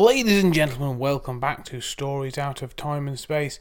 [0.00, 3.60] Ladies and gentlemen, welcome back to Stories Out of Time and Space.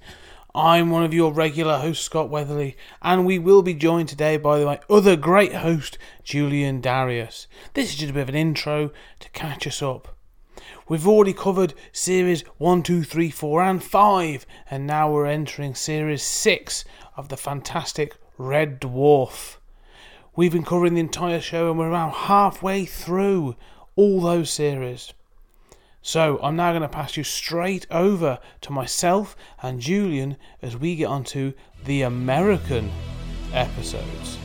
[0.55, 4.63] I'm one of your regular hosts, Scott Weatherly, and we will be joined today by
[4.63, 7.47] my other great host, Julian Darius.
[7.73, 10.15] This is just a bit of an intro to catch us up.
[10.87, 16.23] We've already covered series 1, 2, 3, 4, and 5, and now we're entering series
[16.23, 16.85] 6
[17.17, 19.57] of the fantastic Red Dwarf.
[20.37, 23.57] We've been covering the entire show and we're around halfway through
[23.97, 25.11] all those series.
[26.01, 30.95] So I'm now going to pass you straight over to myself and Julian as we
[30.95, 31.53] get onto
[31.85, 32.91] the American
[33.53, 34.37] episodes.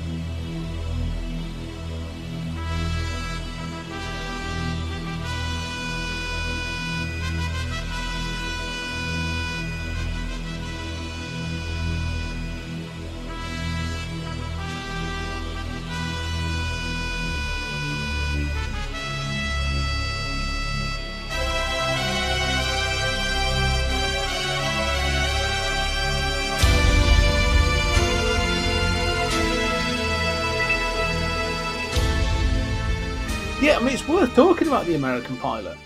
[34.35, 35.79] Talking about the American pilot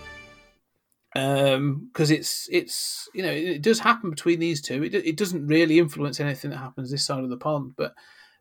[1.15, 4.83] because it's it's you know it does happen between these two.
[4.85, 7.95] It it doesn't really influence anything that happens this side of the pond, but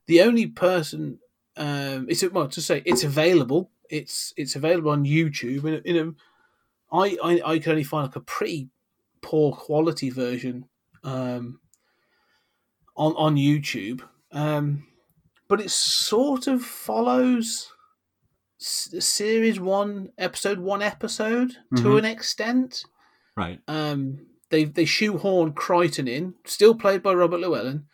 [0.05, 1.19] the only person
[1.55, 3.71] um, it's well to say it's available.
[3.89, 6.13] It's it's available on YouTube, you know,
[6.91, 8.69] I, I I only find like a pretty
[9.21, 10.65] poor quality version
[11.03, 11.59] um,
[12.95, 14.01] on on YouTube,
[14.31, 14.85] um,
[15.47, 17.73] but it sort of follows
[18.59, 21.97] series one, episode one, episode to Mhm.
[21.99, 22.83] an extent.
[23.35, 23.59] Right.
[23.67, 27.85] Um, they they shoehorn Kryten in, still played by Robert Llewellyn,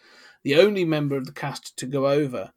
[0.43, 2.53] the only member of the cast to go over.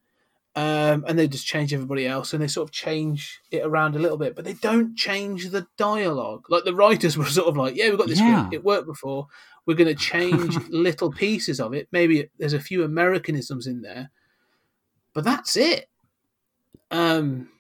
[0.55, 3.99] Um, and they just change everybody else, and they sort of change it around a
[3.99, 6.47] little bit, but they don't change the dialogue.
[6.49, 8.39] Like the writers were sort of like, "Yeah, we've got this Yeah.
[8.47, 9.27] script; it worked before.
[9.67, 11.89] We're going to change little pieces of it.
[11.93, 14.11] Maybe there's a few Americanisms in there,
[15.13, 15.91] but that's it."
[16.91, 17.51] Um,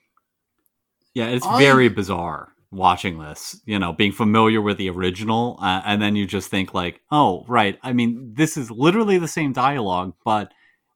[1.16, 5.80] Yeah, it's I- very bizarre watching this, you know, being familiar with the original, uh,
[5.86, 7.78] and then you just think, like, oh, right.
[7.82, 10.52] I mean, this is literally the same dialogue, but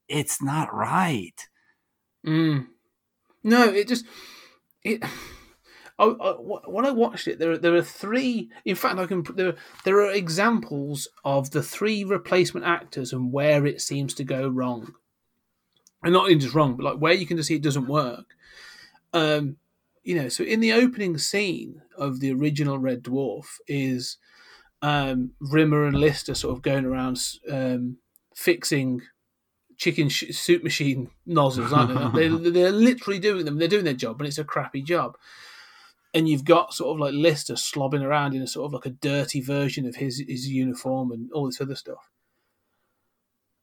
[0.08, 1.48] it's not right.
[2.26, 2.66] Mm.
[3.42, 4.04] No, it just
[4.84, 5.02] it.
[5.98, 8.50] I, I, when I watched it, there are, there are three.
[8.66, 9.54] In fact, I can there
[9.84, 14.92] there are examples of the three replacement actors and where it seems to go wrong,
[16.04, 18.26] and not even just wrong, but like where you can just see it doesn't work.
[19.14, 19.56] Um,
[20.02, 24.16] you know, so in the opening scene of the original Red Dwarf is
[24.82, 27.98] um, Rimmer and Lister sort of going around um,
[28.34, 29.02] fixing
[29.76, 32.28] chicken sh- soup machine nozzles, aren't they?
[32.28, 33.58] they're, they're literally doing them.
[33.58, 35.16] They're doing their job, and it's a crappy job.
[36.12, 38.90] And you've got sort of like Lister slobbing around in a sort of like a
[38.90, 42.10] dirty version of his his uniform and all this other stuff.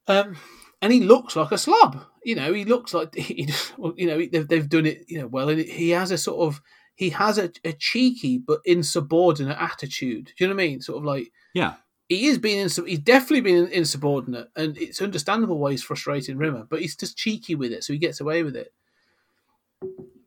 [0.08, 0.38] Um,
[0.82, 2.04] and he looks like a slob.
[2.24, 5.06] You know, he looks like he, well, you know they've, they've done it.
[5.08, 6.62] You know, well, and he has a sort of
[6.96, 10.26] he has a, a cheeky but insubordinate attitude.
[10.38, 10.82] Do you know what I mean?
[10.82, 11.76] Sort of like Yeah.
[12.10, 16.66] he is being ins- he's definitely been insubordinate, and it's understandable why he's frustrating Rimmer,
[16.70, 18.74] but he's just cheeky with it, so he gets away with it.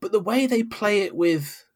[0.01, 1.67] But the way they play it with,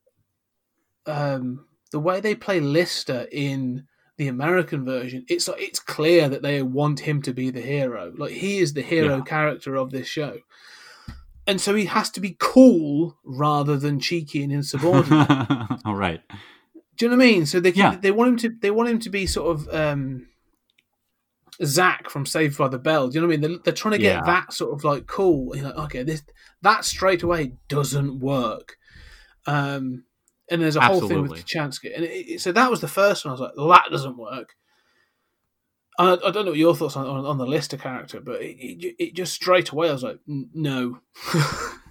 [1.07, 3.87] um, the way they play Lister in
[4.17, 8.13] the American version, it's like it's clear that they want him to be the hero.
[8.17, 9.23] Like he is the hero Yeah.
[9.25, 10.39] character of this show,
[11.47, 15.29] and so he has to be cool rather than cheeky and insubordinate.
[15.85, 16.21] All right.
[16.97, 17.47] Do you know what I mean?
[17.47, 17.99] So they can, Yeah.
[18.01, 20.29] they want him to they want him to be sort of um,
[21.63, 23.09] Zach from Saved by the Bell.
[23.09, 23.51] Do you know what I mean?
[23.51, 24.23] They're, they're trying to get Yeah.
[24.27, 25.57] that sort of like cool.
[25.57, 26.23] You're like, okay, this
[26.63, 28.77] that straight away doesn't work.
[29.47, 30.05] Um,
[30.51, 33.25] and there's a whole thing with Kochanski, and it, it- so that was the first
[33.25, 33.31] one.
[33.31, 34.55] I was like, that doesn't work.
[35.99, 38.57] I, I don't know what your thoughts on, on, on the Lister character, but it,
[38.59, 40.99] it, it just straight away I was like, no.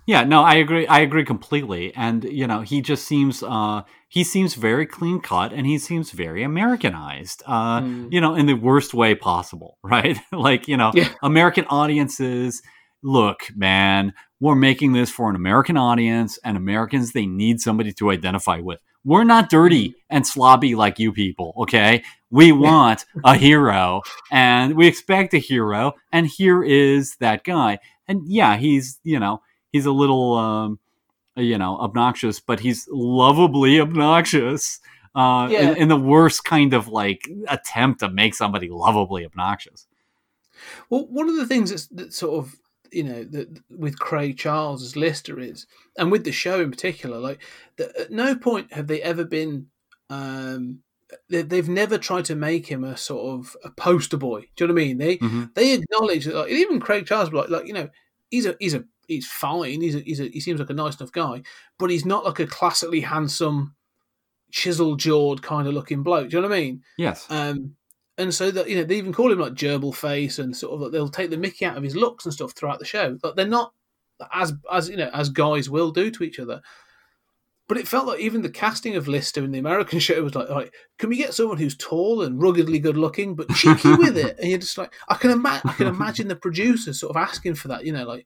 [0.06, 0.86] Yeah, no, I agree.
[0.86, 1.96] I agree completely.
[1.96, 6.12] And you know, he just seems uh he seems very clean cut and he seems
[6.12, 7.42] very Americanized.
[7.46, 8.12] Uh Mm.
[8.12, 10.20] you know, in the worst way possible, right?
[10.34, 11.08] like, you know, Yeah.
[11.22, 12.62] American audiences,
[13.04, 18.12] look, man, we're making this for an American audience and Americans they need somebody to
[18.12, 18.80] identify with.
[19.06, 22.04] We're not dirty and slobby like you people, okay?
[22.32, 24.02] We want a hero
[24.32, 27.80] and we expect a hero and here is that guy.
[28.08, 29.42] And yeah, he's, you know,
[29.72, 30.80] he's a little um
[31.36, 34.80] you know obnoxious but he's lovably obnoxious
[35.16, 35.72] uh Yeah.
[35.72, 39.88] in, in the worst kind of like attempt to make somebody lovably obnoxious
[40.92, 42.56] Well, one of the things that's, that sort of
[42.94, 45.66] you know that with Craig Charles as Lister is,
[45.98, 47.42] and with the show in particular, like
[47.78, 49.68] that at no point have they ever been.
[50.10, 50.80] Um,
[51.30, 54.42] they, they've never tried to make him a sort of a poster boy.
[54.56, 54.98] Do you know what I mean?
[54.98, 55.54] They Mhm.
[55.54, 57.90] they acknowledge that, like, even Craig Charles, like, like you know,
[58.32, 59.82] he's a he's a he's fine.
[59.82, 61.44] He's a, he's a, he seems like a nice enough guy,
[61.78, 63.76] but he's not like a classically handsome,
[64.52, 66.30] chisel jawed kind of looking bloke.
[66.30, 66.84] Do you know what I mean?
[66.98, 67.76] yes Um,
[68.18, 70.82] and so that you know they even call him like gerbil face and sort of
[70.82, 73.18] like they'll take the Mickey out of his looks and stuff throughout the show.
[73.22, 73.74] But they're not
[74.32, 76.62] as as you know as guys will do to each other.
[77.68, 80.50] But it felt like even the casting of Lister in the American show was like,
[80.50, 84.38] like, can we get someone who's tall and ruggedly good looking but cheeky with it?
[84.38, 87.56] And you're just like, I can imagine, I can imagine the producers sort of asking
[87.56, 87.86] for that.
[87.86, 88.26] You know, like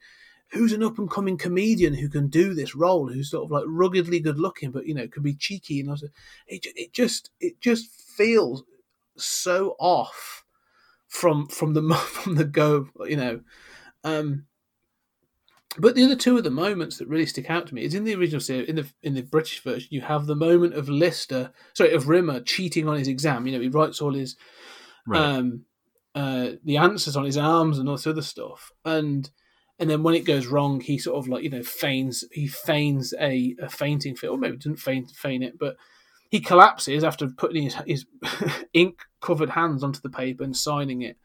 [0.52, 3.64] who's an up and coming comedian who can do this role, who's sort of like
[3.68, 6.08] ruggedly good looking, but you know, can be cheeky and also,
[6.48, 8.64] it, it just it just feels
[9.18, 10.44] so off
[11.08, 13.42] from from the from the go, you know.
[14.04, 14.46] Um,
[15.80, 18.04] but the other two of the moments that really stick out to me is in
[18.04, 21.52] the original series, in the in the British version, you have the moment of Lister,
[21.74, 23.46] sorry, of Rimmer cheating on his exam.
[23.46, 24.36] You know, he writes all his
[25.06, 25.66] right um,
[26.16, 28.72] uh, the answers on his arms and all this other stuff.
[28.84, 29.30] And
[29.80, 33.14] and then when it goes wrong, he sort of like you know feigns he feigns
[33.20, 35.76] a, a fainting fit, or maybe doesn't feign feign it, but
[36.30, 38.06] he collapses after putting his his
[38.74, 41.18] ink covered hands onto the paper and signing it.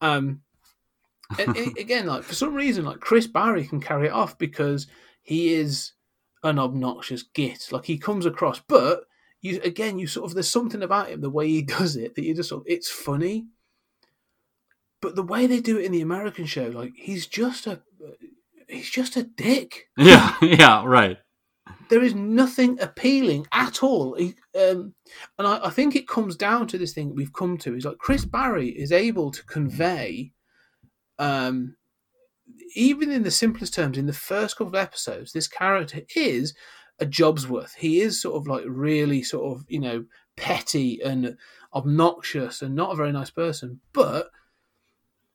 [0.00, 0.40] Um,
[1.38, 4.86] and it- again, like for some reason, like Chris Barrie can carry it off because
[5.22, 5.92] he is
[6.42, 7.68] an obnoxious git.
[7.70, 9.04] Like he comes across, but
[9.42, 12.24] you again, you sort of there's something about him, the way he does it, that
[12.24, 13.46] you just sort of it's funny.
[15.02, 17.80] But the way they do it in the American show, like he's just a
[18.68, 19.88] he's just a dick.
[19.96, 21.18] yeah yeah right
[21.90, 24.16] There is nothing appealing at all.
[24.16, 24.94] Um,
[25.38, 27.98] and I, I think it comes down to this thing we've come to is like
[27.98, 30.32] Chris Barrie is able to convey,
[31.18, 31.76] um,
[32.74, 36.54] even in the simplest terms, in the first couple of episodes, this character is
[37.00, 37.74] a Jobsworth.
[37.74, 40.04] He is sort of like really sort of, you know,
[40.36, 41.36] petty and
[41.74, 44.30] obnoxious and not a very nice person, but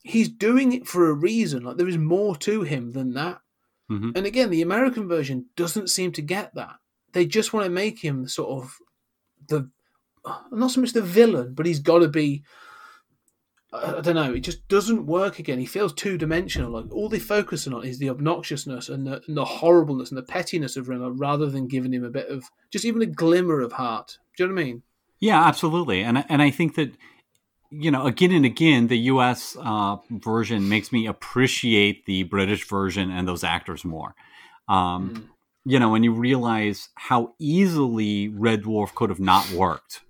[0.03, 1.63] he's doing it for a reason.
[1.63, 3.41] Like there is more to him than that.
[3.89, 4.15] Mhm.
[4.15, 6.77] And again, the American version doesn't seem to get that.
[7.13, 8.77] They just want to make him sort of
[9.47, 9.69] the
[10.51, 12.43] not so much the villain, but he's got to be.
[13.71, 14.33] I I don't know.
[14.33, 15.59] It just doesn't work again.
[15.59, 16.71] He feels two dimensional.
[16.71, 20.23] Like all they're focusing on is the obnoxiousness and the, and the horribleness and the
[20.23, 23.73] pettiness of Rimmer, rather than giving him a bit of just even a glimmer of
[23.73, 24.17] heart.
[24.37, 24.83] Do you know what I mean?
[25.19, 26.95] Yeah, absolutely, and and I think that
[27.79, 29.57] you know again and again the U.S.
[29.59, 34.15] Uh, version makes me appreciate the British version and those actors more.
[34.67, 35.29] Um, Mm.
[35.67, 40.01] You know, when you realize how easily Red Dwarf could have not worked.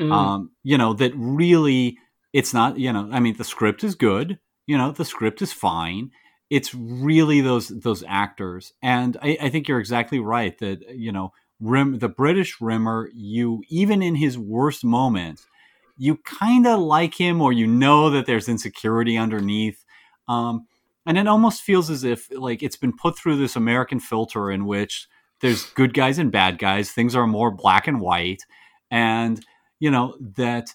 [0.00, 0.10] Mm.
[0.10, 1.98] Um, you know that really
[2.32, 2.78] it's not.
[2.78, 4.38] You know, I mean, the script is good.
[4.66, 6.10] You know, the script is fine.
[6.48, 11.32] It's really those those actors, and I, I think you're exactly right that you know
[11.60, 15.46] Rim, the British Rimmer, you even in his worst moments,
[15.96, 19.84] you kind of like him, or you know that there's insecurity underneath.
[20.28, 20.66] Um,
[21.06, 24.66] and it almost feels as if like it's been put through this American filter in
[24.66, 25.08] which
[25.40, 26.90] there's good guys and bad guys.
[26.90, 28.42] Things are more black and white,
[28.90, 29.44] and
[29.80, 30.68] you know that.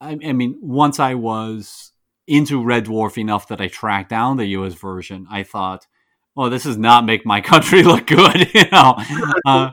[0.00, 1.92] I, I mean, once I was
[2.26, 4.74] into Red Dwarf enough that I tracked down the U.S.
[4.74, 5.86] version, I thought,
[6.36, 8.96] "Oh, this does not make my country look good." you know,
[9.44, 9.70] uh,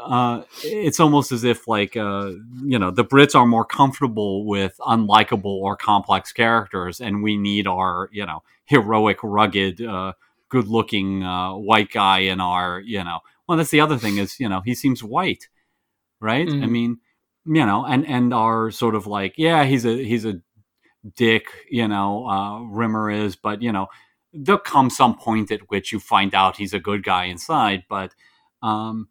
[0.00, 2.32] uh, it's almost as if like uh,
[2.64, 7.66] you know the Brits are more comfortable with unlikable or complex characters, and we need
[7.66, 10.12] our you know heroic, rugged, uh,
[10.48, 13.20] good-looking uh, white guy in our you know.
[13.48, 15.48] Well, that's the other thing is you know he seems white,
[16.20, 16.54] right?
[16.60, 16.70] I Mm.
[16.70, 16.98] mean,
[17.46, 20.40] you know, and and are sort of like yeah he's a he's a
[21.16, 23.88] dick, you know, uh, Rimmer is, but you know
[24.32, 28.14] there'll come some point at which you find out he's a good guy inside, but.
[28.62, 29.08] Um,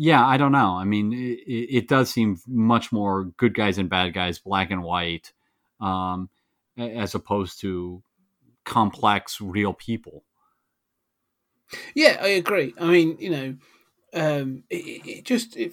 [0.00, 0.76] yeah, I don't know.
[0.76, 4.84] I mean, it, it does seem much more good guys and bad guys, black and
[4.84, 5.32] white,
[5.80, 6.30] um,
[6.78, 8.00] as opposed to
[8.64, 10.22] complex, real people.
[11.96, 12.74] Yeah, I agree.
[12.80, 13.56] I mean, you know,
[14.14, 15.72] um, it, it just it,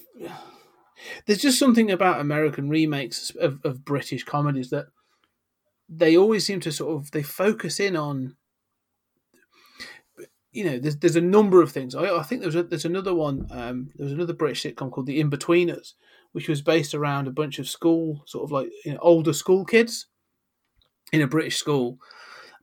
[1.27, 4.87] there's just something about American remakes of, of British comedies that
[5.87, 8.37] they always seem to sort of they focus in on.
[10.55, 11.95] You know, there's there's a number of things.
[11.95, 13.47] I, I think there's a, there's another one.
[13.51, 15.93] Um, there was another British sitcom called The Inbetweeners,
[16.31, 19.65] which was based around a bunch of school sort of like you know, older school
[19.65, 20.07] kids
[21.11, 21.99] in a British school,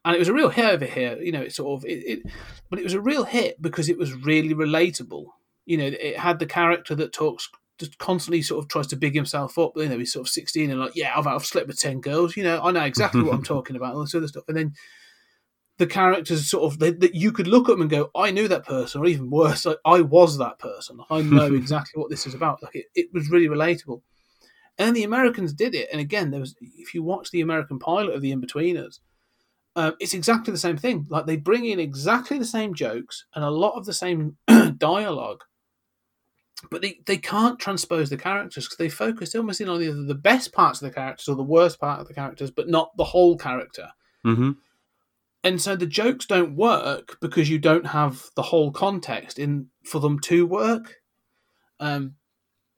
[0.05, 1.19] and it was a real hit over here.
[1.21, 2.33] You know, it sort of it, it
[2.71, 5.27] but it was a real hit because it was really relatable.
[5.67, 9.15] You know, it had the character that talks just constantly sort of tries to big
[9.15, 9.73] himself up.
[9.77, 12.37] You know, he's sort of sixteen and like, yeah, I've, I've slept with ten girls.
[12.37, 13.95] You know, I know exactly what I'm talking about.
[13.95, 14.75] All this other stuff, and then
[15.79, 18.65] the characters sort of that you could look at them and go, I knew that
[18.65, 20.99] person, or even worse, like I was that person.
[21.11, 22.63] I know exactly what this is about.
[22.63, 24.03] Like it, it was really relatable.
[24.79, 25.89] And then the Americans did it.
[25.93, 29.01] And again, there was if you watch the American pilot of the Inbetweeners,
[29.77, 31.07] um, it's exactly the same thing.
[31.09, 34.37] Like they bring in exactly the same jokes and a lot of the same
[34.77, 35.45] dialogue,
[36.71, 40.15] but they, they can't transpose the characters because they focus almost in on either the
[40.15, 43.05] best parts of the characters or the worst part of the characters, but not the
[43.05, 43.89] whole character.
[44.25, 44.53] Mm-hmm.
[45.45, 50.01] And so the jokes don't work because you don't have the whole context in for
[50.01, 51.01] them to work.
[51.81, 52.15] Um,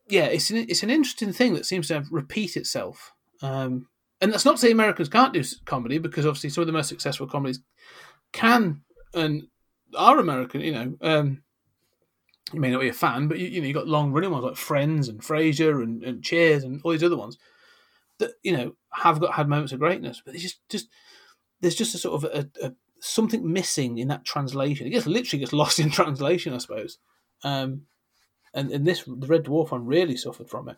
[0.09, 3.13] yeah, it's an, it's an interesting thing that seems to repeat itself.
[3.43, 3.89] Um,
[4.21, 6.89] and that's not to say Americans can't do comedy because obviously some of the most
[6.89, 7.61] successful comedies
[8.33, 9.45] can and
[9.97, 10.63] are American.
[10.63, 11.43] You know, um,
[12.53, 14.45] you may not be a fan, but you, you know you got long running ones
[14.45, 17.37] like Friends and Frasier and, and Cheers and all these other ones
[18.19, 20.89] that you know have got had moments of greatness, but it's just just
[21.65, 24.87] there's just a sort of a, a something missing in that translation.
[24.87, 26.99] It gets literally gets lost in translation, I suppose.
[27.43, 27.83] Um,
[28.53, 30.77] and and this the Red Dwarf one really suffered from it.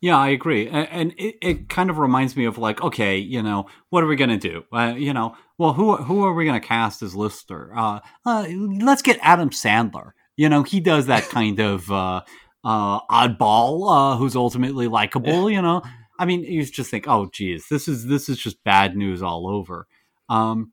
[0.00, 3.66] Yeah, I agree, and, it, it kind of reminds me of like, okay, you know,
[3.90, 4.62] what are we gonna do?
[4.72, 7.76] Uh, you know, well, who who are we gonna cast as Lister?
[7.76, 8.46] Uh, uh,
[8.80, 10.12] let's get Adam Sandler.
[10.36, 12.20] You know, he does that kind of uh,
[12.64, 15.50] uh, oddball uh, who's ultimately likable.
[15.50, 15.82] You know,
[16.18, 19.48] I mean, you just think, oh, geez, this is this is just bad news all
[19.48, 19.86] over.
[20.28, 20.72] Um,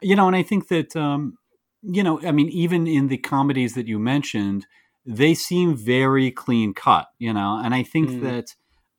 [0.00, 1.38] you know, and I think that um,
[1.82, 4.66] you know, I mean, even in the comedies that you mentioned,
[5.06, 7.06] they seem very clean cut.
[7.18, 8.20] You know, and I think Mm.
[8.20, 8.54] that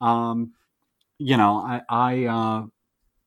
[0.05, 0.53] um,
[1.19, 2.65] you know, I, I uh,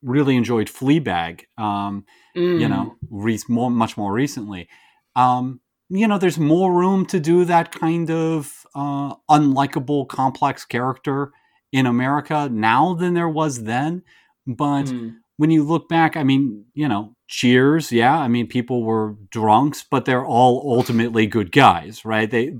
[0.02, 1.44] really enjoyed Fleabag.
[1.58, 2.04] Um,
[2.36, 2.60] Mm.
[2.60, 4.68] you know, re- more much more recently.
[5.14, 11.32] Um, you know, there's more room to do that kind of uh, unlikable, complex character
[11.76, 14.02] in America now than there was then.
[14.46, 15.16] But Mm.
[15.36, 19.82] when you look back, I mean, you know, Cheers, yeah, I mean, people were drunks,
[19.90, 22.30] but they're all ultimately good guys, right?
[22.30, 22.54] They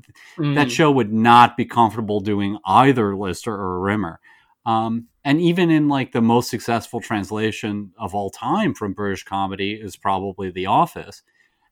[0.54, 0.70] that Mm.
[0.70, 4.18] show would not be comfortable doing either Lister or Rimmer.
[4.64, 9.75] Um, and even in like the most successful translation of all time from British comedy
[9.75, 11.23] is probably The Office.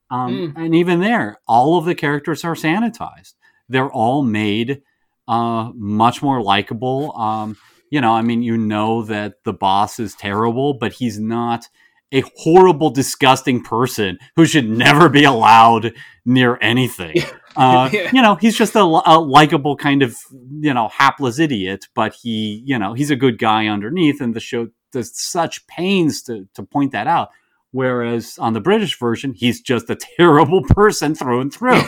[0.08, 0.52] Um, Mm.
[0.56, 3.34] And even there, all of the characters are sanitized.
[3.68, 4.82] They're all made
[5.28, 7.16] uh, much more likable.
[7.16, 7.56] Um,
[7.90, 11.66] you know, I mean, you know that the boss is terrible, but he's not
[12.12, 15.92] a horrible, disgusting person who should never be allowed
[16.24, 17.16] near anything.
[17.56, 18.10] Uh, Yeah.
[18.12, 20.16] You know, he's just a, a likable kind of,
[20.60, 24.40] you know, hapless idiot, but he, you know, he's a good guy underneath, and the
[24.40, 27.30] show does such pains to, to point that out.
[27.70, 31.80] Whereas on the British version, he's just a terrible person through and through.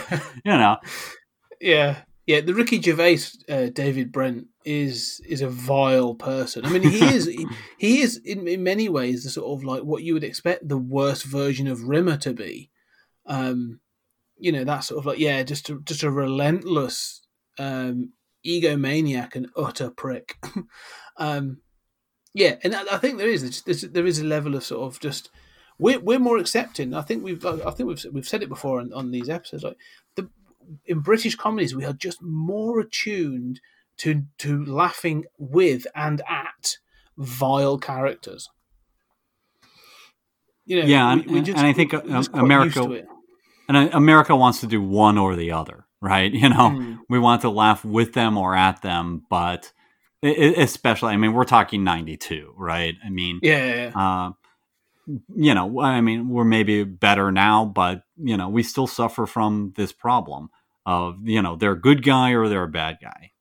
[0.44, 0.76] you know,
[1.60, 2.40] Yeah, yeah.
[2.40, 6.64] The Ricky Gervais, uh, David Brent is is a vile person.
[6.64, 7.46] I mean, he is he,
[7.78, 10.78] he is in, in many ways the sort of like what you would expect the
[10.78, 12.70] worst version of Rimmer to be.
[13.26, 13.80] Um,
[14.38, 17.22] you know, that sort of like yeah, just a, just a relentless
[17.58, 18.12] um,
[18.46, 20.36] egomaniac and utter prick.
[21.16, 21.58] um,
[22.34, 25.00] yeah, and I, I think there is there's, there is a level of sort of
[25.00, 25.30] just
[25.78, 26.94] we're we're more accepting.
[26.94, 29.64] I think we've I think we've we've said it before on, on these episodes.
[29.64, 29.76] Like
[30.16, 30.28] the
[30.84, 33.60] in British comedies, we are just more attuned
[33.98, 36.76] to to laughing with and at
[37.16, 38.48] vile characters.
[40.64, 42.92] You know, Yeah, we- and- we and- and I think, just quite America- used to
[42.94, 43.08] it.
[43.68, 46.32] and uh, America wants to do one or the other, right?
[46.42, 46.98] You know, Mm.
[47.08, 49.72] we want to laugh with them or at them, but
[50.22, 52.94] especially, I mean, we're talking 92, right?
[53.04, 53.92] I mean, Yeah, yeah, yeah.
[53.94, 54.32] uh,
[55.06, 59.72] you know, I mean, we're maybe better now, but, you know, we still suffer from
[59.76, 60.50] this problem
[60.84, 63.32] of, you know, they're a good guy or they're a bad guy.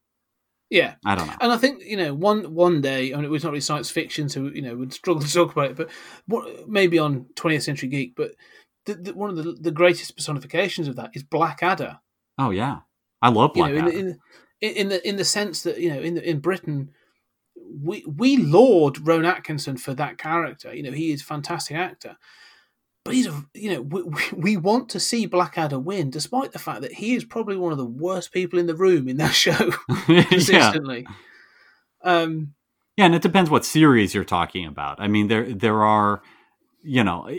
[0.69, 0.95] yeah.
[1.05, 1.35] I don't know.
[1.39, 3.89] And I think you know one one day, I mean, it was not really science
[3.91, 5.77] fiction, so you know we'd struggle to talk about it.
[5.77, 5.89] But
[6.27, 8.31] what, maybe on 20th Century Geek, but
[8.85, 11.99] the, the, one of the the greatest personifications of that is Blackadder.
[12.37, 12.79] Oh, yeah.
[13.21, 13.97] I love You know, Blackadder.
[13.97, 14.19] in,
[14.61, 16.91] in in the in the sense that you know in in Britain,
[17.83, 20.73] we we laud Rowan Atkinson for that character.
[20.73, 22.17] You know, he is a fantastic actor.
[23.03, 24.03] but he's a you know we,
[24.35, 27.77] we- want to see Blackadder win, despite the fact that he is probably one of
[27.77, 29.71] the worst people in the room in that show
[30.07, 30.23] yeah.
[30.23, 31.05] consistently.
[32.03, 32.53] Um,
[32.97, 34.99] Yeah, and it depends what series you're talking about.
[34.99, 36.21] I mean, there there are,
[36.83, 37.29] you know,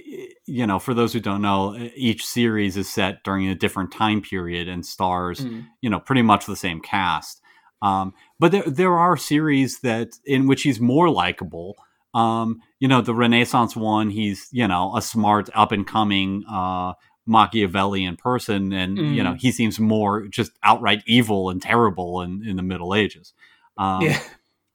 [0.46, 4.20] you know, for those who don't know, each series is set during a different time
[4.22, 5.66] period and stars, Mm.
[5.80, 7.40] you know, pretty much the same cast.
[7.82, 11.76] Um, but there there are series that in which he's more likable.
[12.14, 16.94] Um, you know, the Renaissance one, he's you know a smart, up and coming uh,
[17.26, 19.38] Machiavellian person, and you know Mm.
[19.40, 23.34] he seems more just outright evil and terrible in, in the Middle Ages.
[23.76, 24.20] Um, yeah,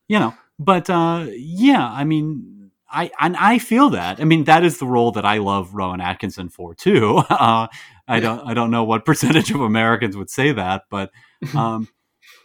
[0.07, 4.63] you know but uh yeah i mean i and i feel that i mean that
[4.63, 7.65] is the role that i love rowan atkinson for too uh
[8.07, 11.09] i don't i don't know what percentage of americans would say that but
[11.55, 11.87] um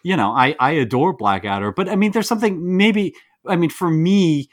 [0.06, 3.12] you know i i adore blackadder but i mean there's something maybe
[3.46, 4.48] i mean for me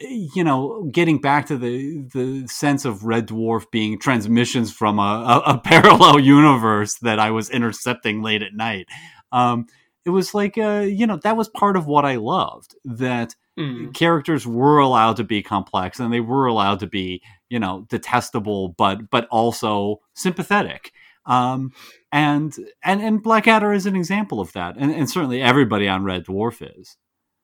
[0.00, 5.42] you know getting back to the the sense of red dwarf being transmissions from a,
[5.46, 8.86] a, a parallel universe that i was intercepting late at night
[9.30, 9.66] um
[10.04, 13.92] it was like uh you know that was part of what i loved that Mm.
[13.92, 18.68] characters were allowed to be complex and they were allowed to be you know detestable
[18.78, 20.92] but but also sympathetic
[21.26, 21.72] um
[22.12, 26.24] and and and blackadder is an example of that and, and certainly everybody on red
[26.24, 26.96] dwarf is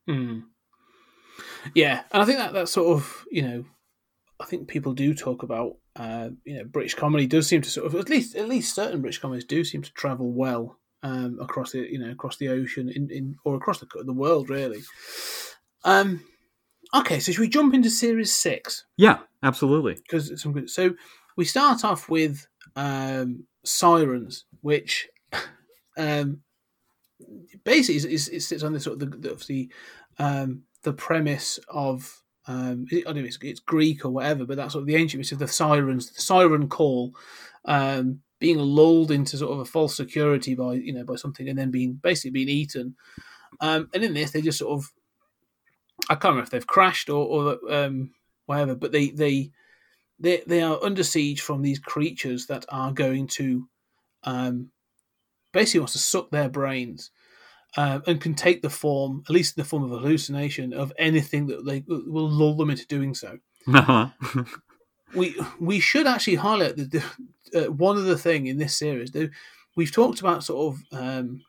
[0.09, 0.45] Mm.
[1.75, 3.65] Yeah, and I think that that sort of you know,
[4.41, 7.87] I think people do talk about uh, you know British comedy does seem to sort
[7.87, 11.73] of at least at least certain British comedies do seem to travel well um, across
[11.73, 14.83] the you know across the ocean in, in or across the the world really.
[15.85, 16.23] Um,
[16.95, 18.85] okay, so should we jump into series six?
[18.97, 20.71] yeah absolutely because some good.
[20.71, 20.95] So
[21.37, 25.09] we start off with um, sirens, which
[25.97, 26.41] um,
[27.65, 29.71] basically it sits on the sort of the, the, of the
[30.19, 34.73] um, the premise of um, I don't know it's, it's Greek or whatever, but that's
[34.73, 37.15] sort of the ancient myth of the sirens, the siren call,
[37.65, 41.59] um, being lulled into sort of a false security by you know by something, and
[41.59, 42.97] then being basically being eaten.
[43.61, 44.93] Um, and in this, they just sort of
[46.11, 48.13] I can't remember if they've crashed or, or um,
[48.47, 49.51] whatever, but they they
[50.19, 53.69] they they are under siege from these creatures that are going to
[54.25, 54.71] um,
[55.53, 57.11] basically wants to suck their brains
[57.77, 60.93] um, and can take the form, at least in the form of a hallucination, of
[60.99, 63.39] anything that they will lull them into doing so.
[65.15, 67.03] We we should actually highlight the,
[67.53, 69.13] the uh, one other thing in this series.
[69.13, 69.29] Though
[69.77, 71.43] we've talked about sort of um,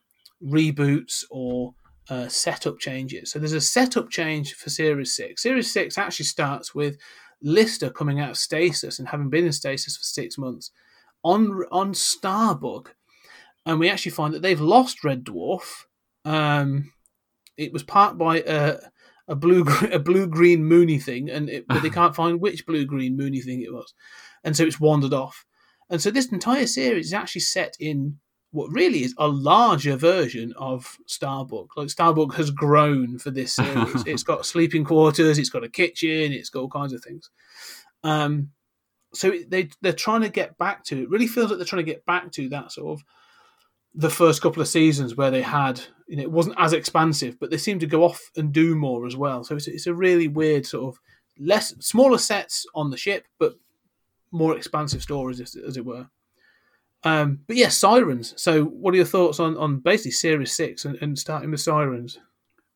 [0.44, 1.74] reboots or
[2.10, 3.32] uh, setup changes.
[3.32, 5.42] So there's a setup change for Series Six.
[5.42, 6.98] Series Six actually starts with
[7.42, 10.72] Lister coming out of stasis and having been in stasis for six months
[11.24, 12.88] on on Starbug,
[13.66, 15.86] and we actually find that they've lost Red Dwarf.
[16.24, 16.94] Um,
[17.58, 18.78] it was parked by a
[19.28, 22.86] a blue a blue green moony thing, and it, but they can't find which blue
[22.86, 23.94] green moony thing it was,
[24.44, 25.46] and so it's wandered off.
[25.90, 28.20] And so this entire series is actually set in
[28.56, 31.68] what really is a larger version of Starbug.
[31.76, 34.04] Like Starbug has grown for this series.
[34.08, 37.30] it's got sleeping quarters, it's got a kitchen, it's got all kinds of things.
[38.04, 38.52] Um,
[39.14, 41.04] so they they're trying to get back to.
[41.04, 43.06] It really feels like they're trying to get back to that sort of
[43.94, 45.82] the first couple of seasons where they had.
[46.08, 49.06] You know, it wasn't as expansive, but they seem to go off and do more
[49.06, 49.44] as well.
[49.44, 51.02] So it's it's a really weird sort of
[51.38, 53.56] less smaller sets on the ship, but
[54.32, 56.08] more expansive stories, as, as it were.
[57.06, 58.34] Um, but yeah, sirens.
[58.36, 62.20] So, what are your thoughts on, on basically Series Six and, and starting with sirens?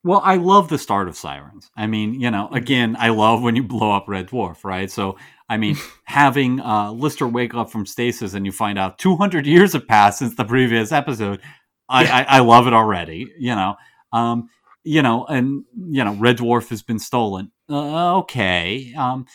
[0.02, 1.70] Well, I love the start of Sirens.
[1.76, 4.90] I mean, you know, again, I love when you blow up Red Dwarf, right?
[4.90, 9.46] So, I mean, having uh, Lister wake up from stasis and you find out 200
[9.46, 11.40] years have passed since the previous episode,
[11.88, 13.76] I, I, I love it already, you know.
[14.12, 14.48] Um,
[14.84, 17.52] you know, and, you know, Red Dwarf has been stolen.
[17.68, 18.94] Uh, okay.
[18.96, 19.26] Um,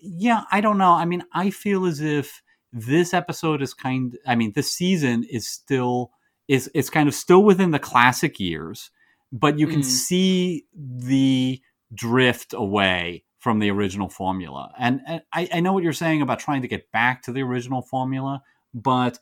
[0.00, 0.92] yeah, I don't know.
[0.92, 5.48] I mean, I feel as if this episode is kind I mean, this season is
[5.48, 6.10] still
[6.48, 8.90] is it's kind of still within the classic years
[9.30, 9.84] but you can Mm.
[9.84, 11.60] see the
[11.94, 14.72] drift away from the original formula.
[14.78, 17.42] And, and I, I know what you're saying about trying to get back to the
[17.42, 19.18] original formula, but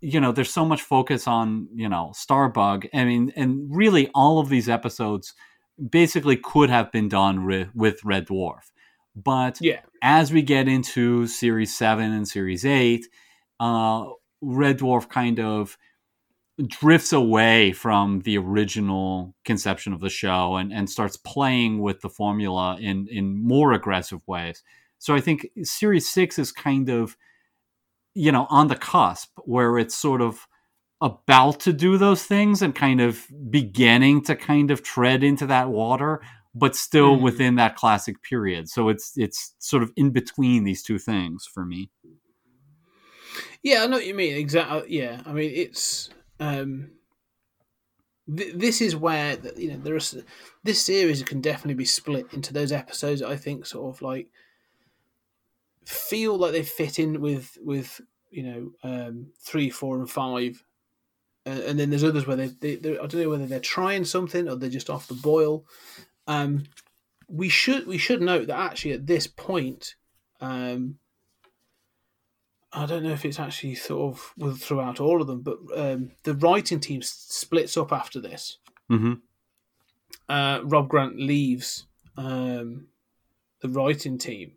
[0.00, 2.88] you know, there's so much focus on you know Starbug.
[2.92, 5.34] I mean, and really, all of these episodes
[5.90, 8.72] basically could have been done with, with Red Dwarf.
[9.14, 13.06] But Yeah, as we get into series seven and series eight,
[13.60, 14.06] uh,
[14.40, 15.76] Red Dwarf kind of
[16.66, 22.10] drifts away from the original conception of the show and, and starts playing with the
[22.10, 24.62] formula in, in more aggressive ways.
[24.98, 27.16] So I think series six is kind of,
[28.14, 30.46] you know, on the cusp where it's sort of
[31.00, 35.68] about to do those things and kind of beginning to kind of tread into that
[35.68, 36.20] water
[36.54, 37.22] but still Mm.
[37.22, 38.68] within that classic period.
[38.68, 41.90] So it's it's sort of in between these two things for me.
[43.62, 44.36] Yeah, I know what you mean.
[44.36, 44.96] Exactly.
[44.96, 46.10] Yeah, I mean it's
[46.40, 46.90] um,
[48.36, 50.22] th- this is where you know there is
[50.64, 53.20] this series can definitely be split into those episodes.
[53.20, 54.28] that I think sort of like
[55.86, 60.64] feel like they fit in with with you know um, three, four, and five,
[61.46, 64.48] uh, and then there's others where they, they I don't know whether they're trying something
[64.48, 65.64] or they're just off the boil.
[66.26, 66.64] Um,
[67.28, 69.94] we should we should note that actually at this point.
[70.40, 70.98] Um,
[72.72, 76.12] I don't know if it's actually sort of with throughout all of them, but um,
[76.22, 78.58] the writing team splits up after this.
[78.90, 79.14] Mm-hmm.
[80.28, 82.86] Uh, Rob Grant leaves um,
[83.60, 84.52] the writing team.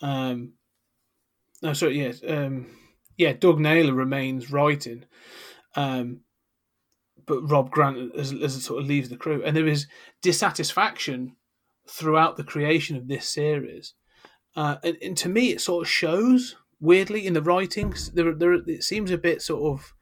[0.00, 0.52] Um,
[1.62, 2.66] no, sorry, yes, um,
[3.16, 3.32] yeah.
[3.32, 5.04] Doug Naylor remains writing,
[5.74, 6.20] um,
[7.26, 9.86] but Rob Grant as, as sort of leaves the crew, and there is
[10.22, 11.36] dissatisfaction
[11.88, 13.94] throughout the creation of this series.
[14.54, 18.10] Uh, and, and to me, it sort of shows weirdly in the writings.
[18.10, 19.92] There, there, it seems a bit sort of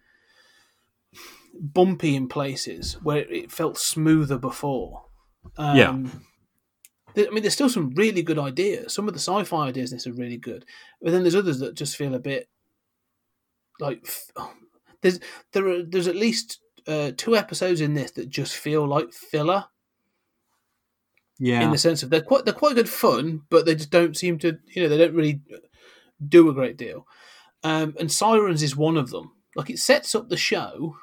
[1.53, 5.05] bumpy in places where it felt smoother before.
[5.57, 6.11] Um, Yeah.
[7.17, 8.93] I mean, there's still some really good ideas.
[8.93, 10.65] Some of the sci-fi ideas in this are really good,
[11.01, 12.49] but then there's others that just feel a bit
[13.79, 14.49] like f-
[15.01, 15.21] there's
[15.53, 19.65] there are there's at least uh, two episodes in this that just feel like filler
[21.39, 21.63] Yeah.
[21.63, 24.39] in the sense of they're quite they're quite good fun, but they just don't seem
[24.41, 25.41] to you know they don't really
[26.27, 27.07] do a great deal.
[27.63, 29.33] Um, and Sirens is one of them.
[29.57, 30.97] Like it sets up the show.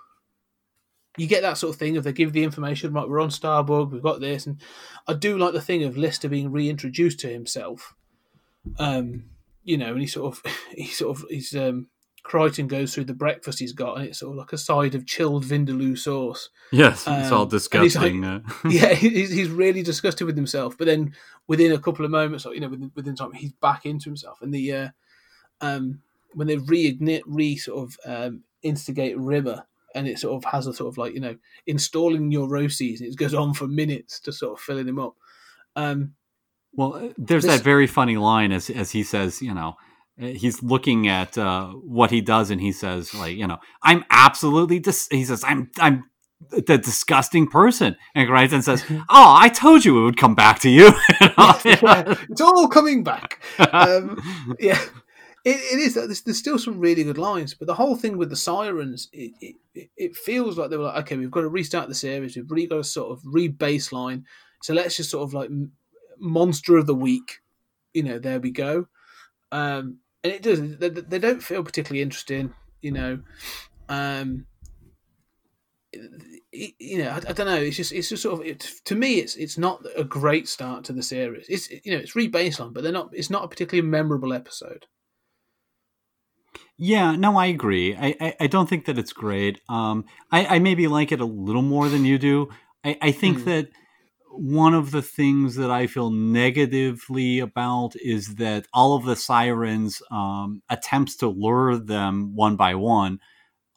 [1.17, 3.07] You get that sort of thing if they give the information right.
[3.07, 3.91] We're on Starbug.
[3.91, 4.61] We've got this, and
[5.07, 7.95] I do like the thing of Lister being reintroduced to himself.
[8.79, 9.25] Um,
[9.63, 11.87] you know, and he sort of he sort of he's um,
[12.23, 15.05] Kryten goes through the breakfast he's got, and it's sort of like a side of
[15.07, 18.23] chilled vindaloo sauce yes, it's all um, and he's like- disgusting.
[18.23, 20.77] uh, yeah, he's, he's really disgusted with himself.
[20.77, 21.13] But then
[21.47, 24.37] within a couple of moments, or you know, within, within time, he's back into himself.
[24.41, 24.89] And the uh,
[25.61, 26.01] um,
[26.33, 30.73] when they reignite, re sort of um, instigate Rimmer, and it sort of has a
[30.73, 34.53] sort of like you know installing neuroses, and it goes on for minutes to sort
[34.59, 35.15] of filling him up.
[35.75, 36.13] Um,
[36.73, 39.75] Well, there's This- that very funny line as as he says, you know,
[40.17, 44.79] he's looking at uh, what he does, and he says, like, you know, I'm absolutely
[44.79, 46.05] dis-, he says, I'm I'm
[46.49, 50.69] the disgusting person, and Kryten says, oh, I told you it would come back to
[50.69, 50.87] you.
[51.65, 53.41] Yeah, it's all coming back.
[53.59, 54.19] Um,
[54.59, 54.79] yeah,
[55.45, 55.93] it, it is.
[55.95, 59.31] There's, there's still some really good lines, but the whole thing with the sirens, it,
[59.41, 62.35] it, it- it feels like they were like, okay, we've got to restart the series.
[62.35, 64.23] We've really got to sort of re-baseline.
[64.61, 65.49] So let's just sort of like
[66.19, 67.39] monster of the week.
[67.93, 68.87] You know, there we go.
[69.51, 70.77] Um, and it does.
[70.77, 72.53] They, they don't feel particularly interesting.
[72.81, 73.19] You know,
[73.89, 74.45] um,
[75.93, 77.55] it- you know, I, I don't know.
[77.55, 80.83] It's just, it's just sort of, it, to me, it's, it's not a great start
[80.85, 81.45] to the series.
[81.49, 83.09] It's, you know, it's re-baseline, but they're not.
[83.13, 84.85] It's not a particularly memorable episode.
[86.77, 87.95] Yeah, no, I agree.
[87.95, 89.61] I, I, I don't think that it's great.
[89.69, 92.49] Um, I, I maybe like it a little more than you do.
[92.83, 93.45] I, I think Hmm.
[93.45, 93.69] that
[94.31, 100.01] one of the things that I feel negatively about is that all of the sirens'
[100.11, 103.19] um, attempts to lure them one by one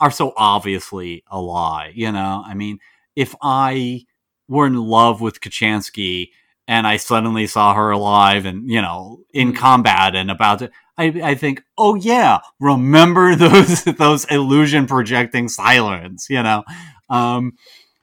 [0.00, 1.92] are so obviously a lie.
[1.94, 2.78] You know, I mean,
[3.16, 4.04] if I
[4.48, 6.30] were in love with Kochanski
[6.68, 9.56] and I suddenly saw her alive and you know in Mm.
[9.56, 16.26] combat and about to, I, I think, oh yeah, remember those those illusion projecting sirens.
[16.30, 16.64] You know,
[17.10, 17.52] um,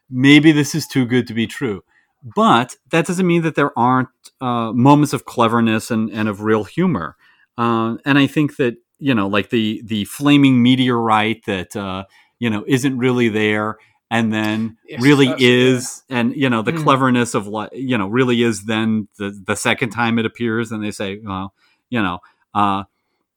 [0.10, 1.84] maybe this is too good to be true.
[2.24, 6.64] But that doesn't mean that there aren't uh, moments of cleverness and, and of real
[6.64, 7.16] humor.
[7.58, 12.06] Uh, and I think that you know, like the the flaming meteorite that uh,
[12.40, 13.78] you know isn't really there,
[14.12, 16.84] and then Yes, really is, and you know the Mm.
[16.84, 18.66] cleverness of like you know really is.
[18.66, 21.54] Then the the second time it appears, and they say, well,
[21.90, 22.20] you know.
[22.54, 22.84] Uh,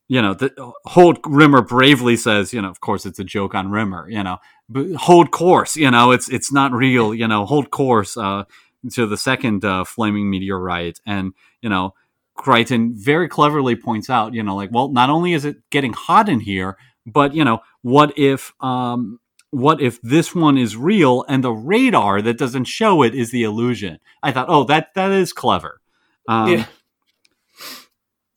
[0.08, 0.52] you know, the
[0.84, 4.38] hold Rimmer bravely says, you know, of course it's a joke on Rimmer, you know,
[4.68, 8.44] but hold course, you know, it's it's not real, you know, hold course uh,
[8.92, 11.94] to the second uh, flaming meteorite, and you know,
[12.36, 16.28] Kryten very cleverly points out, you know, like, well, not only is it getting hot
[16.28, 19.20] in here, but you know, what if um,
[19.50, 23.44] what if this one is real and the radar that doesn't show it is the
[23.44, 23.98] illusion?
[24.22, 25.80] I thought, oh, that that is clever.
[26.26, 26.66] Um, yeah,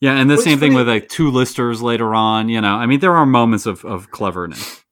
[0.00, 2.48] yeah, and the it's same thing with like two listers later on.
[2.48, 4.84] You know, I mean, there are moments of, of cleverness.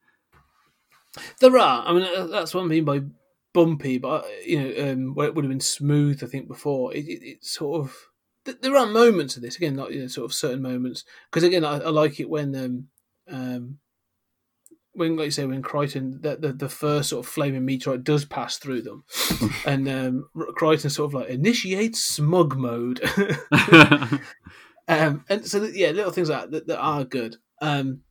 [1.40, 1.86] there are.
[1.86, 3.02] I mean, uh, that's what I mean by
[3.56, 3.96] bumpy.
[3.96, 6.94] But uh, you know, um, where it would have been smooth, I think before.
[6.94, 7.96] It, it, it's sort of
[8.44, 11.04] th- there are moments of this again, like you know, sort of certain moments.
[11.30, 12.88] Because again, I, I like it when um,
[13.28, 13.78] um,
[14.92, 18.24] when, like you say, when Kryten, the, the, the first sort of flaming meteorite does
[18.24, 19.04] pass through them,
[19.66, 23.00] and um, Kryten sort of like initiates smug mode,
[24.88, 27.36] um, and so yeah, little things like that, that, that are good.
[27.60, 28.02] Um,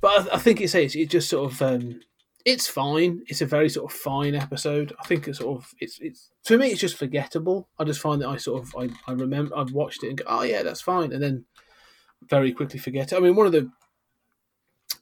[0.00, 2.00] but I, I think it's it's it just sort of um,
[2.48, 3.20] it's fine.
[3.26, 4.94] It's a very sort of fine episode.
[4.98, 7.68] I think it's sort of it's it's for me it's just forgettable.
[7.78, 10.24] I just find that I sort of I, I remember I've watched it and go
[10.26, 11.44] oh yeah that's fine and then
[12.26, 13.16] very quickly forget it.
[13.16, 13.70] I mean one of the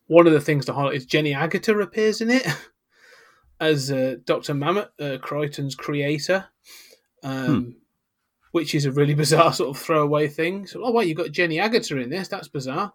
[0.09, 2.45] one of the things to highlight is Jenny Agutter appears in it
[3.61, 6.47] as uh, Doctor Mamet, uh, Kryten's creator.
[7.23, 7.77] Um,
[8.51, 10.67] Which is a really bizarre sort of throwaway thing.
[10.67, 12.27] So, oh wait, you got Jenny Agutter in this?
[12.27, 12.93] That's bizarre.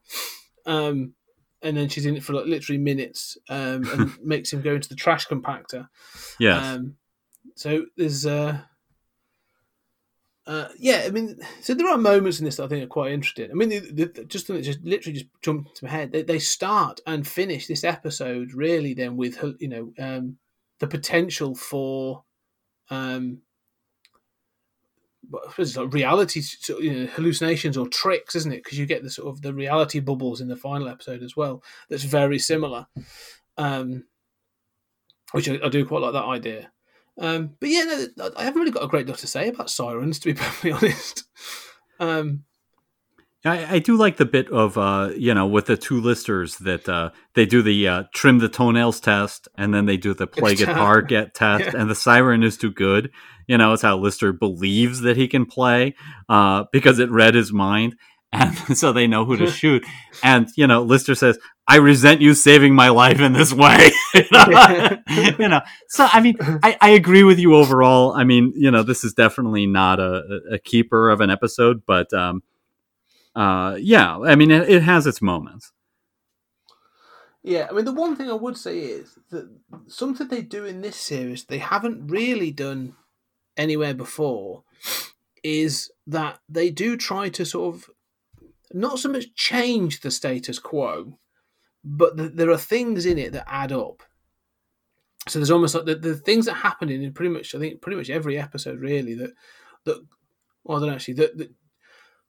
[0.65, 1.13] Um,
[1.61, 4.89] and then she's in it for like literally minutes um, and makes him go into
[4.89, 5.87] the trash compactor.
[6.39, 6.57] Yeah.
[6.73, 6.95] Um,
[7.55, 8.59] so there's, uh,
[10.47, 13.11] uh, yeah, I mean, so there are moments in this that I think are quite
[13.11, 13.51] interesting.
[13.51, 16.11] I mean, the, the, just just literally just jumped into my head.
[16.11, 20.37] They, they start and finish this episode really then with you know um,
[20.79, 22.23] the potential for
[22.89, 23.39] um,
[25.20, 25.20] what- I suppose it's like
[25.87, 26.41] reality
[26.79, 28.63] you know, hallucinations or tricks, isn't it?
[28.63, 31.63] Because you get the sort of the reality bubbles in the final episode as well.
[31.89, 32.87] That's very similar,
[33.57, 34.05] um,
[35.31, 36.71] which I, I do quite like that idea.
[37.17, 40.19] Um, but yeah, no, I haven't really got a great deal to say about sirens,
[40.19, 41.23] to be perfectly honest.
[41.99, 42.43] Um,
[43.43, 46.87] I, I do like the bit of uh, you know with the two listers that
[46.87, 50.55] uh, they do the uh, trim the toenails test and then they do the play
[50.55, 51.01] Guitar.
[51.01, 51.81] get test Yeah.
[51.81, 53.11] and the siren is too good.
[53.47, 55.95] You know, it's how Lister believes that he can play
[56.29, 57.95] uh, because it read his mind
[58.33, 59.83] and so they know who to shoot.
[60.23, 64.23] And you know, Lister says, "I resent you saving my life in this way." you,
[64.31, 64.97] know?
[65.39, 68.13] You know, so I mean, I, I agree with you overall.
[68.13, 70.21] I mean, you know, this is definitely not a,
[70.53, 72.41] a keeper of an episode, but um,
[73.35, 75.71] uh, yeah, I mean, it, it has its moments.
[77.43, 79.49] Yeah, I mean, the one thing I would say is that
[79.87, 82.95] something they do in this series they haven't really done
[83.57, 84.63] anywhere before
[85.43, 87.89] is that they do try to sort of
[88.73, 91.17] not so much change the status quo,
[91.83, 94.03] but th there are things in it that add up.
[95.27, 97.97] So there's almost like the, the things that happen in pretty much, I think, pretty
[97.97, 99.33] much every episode, really, that,
[99.85, 99.97] that
[100.63, 101.51] well, I don't actually, that, that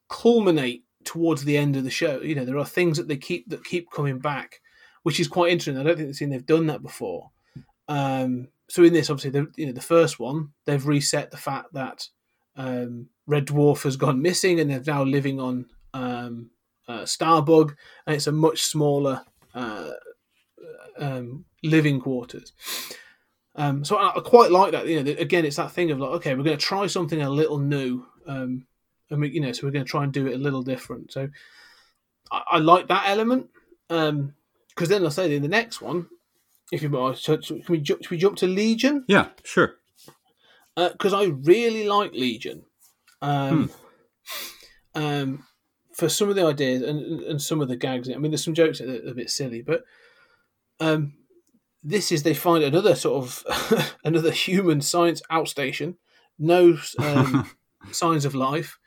[0.08, 2.20] culminate towards the end of the show.
[2.20, 4.60] You know, there are things that they keep that keep coming back
[5.02, 5.78] which is quite interesting.
[5.78, 7.30] I don't think they've seen they've done that before.
[7.88, 11.72] Um, so in this, obviously, the, you know, the first one they've reset the fact
[11.74, 12.08] that
[12.56, 16.50] um, Red Dwarf has gone missing, and they're now living on um,
[16.88, 17.74] uh, Starbug,
[18.06, 19.90] and it's a much smaller uh,
[20.98, 22.52] um, living quarters.
[23.54, 24.86] Um, so I, I quite like that.
[24.86, 27.28] You know, again, it's that thing of like, okay, we're going to try something a
[27.28, 28.66] little new, um,
[29.12, 31.12] and we, you know, so we're going to try and do it a little different.
[31.12, 31.28] So
[32.30, 33.50] I, I like that element.
[33.90, 34.34] Um,
[34.70, 36.06] because then I'll say in the next one,
[36.72, 38.02] if you want, so, can we jump?
[38.02, 39.04] Should we jump to Legion?
[39.06, 39.74] Yeah, sure.
[40.74, 42.62] Because I really like Legion.
[43.20, 43.70] Um,
[44.94, 45.44] um,
[45.92, 48.08] for some of the ideas and, and some of the gags.
[48.08, 49.84] I mean, there's some jokes that are a bit silly, but
[50.80, 51.14] um,
[51.82, 55.96] this is they find another sort of another human science outstation,
[56.38, 57.50] no um,
[57.92, 58.78] signs of life,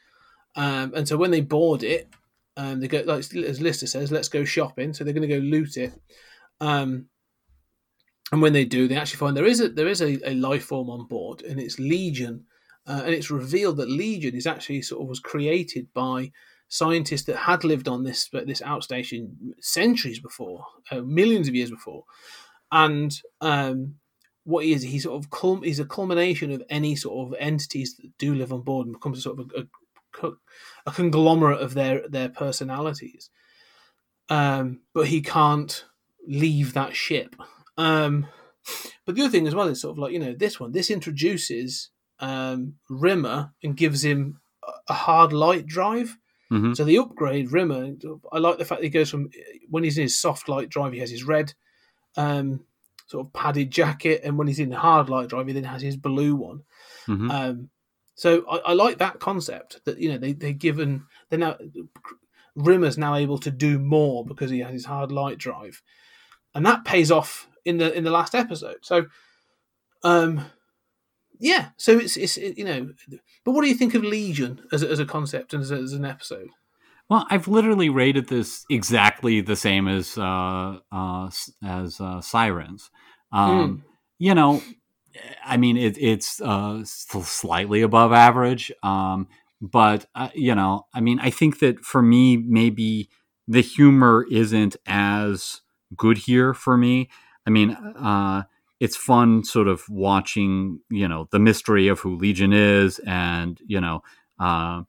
[0.56, 2.10] um, and so when they board it,
[2.58, 5.44] um, they go like as Lister says, "Let's go shopping." So they're going to go
[5.44, 5.94] loot it.
[6.62, 7.08] Um,
[8.32, 10.66] and when they do, they actually find there is a there is a, a life
[10.66, 12.46] form on board, and it's Legion,
[12.88, 16.32] uh, and it's revealed that Legion is actually sort of was created by
[16.68, 22.06] scientists that had lived on this this outstation centuries before, uh, millions of years before,
[22.72, 23.96] and um,
[24.46, 27.96] what he is, he sort of cul- he's a culmination of any sort of entities
[27.98, 29.64] that do live on board and becomes a sort of a, a,
[30.16, 30.38] co-
[30.86, 33.30] a conglomerate of their their personalities.
[34.30, 35.86] Um, but he can't
[36.28, 37.36] leave that ship.
[37.78, 38.28] Um,
[39.06, 40.72] but the other thing as well is sort of like you know this one.
[40.72, 44.40] This introduces um, Rimmer and gives him
[44.90, 46.18] a- hard light drive.
[46.52, 46.76] Mhm.
[46.78, 47.92] So the upgrade Rimmer,
[48.32, 49.30] I like the fact that he goes from
[49.70, 51.54] when he's in his soft light drive, he has his red
[52.18, 52.64] um,
[53.08, 55.98] sort of padded jacket, and when he's in hard light drive, he then has his
[55.98, 56.62] blue one.
[57.08, 57.30] Mhm.
[57.32, 57.70] Um,
[58.16, 61.58] so I, I like that concept that you know they they're given they're now
[62.58, 65.82] Rimmer's now able to do more because he has his hard light drive,
[66.54, 68.78] and that pays off in the in the last episode.
[68.82, 69.08] So,
[70.04, 70.46] um,
[71.38, 71.70] yeah.
[71.78, 72.92] So it's it's it, you know,
[73.44, 75.76] but what do you think of Legion as a, as a concept and as, a,
[75.76, 76.50] as an episode?
[77.10, 81.30] Well, I've literally rated this exactly the same as uh, uh,
[81.64, 82.90] as uh, Sirens.
[83.32, 83.84] Um,
[84.18, 84.62] You know,
[85.46, 89.28] I mean, it, it's uh, slightly above average, um,
[89.62, 93.10] but uh, you know, I mean, I think that for me, maybe
[93.48, 95.62] the humor isn't as
[95.96, 97.10] good here for me.
[97.46, 98.44] I mean, uh,
[98.80, 103.80] it's fun sort of watching, you know, the mystery of who Legion is, and you
[103.80, 104.04] know,
[104.40, 104.82] uh,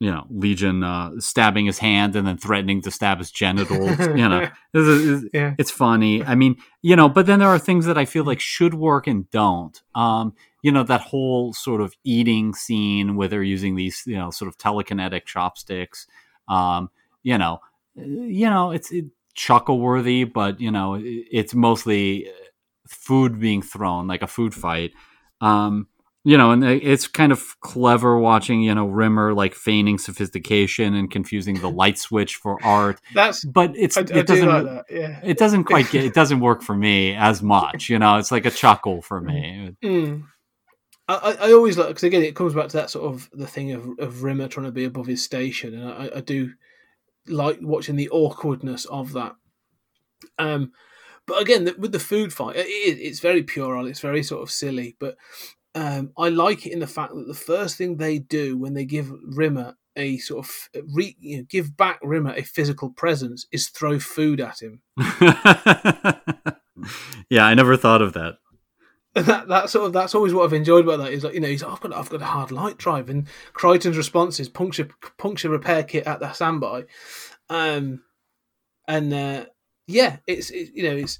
[0.00, 3.98] you know, Legion uh, stabbing his hand and then threatening to stab his genitals.
[4.00, 5.54] you know, this is- Yeah.
[5.58, 6.24] it's funny.
[6.24, 9.06] I mean, you know, but then there are things that I feel like should work
[9.06, 9.78] and don't.
[9.94, 14.30] Um, you know, that whole sort of eating scene where they're using these, you know,
[14.30, 16.06] sort of telekinetic chopsticks.
[16.48, 16.90] Um,
[17.22, 17.60] you know,
[17.94, 22.26] you know, it's it, chuckle worthy, but you know, it- it's mostly
[22.88, 24.92] food being thrown like a food fight.
[25.42, 25.86] Um,
[26.22, 31.10] you know, and it's kind of clever watching, you know, Rimmer like feigning sophistication and
[31.10, 33.00] confusing the light switch for art.
[33.14, 34.84] That's But it's I, I it do doesn't like that.
[34.90, 35.20] Yeah.
[35.24, 37.88] it doesn't quite get it doesn't work for me as much.
[37.88, 39.74] You know, it's like a chuckle for me.
[39.82, 40.24] Mm.
[41.08, 43.46] I, I I always like because again it comes back to that sort of the
[43.46, 46.52] thing of of Rimmer trying to be above his station, and I, I do
[47.26, 49.36] like watching the awkwardness of that.
[50.38, 50.72] Um,
[51.26, 53.86] but again, the, with the food fight, it, it's very puerile.
[53.86, 55.16] It's very sort of silly, but
[55.74, 58.84] um, I like it in the fact that the first thing they do when they
[58.84, 63.68] give Rimmer a sort of re, you know, give back Rimmer a physical presence is
[63.68, 64.80] throw food at him.
[67.28, 68.38] yeah, I never thought of that.
[69.14, 71.48] That that sort of that's always what I've enjoyed about that is like you know
[71.48, 75.48] he's I've got I've got a hard light drive and Kryten's response is puncture puncture
[75.48, 76.84] repair kit at the standby,
[77.48, 78.02] um,
[78.86, 79.46] and uh,
[79.88, 81.18] yeah it's it, you know it's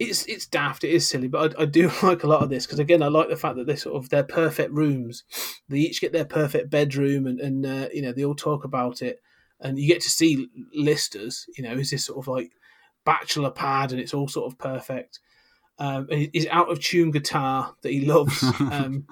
[0.00, 2.66] it's it's daft it is silly but I, I do like a lot of this
[2.66, 5.24] because again I like the fact that they sort of they're perfect rooms
[5.68, 9.02] they each get their perfect bedroom and and uh, you know they all talk about
[9.02, 9.20] it
[9.60, 12.52] and you get to see listers you know is this sort of like
[13.04, 15.20] bachelor pad and it's all sort of perfect
[15.80, 18.44] um, his out of tune guitar that he loves.
[18.60, 19.06] Um,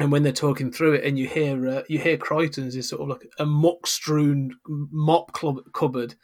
[0.00, 3.02] and when they're talking through it, and you hear uh, you hear Kryten's is sort
[3.02, 6.14] of like a muck strewn mop club cupboard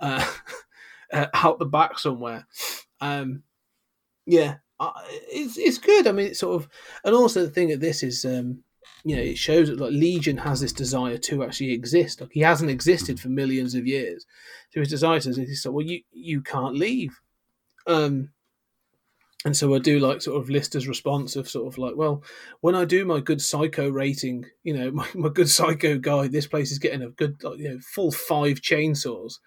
[0.00, 0.28] uh,
[1.12, 2.48] uh, out the back somewhere.
[3.02, 3.42] Um,
[4.24, 4.56] yeah,
[5.30, 6.06] it's it's good.
[6.06, 6.68] I mean, it's sort of,
[7.04, 8.62] and also the thing of this is, um,
[9.04, 12.20] you know, it shows that like Legion has this desire to actually exist.
[12.20, 14.24] Like he hasn't existed for millions of years,
[14.70, 17.20] so his desire is he's like, well, you you can't leave.
[17.86, 18.30] Um,
[19.44, 22.22] and so I do like sort of Lister's response of sort of like, well,
[22.60, 26.46] when I do my good psycho rating, you know, my, my good psycho guide, this
[26.46, 29.38] place is getting a good, like, you know, full five chainsaws.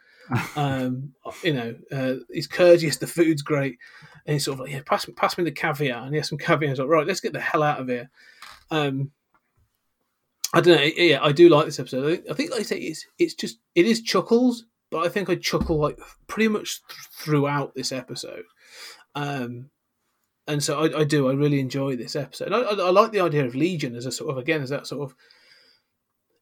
[0.55, 3.77] Um, you know, uh, he's courteous, the food's great,
[4.25, 6.37] and he's sort of like, yeah, pass, pass me the caviar, and he has some
[6.37, 6.69] caviar.
[6.69, 8.09] He's like, right, let's get the hell out of here.
[8.71, 9.11] Um,
[10.53, 10.83] I don't know.
[10.83, 12.23] Yeah, I do like this episode.
[12.29, 15.35] I think, like I say, it's it's just it is chuckles, but I think I
[15.35, 18.43] chuckle like pretty much th- throughout this episode.
[19.15, 19.69] Um,
[20.47, 21.29] and so I, I do.
[21.29, 22.53] I really enjoy this episode.
[22.53, 24.87] I, I, I like the idea of Legion as a sort of again as that
[24.87, 25.15] sort of,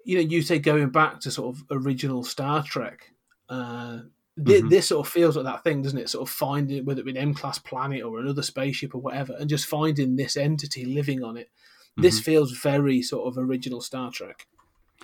[0.05, 3.12] you know, you say going back to sort of original Star Trek.
[3.49, 3.99] Uh,
[4.43, 4.69] thi- Mhm.
[4.69, 6.09] This sort of feels like that thing, doesn't it?
[6.09, 9.35] Sort of finding whether it be an M class planet or another spaceship or whatever,
[9.39, 11.49] and just finding this entity living on it.
[11.95, 14.47] This feels very sort of original Star Trek.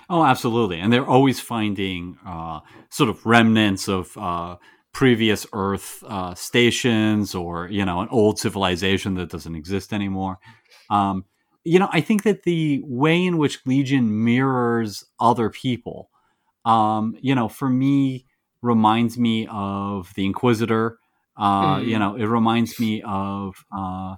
[0.10, 0.80] Oh, absolutely.
[0.80, 4.56] And they're always finding uh, sort of remnants of uh,
[4.92, 10.40] previous Earth uh, stations or, you know, an old civilization that doesn't exist anymore.
[10.90, 11.26] Um,
[11.64, 16.10] you know, I think that the way in which Legion mirrors other people,
[16.66, 18.26] um, you know, for me,
[18.62, 20.98] reminds me of the Inquisitor.
[21.38, 21.88] Uh, Mm.
[21.88, 23.64] You know, it reminds me of.
[23.76, 24.16] Uh,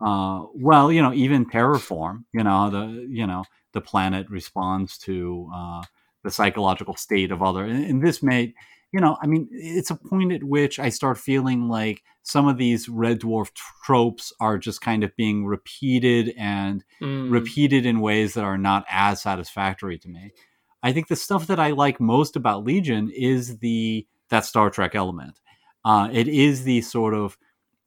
[0.00, 5.50] uh, well, you know, even Terrorform, you know, the you know the planet responds to
[5.54, 5.82] uh,
[6.24, 8.54] the psychological state of other, and, and this may,
[8.92, 12.56] you know, I mean, it's a point at which I start feeling like some of
[12.56, 13.50] these red dwarf
[13.84, 17.30] tropes are just kind of being repeated and Mm.
[17.30, 20.32] repeated in ways that are not as satisfactory to me.
[20.82, 24.94] I think the stuff that I like most about Legion is the that Star Trek
[24.94, 25.40] element.
[25.84, 27.36] Uh, it is the sort of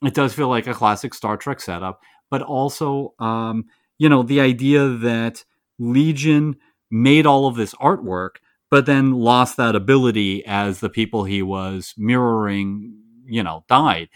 [0.03, 3.65] it does feel like a classic Star Trek setup, but also um,
[3.97, 5.43] you know the idea that
[5.79, 6.56] Legion
[6.91, 8.36] made all of this artwork,
[8.69, 14.10] but then lost that ability as the people he was mirroring, you know, died.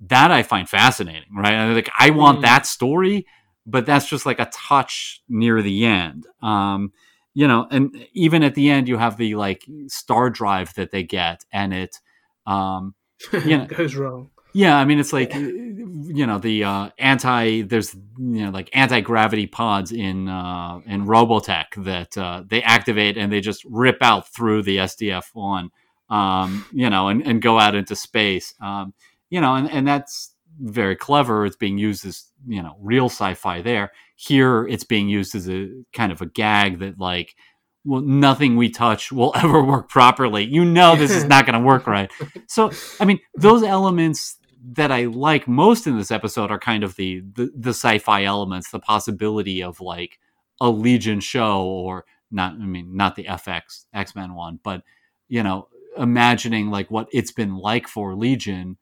[0.00, 1.54] That I find fascinating, right?
[1.54, 2.42] I like I want Mm.
[2.42, 3.26] that story,
[3.66, 6.26] but that's just like a touch near the end.
[6.40, 6.92] Um,
[7.38, 11.04] you know, and even at the end, you have the like star drive that they
[11.04, 12.00] get, and it,
[12.48, 12.96] um,
[13.44, 13.64] yeah.
[13.66, 14.30] goes wrong.
[14.52, 17.62] yeah, I mean, it's like you know the uh, anti.
[17.62, 23.16] There's you know like anti gravity pods in uh, in Robotech that uh, they activate
[23.16, 25.70] and they just rip out through the SDF one,
[26.10, 28.52] um, you know, and, and go out into space.
[28.60, 28.94] Um,
[29.30, 31.46] you know, and, and that's very clever.
[31.46, 33.92] It's being used as you know real sci-fi there.
[34.20, 37.36] Here, it's being used as a kind of a gag that like
[37.84, 40.44] well, nothing we touch will ever work properly.
[40.44, 42.10] You know, this is not going to work right.
[42.48, 44.36] So, I mean, those elements
[44.72, 48.70] that I like most in this episode are kind of the, the the sci-fi elements,
[48.70, 50.18] the possibility of like
[50.60, 52.54] a Legion show or not.
[52.54, 54.82] I mean, not the FX X Men one, but
[55.28, 58.76] you know, imagining like what it's been like for Legion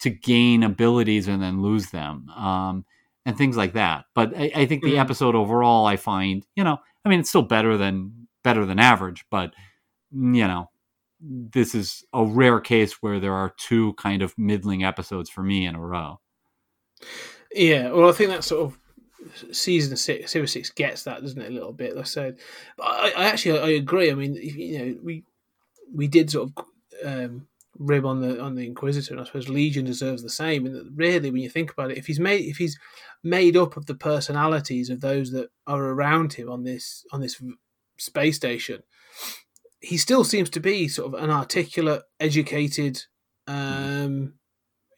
[0.00, 2.84] to gain abilities and then lose them, um,
[3.26, 4.04] and things like that.
[4.14, 5.00] But I, I think the Mhm.
[5.00, 9.24] episode overall, I find, you know, I mean, it's still better than better than average,
[9.30, 9.54] but
[10.12, 10.70] you know,
[11.20, 15.66] this is a rare case where there are two kind of middling episodes for me
[15.66, 16.20] in a row.
[17.54, 18.78] Yeah, well, I think that sort of
[19.54, 21.50] season six, series six gets that, doesn't it?
[21.50, 21.94] A little bit.
[21.94, 22.38] Like I said,
[22.76, 24.10] but I, I actually I agree.
[24.10, 25.24] I mean, you know, we
[25.92, 26.64] we did sort of
[27.04, 27.46] um,
[27.78, 30.66] rib on the on the Inquisitor, and I suppose Legion deserves the same.
[30.66, 32.78] And that really, when you think about it, if he's made if he's
[33.22, 37.40] made up of the personalities of those that are around him on this on this
[37.98, 38.82] space station,
[39.80, 43.02] he still seems to be sort of an articulate, educated,
[43.46, 44.34] um,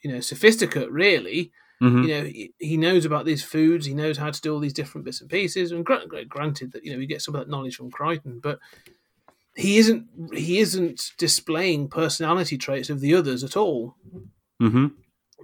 [0.03, 1.53] you know, sophisticate, really
[1.83, 2.03] Mhm.
[2.05, 4.73] you know he, he knows about these foods he knows how to do all these
[4.73, 7.39] different bits and pieces and gra- gra- granted that you know we get some of
[7.43, 8.59] that knowledge from Kryten but
[9.57, 13.97] he isn't he isn't displaying personality traits of the others at all
[14.61, 14.93] Mhm.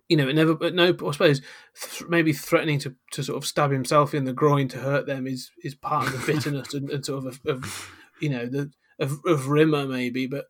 [0.09, 1.41] you know it never but no i suppose
[1.81, 5.27] th- maybe threatening to, to sort of stab himself in the groin to hurt them
[5.27, 7.91] is is part of the bitterness and, and sort of, of, of
[8.21, 10.47] you know the of, of rimmer maybe but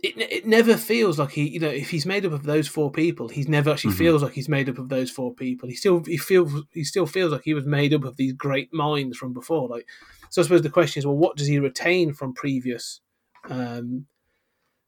[0.00, 2.90] it, it never feels like he you know if he's made up of those four
[2.90, 3.98] people he's never actually Mhm.
[3.98, 7.06] feels like he's made up of those four people he still he feels he still
[7.06, 9.86] feels like he was made up of these great minds from before like
[10.30, 13.00] so i suppose the question is well what does he retain from previous
[13.48, 14.06] um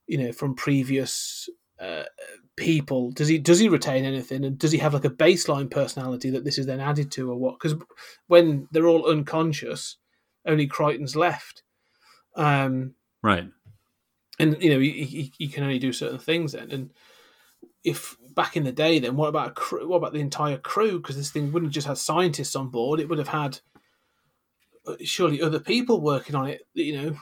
[0.07, 1.49] you know from previous
[1.81, 2.05] uh,
[2.57, 3.11] people?
[3.13, 4.45] Does he does he retain anything?
[4.45, 7.37] And does he have like a baseline personality that this is then added to or
[7.37, 7.59] what?
[7.59, 7.79] Because
[8.27, 9.97] when they're all unconscious
[10.47, 11.63] only Kryten's left.
[12.37, 13.49] Um Right.
[14.39, 16.71] and you know you, you, you can only do certain things then.
[16.71, 16.91] And
[17.83, 20.99] if back in the day then what about a crew what about the entire crew?
[20.99, 23.01] Because this thing wouldn't just have scientists on board.
[23.01, 23.61] It would have had
[25.05, 27.17] surely other people working on it you know,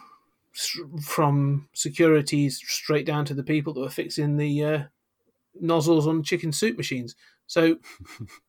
[1.02, 4.82] from securities straight down to the people that were fixing the uh,
[5.60, 7.14] nozzles on chicken soup machines
[7.46, 7.76] so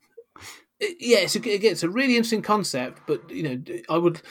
[0.79, 4.21] it- yeah it's a, again, it's a really interesting concept but you know i would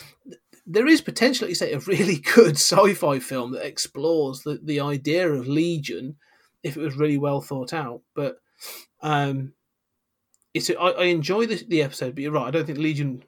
[0.71, 4.81] there is potentially, like you say, a really good sci-fi film that explores the, the
[4.81, 6.17] idea of Legion
[6.63, 8.03] if it was really well thought out.
[8.15, 8.37] But
[9.01, 9.55] um,
[10.53, 12.49] it's I, I enjoy the, the episode, but you're right.
[12.49, 13.23] I don't think Legion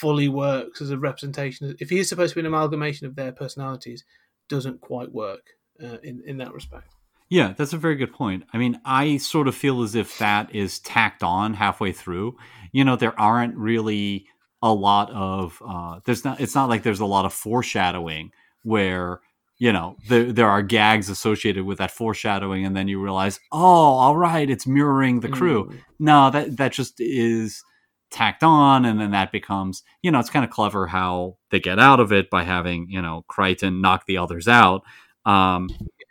[0.00, 1.76] fully works as a representation.
[1.78, 4.04] If he is supposed to be an amalgamation of their personalities,
[4.48, 5.42] doesn't quite work
[5.82, 6.92] uh, in in that respect.
[7.28, 8.42] Yeah, that's a very good point.
[8.52, 12.36] I mean, I sort of feel as if that is tacked on halfway through.
[12.72, 14.26] You know, there aren't really
[14.62, 18.30] a lot of uh there's not it's not like there's a lot of foreshadowing
[18.62, 19.20] where
[19.56, 23.58] you know there there are gags associated with that foreshadowing and then you realize oh
[23.58, 25.78] all right it's mirroring the crew Mm.
[25.98, 27.62] no that that just is
[28.10, 31.78] tacked on and then that becomes you know it's kind of clever how they get
[31.78, 34.82] out of it by having you know Kryten knock the others out
[35.24, 35.68] um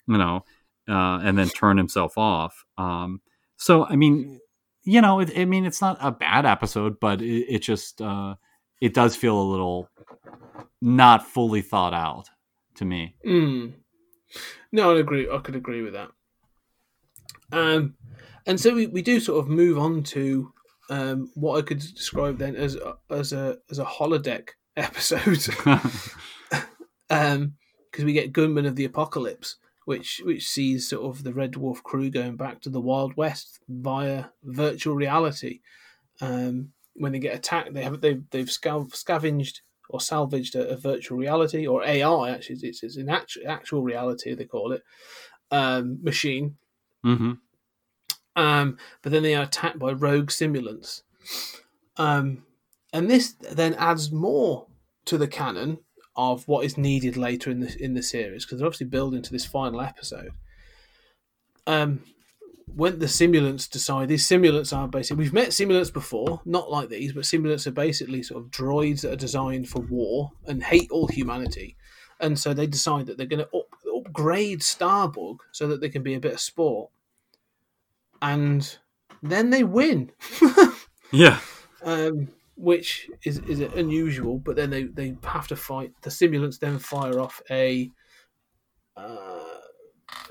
[0.08, 0.46] you know
[0.88, 3.22] uh, and then turn himself off um
[3.58, 4.40] so i mean
[4.84, 8.36] you know it, i mean it's not a bad episode but it, it just uh
[8.82, 9.90] it does feel a little
[10.82, 12.30] not fully thought out
[12.76, 13.74] to me Mm.
[14.72, 15.30] No, I agree.
[15.30, 16.10] I could agree with that.
[17.52, 17.96] Um,
[18.46, 20.54] and so we, we do sort of move on to
[20.90, 25.48] um, what I could describe then as a, as a as a holodeck episode,
[27.10, 27.54] um,
[27.92, 31.84] because we get Gunman of the Apocalypse, which which sees sort of the Red Dwarf
[31.84, 35.60] crew going back to the Wild West via virtual reality.
[36.22, 40.78] Um, when they get attacked, they have they've they've scav- scavenged or salvaged a, a
[40.78, 42.32] virtual reality or AI.
[42.32, 44.84] Actually, it's, it's an actual actual reality they call it
[45.52, 46.58] um, machine.
[47.04, 47.34] hmm
[48.40, 51.02] Um, but then they are attacked by rogue simulants.
[51.98, 52.46] Um,
[52.94, 54.68] and this then adds more
[55.06, 55.80] to the canon
[56.16, 59.32] of what is needed later in the in the series because they're obviously building to
[59.34, 60.32] this final episode.
[61.68, 62.04] Um,
[62.66, 67.12] when the simulants decide these simulants are basically we've met simulants before, not like these,
[67.12, 71.08] but simulants are basically sort of droids that are designed for war and hate all
[71.08, 71.76] humanity,
[72.22, 76.04] and so they decide that they're going to up, upgrade Starbug so that they can
[76.04, 76.90] be a bit of sport,
[78.22, 78.78] and
[79.24, 80.12] then they win.
[81.12, 81.40] yeah
[81.84, 84.38] um, which is is unusual.
[84.38, 85.94] But then they, they have to fight.
[86.02, 87.90] The simulants then fire off a
[88.98, 89.40] uh,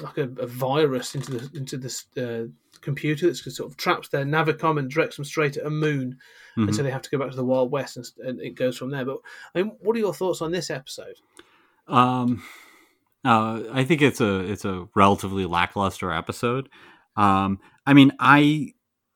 [0.01, 2.45] like a, a virus into the into this uh,
[2.81, 6.19] computer that sort of traps their navicom and directs them straight at a moon,
[6.57, 6.67] Mhm.
[6.69, 8.77] and so they have to go back to the Wild West, and, and it goes
[8.77, 9.05] from there.
[9.05, 9.19] But
[9.55, 11.17] I mean, what are your thoughts on this episode?
[11.87, 12.43] Um,
[13.25, 16.69] uh, I think it's a it's a relatively lackluster episode.
[17.17, 17.59] Um,
[17.89, 18.75] I mean, I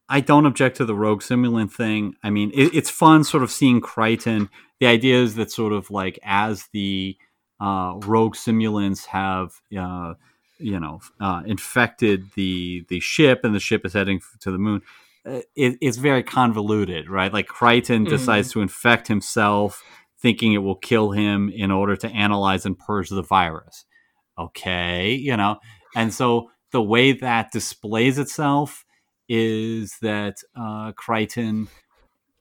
[0.08, 2.14] I don't object to the rogue simulant thing.
[2.22, 4.48] I mean, it, it's fun sort of seeing Kryten.
[4.80, 7.16] The idea is that sort of like as the
[7.60, 10.14] uh, rogue simulants have uh,
[10.58, 14.80] you know uh, infected the the ship and the ship is heading to the moon.
[15.26, 17.32] uh, It, it's very convoluted, right?
[17.32, 18.08] Like Kryten Mhm.
[18.08, 19.82] decides to infect himself,
[20.20, 23.84] thinking it will kill him in order to analyze and purge the virus.
[24.38, 25.58] Okay, you know,
[25.94, 28.84] and so the way that displays itself
[29.28, 31.68] is that uh, Kryten,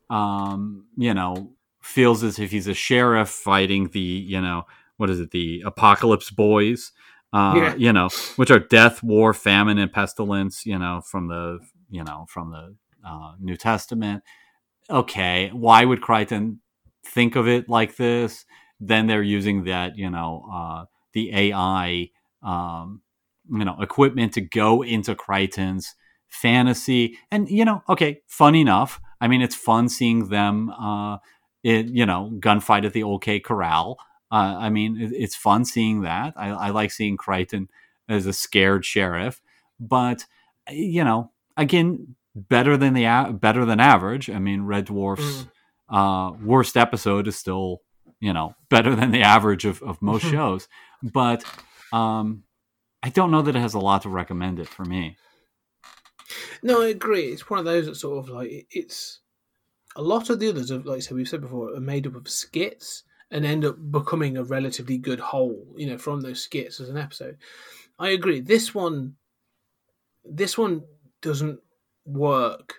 [0.10, 4.64] um, you know, feels as if he's a sheriff fighting the, you know,
[4.98, 6.92] what is it, the Apocalypse Boys,
[7.34, 7.76] uh, Yeah.
[7.76, 11.60] you know, which are death, war, famine, and pestilence, you know, from the,
[11.90, 12.76] you know, from the
[13.08, 14.24] uh, New Testament.
[14.90, 16.58] Okay, why would Kryten
[17.06, 18.46] think of it like this?
[18.80, 22.10] Then they're using that, you know, uh, the AI,
[22.44, 23.02] um,
[23.52, 25.96] you know, equipment to go into Kryten's
[26.30, 29.00] fantasy, and you know, okay, fun enough.
[29.20, 31.18] I mean, it's fun seeing them, uh,
[31.64, 33.98] it, you know, gunfight at the OK Corral.
[34.32, 36.34] Uh, I mean, it, it's fun seeing that.
[36.36, 37.68] I, I like seeing Kryten
[38.08, 39.42] as a scared sheriff,
[39.80, 40.26] but
[40.70, 44.30] you know, again, better than the better than average.
[44.30, 45.48] I mean, Red Dwarf's
[45.90, 47.82] uh, worst episode is still,
[48.20, 50.68] you know, better than the average of, of most shows,
[51.04, 51.44] but
[51.92, 52.44] um,
[53.04, 55.18] I don't know that it has a lot to recommend it for me.
[56.64, 57.26] No, I agree.
[57.26, 59.20] It's one of those that sort of like it's
[59.96, 62.16] a lot of the others, are, like I said, we've said before, are made up
[62.16, 65.66] of skits and end up becoming a relatively good whole.
[65.76, 67.38] You know, from those skits as an episode.
[67.98, 68.40] I agree.
[68.40, 69.16] This one,
[70.24, 70.84] this one
[71.22, 71.60] doesn't
[72.06, 72.76] work.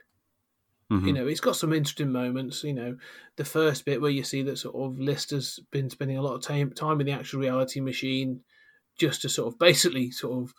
[0.90, 1.06] Mhm.
[1.06, 2.62] You know, it's got some interesting moments.
[2.64, 2.96] You know,
[3.36, 6.42] the first bit where you see that sort of Lister's been spending a lot of
[6.42, 8.42] time time in the actual reality machine,
[8.98, 10.54] just to sort of basically sort of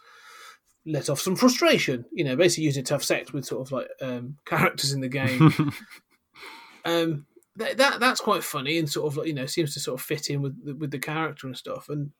[0.86, 2.06] let off some frustration.
[2.12, 5.52] You know, basically using tough sex with sort of like um, characters in the game.
[6.86, 7.26] um,
[7.56, 10.06] that, that that's quite funny and sort of like, you know seems to sort of
[10.06, 11.90] fit in with the, with the character and stuff.
[11.90, 12.12] And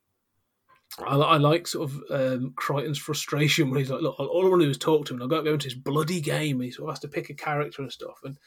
[1.00, 4.62] I, I like sort of um, Kryten's frustration when he's like, "Look, all I want
[4.62, 5.22] to do is talk to him.
[5.22, 7.08] and I've got to go into his bloody game." And he sort of has to
[7.08, 8.20] pick a character and stuff.
[8.24, 8.38] And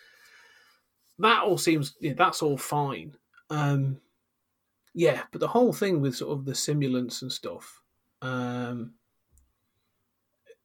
[1.19, 3.17] that all seems, yeah, that's all fine.
[3.51, 4.01] Um,
[4.97, 7.83] yeah, but the whole thing with sort of the simulants and stuff,
[8.23, 8.95] um,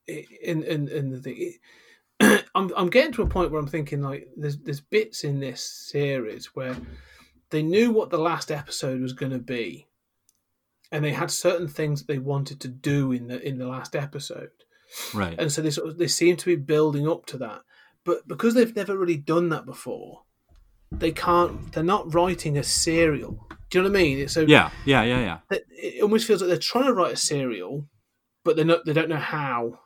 [0.08, 1.58] and and and the thing,
[2.18, 5.42] it, I'm I'm getting to a point where I'm thinking like there's there's bits in
[5.42, 6.78] this series where
[7.50, 9.90] they knew what the last episode was going to be,
[10.94, 13.98] and they had certain things that they wanted to do in the in the last
[13.98, 14.52] episode,
[15.14, 15.38] right.
[15.38, 17.64] and so they sort of, they seem to be building up to that.
[18.06, 20.22] But because they've never really done that before,
[20.90, 21.74] they can't.
[21.74, 23.50] They're not writing a serial.
[23.72, 24.28] Do you know what I mean?
[24.28, 25.40] So Yeah, yeah, yeah, yeah.
[25.50, 27.88] it- it almost feels like they're trying to write a serial,
[28.44, 28.86] but they're not.
[28.86, 29.80] They don't know how.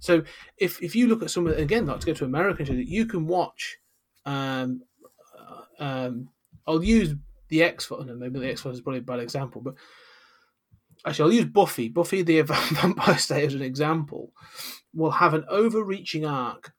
[0.00, 0.24] So
[0.58, 3.06] if if you look at some of again, like to go to American shows, you
[3.06, 3.78] can watch.
[4.26, 4.82] Um,
[5.38, 6.28] uh, um,
[6.66, 7.14] I'll use
[7.48, 8.06] the X Files.
[8.06, 9.74] No, maybe the X Files is probably a bad example, but
[11.06, 11.88] actually, I'll use Buffy.
[11.88, 14.32] Buffy the Vampire Slayer as an example.
[14.92, 16.72] Will have an overreaching arc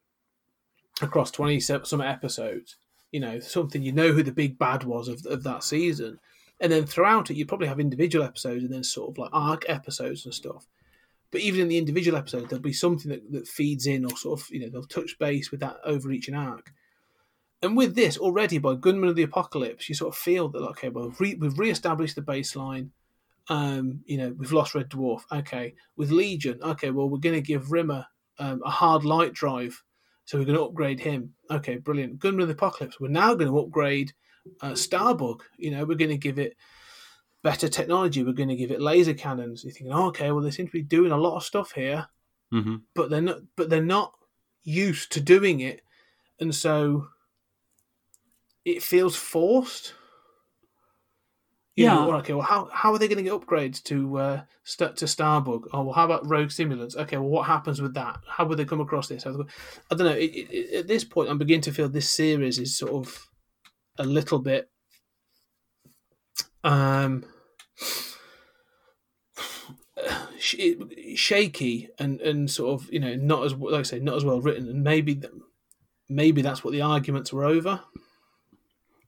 [1.01, 2.75] across twenty some episodes.
[3.11, 6.19] You know, something you know who the big bad was of of that season.
[6.59, 9.67] And then throughout it you probably have individual episodes and then sort of like arc
[9.67, 10.67] episodes and stuff.
[11.31, 14.39] But even in the individual episode there'll be something that, that feeds in or sort
[14.39, 16.71] of you know they'll touch base with that overreaching arc.
[17.63, 20.89] And with this already by gunman of the apocalypse you sort of feel that okay
[20.89, 22.89] well we've, re- we've re-established the baseline.
[23.49, 25.21] Um you know we've lost red dwarf.
[25.31, 25.73] Okay.
[25.97, 26.59] With legion.
[26.61, 26.91] Okay.
[26.91, 28.05] Well we're going to give rimmer
[28.39, 29.83] um, a hard light drive
[30.25, 33.49] so we're going to upgrade him okay brilliant gunman of the apocalypse we're now going
[33.49, 34.13] to upgrade
[34.61, 35.41] uh, Starbug.
[35.57, 36.55] You know, we're going to give it
[37.43, 38.23] better technology.
[38.23, 39.63] We're going to give it laser cannons.
[39.63, 42.07] You're thinking, oh, okay, well, they seem to be doing a lot of stuff here,
[42.51, 43.39] hmm but they're not.
[43.55, 44.13] But they're not
[44.63, 45.81] used to doing it,
[46.39, 47.07] and so
[48.65, 49.93] it feels forced.
[51.81, 51.95] Yeah.
[51.95, 52.33] know, well, okay.
[52.33, 55.67] Well, how how are they going to get upgrades to uh, st- to Starbug?
[55.73, 56.95] Oh, well, how about Rogue Simulants?
[56.95, 58.19] Okay, well, what happens with that?
[58.27, 59.25] How would they come across this?
[59.25, 59.45] I don't
[59.99, 60.07] know.
[60.11, 63.27] It, it, it- at this point, I'm beginning to feel this series is sort of
[63.97, 64.69] a little bit
[66.63, 67.25] um
[70.39, 74.41] shaky and and sort of you know not as like I say not as well
[74.41, 75.21] written and maybe
[76.09, 77.81] maybe that's what the arguments were over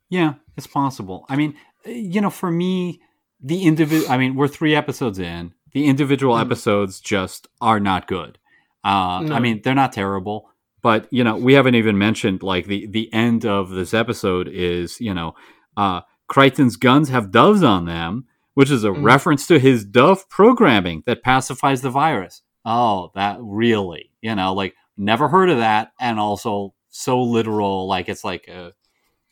[0.10, 1.26] Yeah, it's possible.
[1.30, 1.56] I mean,
[1.86, 3.02] you know, for me,
[3.42, 4.12] the individual.
[4.12, 5.54] I mean, we're three episodes in.
[5.74, 8.38] The individual episodes just are not good.
[8.84, 9.36] Uh, No.
[9.36, 10.50] I mean, they're not terrible,
[10.82, 15.00] but you know, we haven't even mentioned like the the end of this episode is
[15.02, 15.34] you know,
[15.78, 19.04] uh, Kryten's guns have doves on them, which is a Mm.
[19.04, 22.42] reference to his Dove programming that pacifies the virus.
[22.66, 28.08] Oh, that really, you know, like never heard of that, and also so literal, like
[28.10, 28.74] it's like a,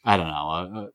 [0.03, 0.49] I don't know,
[0.85, 0.89] a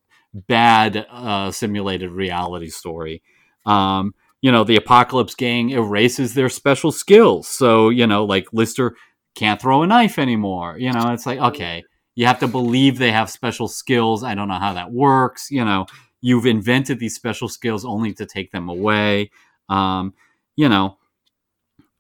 [0.48, 3.22] bad uh, simulated reality story.
[3.64, 8.96] Um, you know, the Apocalypse Gang erases their special skills, so you know, like Lister
[9.34, 10.76] can't throw a knife anymore.
[10.78, 11.84] You know, it's like okay,
[12.14, 14.22] you have to believe they have special skills.
[14.22, 15.50] I don't know how that works.
[15.50, 15.86] You know,
[16.20, 19.30] you've invented these special skills only to take them away.
[19.68, 20.14] Um,
[20.56, 20.98] you know,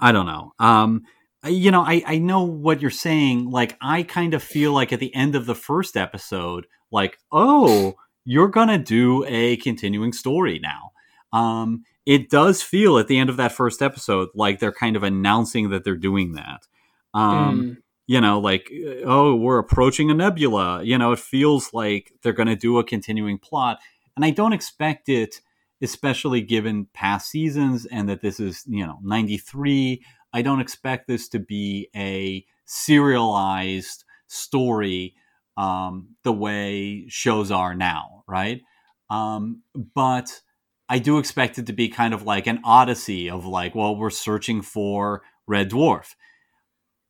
[0.00, 0.52] I don't know.
[0.58, 1.02] Um,
[1.44, 3.50] you know, I, I know what you're saying.
[3.50, 7.94] Like, I kind of feel like at the end of the first episode, like, oh,
[8.26, 10.92] you're gonna do a continuing story now.
[11.32, 15.02] Um, it does feel at the end of that first episode like they're kind of
[15.02, 16.66] announcing that they're doing that.
[17.14, 17.76] Um, Mm.
[18.06, 18.70] you know, like,
[19.04, 20.82] oh, we're approaching a nebula.
[20.84, 23.78] You know, it feels like they're going to do a continuing plot.
[24.14, 25.40] And I don't expect it,
[25.82, 30.02] especially given past seasons and that this is, you know, 93.
[30.32, 35.14] I don't expect this to be a serialized story
[35.56, 38.62] um, the way shows are now, right?
[39.10, 39.62] Um,
[39.94, 40.40] but
[40.88, 44.10] I do expect it to be kind of like an odyssey of like, well, we're
[44.10, 46.14] searching for Red Dwarf.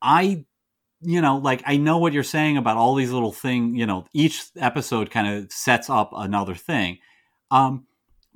[0.01, 0.45] I
[1.03, 4.07] you know, like I know what you're saying about all these little things, you know,
[4.13, 6.99] each episode kind of sets up another thing.
[7.51, 7.87] Um,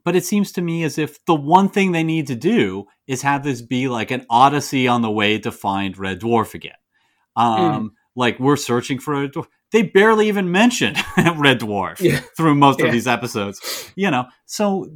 [0.04, 3.22] but it seems to me as if the one thing they need to do is
[3.22, 6.72] have this be like an odyssey on the way to find Red Dwarf again.
[7.36, 9.46] Um, Like we're searching for a Dwarf.
[9.72, 10.94] They barely even mention
[11.36, 12.20] Red Dwarf Yeah.
[12.36, 12.86] through most Yeah.
[12.86, 14.26] of these episodes, you know.
[14.46, 14.88] So,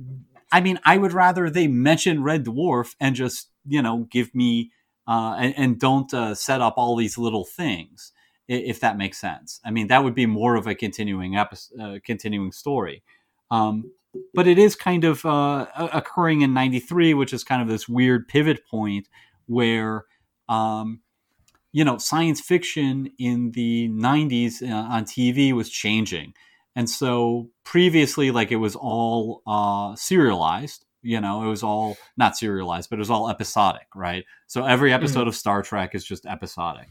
[0.52, 4.70] I mean, I would rather they mention Red Dwarf and just, you know, give me
[5.06, 8.12] uh, and, and don't uh, set up all these little things,
[8.48, 9.60] if that makes sense.
[9.64, 13.02] I mean, that would be more of a continuing episode, uh, continuing story.
[13.50, 13.90] Um,
[14.32, 18.26] but it is kind of uh, occurring in '93, which is kind of this weird
[18.28, 19.08] pivot point
[19.46, 20.04] where,
[20.48, 21.00] um,
[21.74, 26.32] you know, science fiction in the '90s uh, on TV was changing,
[26.76, 30.86] and so previously, like it was all uh, serialized.
[31.02, 34.24] You know, it was all not serialized, but it was all episodic, right?
[34.46, 36.88] So every episode of Star Trek is just episodic.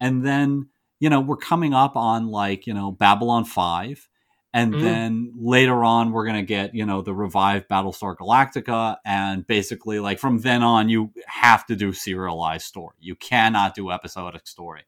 [0.00, 4.08] And then, you know, we're coming up on like, you know, Babylon 5.
[4.54, 4.80] And Mm.
[4.82, 8.96] then later on, we're going to get, you know, the revived Battlestar Galactica.
[9.04, 12.96] And basically, like from then on, you have to do serialized story.
[13.00, 14.82] You cannot do episodic story.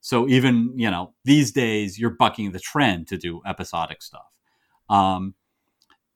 [0.00, 4.32] So even, you know, these days, you're bucking the trend to do episodic stuff.
[4.88, 5.34] Um,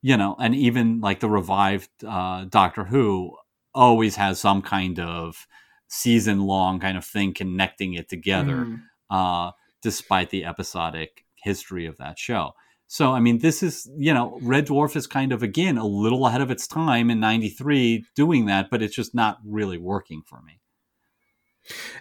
[0.00, 3.36] you know, and even like the revived uh, Doctor Who
[3.74, 5.46] always has some kind of
[5.88, 8.82] season long kind of thing connecting it together, Mm.
[9.10, 9.50] uh,
[9.82, 12.54] despite the episodic history of that show.
[12.86, 16.26] So, I mean, this is, you know, Red Dwarf is kind of, again, a little
[16.26, 20.42] ahead of its time in 93 doing that, but it's just not really working for
[20.42, 20.60] me.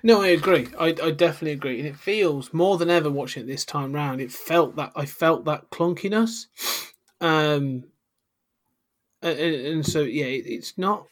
[0.01, 0.67] No, I agree.
[0.77, 4.19] I, I definitely agree, and it feels more than ever watching it this time round.
[4.19, 6.47] It felt that I felt that clunkiness,
[7.21, 7.85] um,
[9.21, 11.07] and, and so yeah, it, it's not.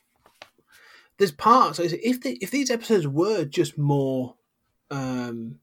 [1.18, 4.36] There's parts if if these episodes were just more,
[4.90, 5.60] um,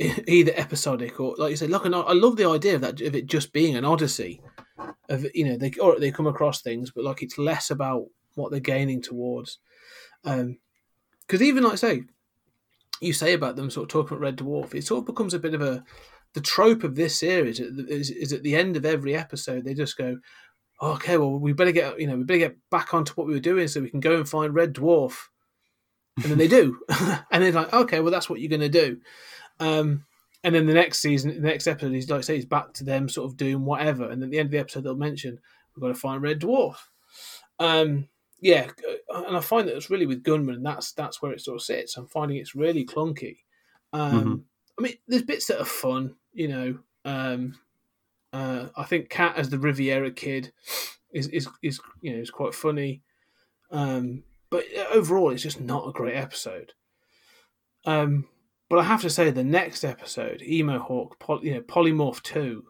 [0.26, 3.00] either episodic or like you said, look, and I I love the idea of that
[3.00, 4.40] of it just being an odyssey,
[5.08, 8.50] of you know they or they come across things, but like it's less about what
[8.50, 9.58] they're gaining towards,
[10.24, 10.58] um,
[11.26, 12.02] because even like I say,
[13.02, 15.38] you say about them sort of talking about Red Dwarf, it sort of becomes a
[15.38, 15.84] bit of a
[16.32, 19.98] the trope of this series is, is at the end of every episode they just
[19.98, 20.18] go,
[20.80, 23.34] "Oh, okay, well we better get you know we better get back onto what we
[23.34, 25.24] were doing so we can go and find Red Dwarf,
[26.16, 26.78] and then they do,
[27.30, 28.98] and they're like, okay, well that's what you're going to do,
[29.60, 30.04] um,
[30.42, 32.84] and then the next season, the next episode, he's like I say, he's back to
[32.84, 35.38] them sort of doing whatever, and at the end of the episode they'll mention
[35.74, 36.76] we've got to find Red Dwarf.
[37.58, 38.08] Um,
[38.40, 38.70] yeah,
[39.10, 41.62] and I find that it's really with Gunman, and that's that's where it sort of
[41.62, 41.96] sits.
[41.96, 43.38] I'm finding it's really clunky.
[43.92, 44.42] Um, Mhm.
[44.78, 46.78] I mean, there's bits that are fun, you know.
[47.04, 47.58] Um,
[48.32, 50.52] uh, I think Cat as the Riviera kid
[51.12, 53.02] is is is you know is quite funny,
[53.70, 56.72] um, but overall it's just not a great episode.
[57.84, 58.26] Um,
[58.70, 62.64] but I have to say the next episode, Emohawk, Poly, you know, Polymorph Two.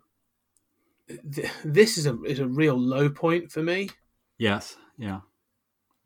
[1.09, 3.91] Th- this is a is a real low point for me.
[4.39, 4.77] Yes.
[4.97, 5.21] Yeah.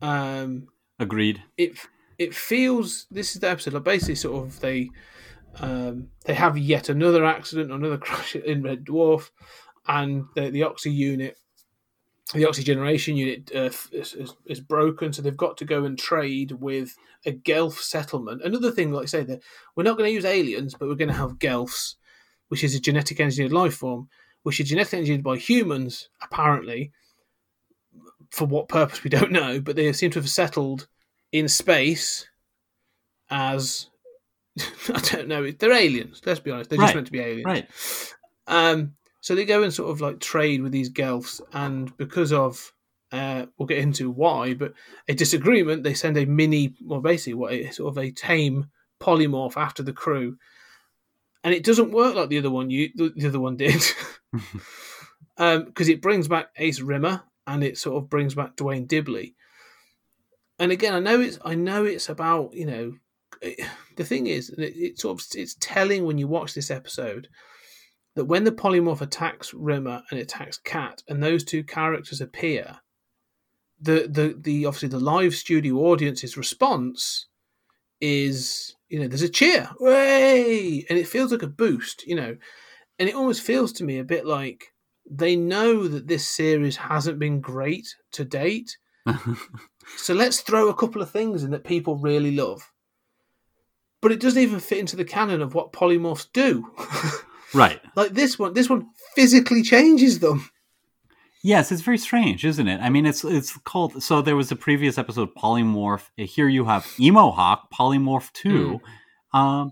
[0.01, 0.67] Um,
[0.99, 1.41] Agreed.
[1.57, 1.77] it
[2.17, 4.89] it feels this is the episode like basically sort of they
[5.59, 9.29] um they have yet another accident another crash in red dwarf
[9.87, 11.39] and the, the oxy unit
[12.33, 16.53] the oxygeneration unit uh, is, is, is broken so they've got to go and trade
[16.53, 19.41] with a gelf settlement another thing like i say that
[19.75, 21.95] we're not going to use aliens but we're going to have gelfs
[22.47, 24.09] which is a genetic engineered life form
[24.41, 26.91] which is genetically engineered by humans apparently
[28.35, 30.87] for what purpose we don't know, but they seem to have settled
[31.31, 32.27] in space
[33.29, 33.89] as
[34.59, 35.49] I don't know.
[35.51, 36.21] They're aliens.
[36.25, 36.69] Let's be honest.
[36.69, 37.45] They're just meant to be aliens.
[37.45, 37.67] Right.
[38.47, 38.95] Um,
[39.25, 42.71] so they go and sort of like trade with these Gelfs, and because of
[43.11, 44.73] uh, we'll get into why, but
[45.07, 48.69] a disagreement, they send a mini, well, basically, what a sort of a tame
[49.01, 50.37] polymorph after the crew,
[51.43, 52.69] and it doesn't work like the other one.
[52.69, 53.81] You the, the other one did,
[55.37, 59.33] because it brings back Ace Rimmer and it sort of brings back Duane Dibbley.
[60.59, 62.93] And again, I know it's I know it's about you know
[63.41, 67.27] it- the thing is it, it sort of it's telling when you watch this episode
[68.15, 72.79] that when the polymorph attacks Rimmer and attacks Cat, and those two characters appear,
[73.79, 77.27] the the the obviously the live studio audience's response
[77.99, 82.37] is you know there's a cheer, way, and it feels like a boost, you know,
[82.97, 84.73] and it almost feels to me a bit like
[85.09, 88.77] they know that this series hasn't been great to date,
[89.97, 92.71] so let's throw a couple of things in that people really love.
[94.01, 96.71] But it doesn't even fit into the canon of what polymorphs do.
[97.55, 97.81] right.
[97.95, 100.49] like this one, this one physically changes them.
[101.43, 102.79] Yes, it's very strange, isn't it?
[102.81, 104.01] I mean, it's it's called.
[104.01, 106.09] So there was a previous episode, Polymorph.
[106.17, 108.81] Here you have Emohawk, Polymorph Two,
[109.33, 109.71] um,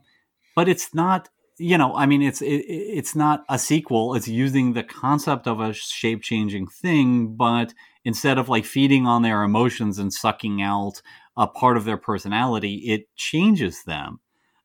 [0.56, 1.30] but it's not.
[1.58, 4.14] You know, I mean, it's it, it's not a sequel.
[4.16, 7.74] It's using the concept of a shape changing thing, but
[8.06, 11.02] instead of like feeding on their emotions and sucking out
[11.38, 14.20] a part of their personality, it changes them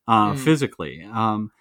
[0.07, 0.39] uh, Mm.
[0.39, 1.09] physically.
[1.11, 1.53] Um,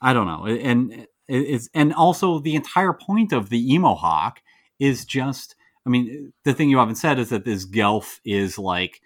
[0.00, 4.38] I don't know, and it's and also the entire point of the Emohawk
[4.78, 5.54] is just.
[5.84, 9.00] I mean, the thing you haven't said is that this Gelf is like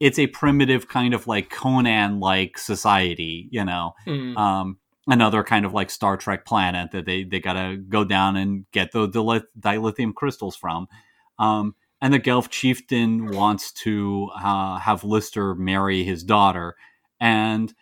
[0.00, 3.94] it's a primitive kind of like Conan like society, you know,
[4.36, 8.66] um, another kind of like Star Trek planet that they they gotta go down and
[8.72, 10.88] get the dilith- dilithium crystals from.
[11.38, 16.76] Um, and the Gelf chieftain wants to uh, have Lister marry his daughter,
[17.18, 17.72] and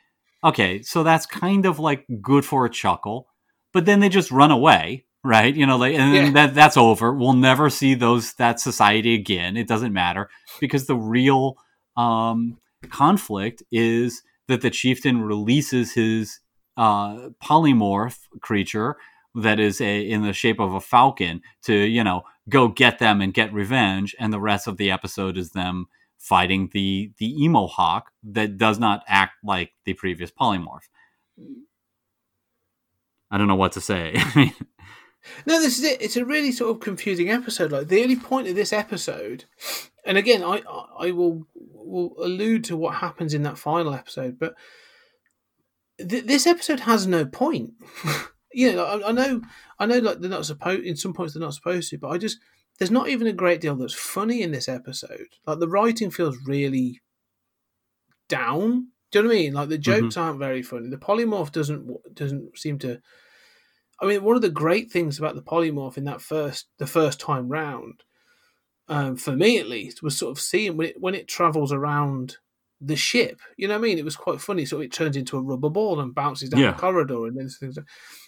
[0.45, 3.29] okay, so that's kind of like good for a chuckle,
[3.73, 5.55] but then they just run away, right?
[5.55, 6.31] You know, like, and then Yeah.
[6.33, 7.13] that that's over.
[7.15, 9.57] We'll never see those that society again.
[9.57, 10.29] It doesn't matter
[10.61, 11.57] because the real
[11.97, 12.59] um,
[12.91, 16.41] conflict is that the chieftain releases his
[16.77, 18.97] uh, polymorph creature
[19.37, 23.21] that is a, in the shape of a falcon to you know go get them
[23.21, 25.87] and get revenge and the rest of the episode is them
[26.25, 30.89] fighting the the Emohawk that does not act like the previous polymorph
[33.31, 34.15] i don't know what to say
[35.47, 36.03] No, this is it.
[36.03, 37.73] It's a really sort of confusing episode.
[37.73, 39.45] Like the only point of this episode,
[40.05, 40.63] and again, I
[40.99, 44.55] I will will allude to what happens in that final episode, but
[45.99, 47.73] th- this episode has no point.
[48.53, 49.43] you know, I, I know,
[49.79, 50.85] I know, like they're not supposed.
[50.85, 52.39] In some points, they're not supposed to, but I just
[52.79, 55.29] there's not even a great deal that's funny in this episode.
[55.47, 57.01] Like the writing feels really
[58.29, 58.89] down.
[59.11, 59.53] Do you know what I mean?
[59.55, 60.89] Like the jokes aren't very funny.
[60.89, 63.01] The polymorph doesn't doesn't seem to.
[64.01, 67.21] I mean, one of the great things about the polymorph in that first the first
[67.21, 68.03] time round,
[68.89, 72.39] um, for me at least, was sort of seeing when it when it travels around
[72.81, 73.39] the ship.
[73.57, 73.99] You know what I mean?
[73.99, 74.67] It was quite funny.
[74.67, 76.73] So it turns into a rubber ball and bounces down Yeah.
[76.73, 77.77] the corridor and then things.
[77.77, 77.87] like-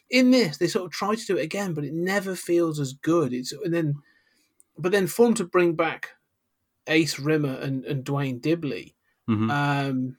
[0.08, 2.92] In this, they sort of try to do it again, but it never feels as
[2.92, 3.32] good.
[3.34, 3.94] It's and then,
[4.78, 6.10] but then fun to bring back
[6.86, 8.94] Ace Rimmer and, and Duane Dibbley.
[9.28, 9.50] mhm.
[9.50, 10.16] Um,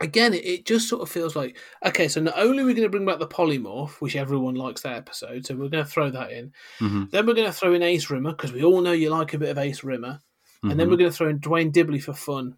[0.00, 2.08] again, it, it just sort of feels like okay.
[2.08, 4.96] So not only are we going to bring back the polymorph, which everyone likes that
[4.96, 6.52] episode, so we're going to throw that in.
[6.80, 7.10] Mhm.
[7.10, 9.38] Then we're going to throw in Ace Rimmer because we all know you like a
[9.38, 10.20] bit of Ace Rimmer,
[10.62, 10.90] and then Mhm.
[10.90, 12.56] we're going to throw in Duane Dibbley for fun,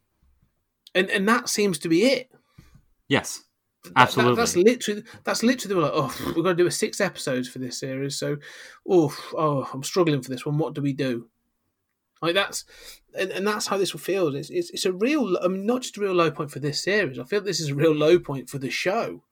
[0.94, 2.30] and and that seems to be it.
[3.08, 3.42] yes
[3.84, 4.34] That- that- Absolutely.
[4.36, 7.78] that's literally that's literally like, oh, we're going to do a six episodes for this
[7.80, 8.36] series, so
[8.88, 10.56] oh, oh, I'm struggling for this one.
[10.58, 11.28] What do we do?
[12.20, 12.64] Like that's
[13.18, 14.34] and, and that's how this feels.
[14.36, 16.80] It's, it's it's a real, I mean, not just a real low point for this
[16.82, 17.18] series.
[17.18, 19.24] I feel this is a real low point for the show.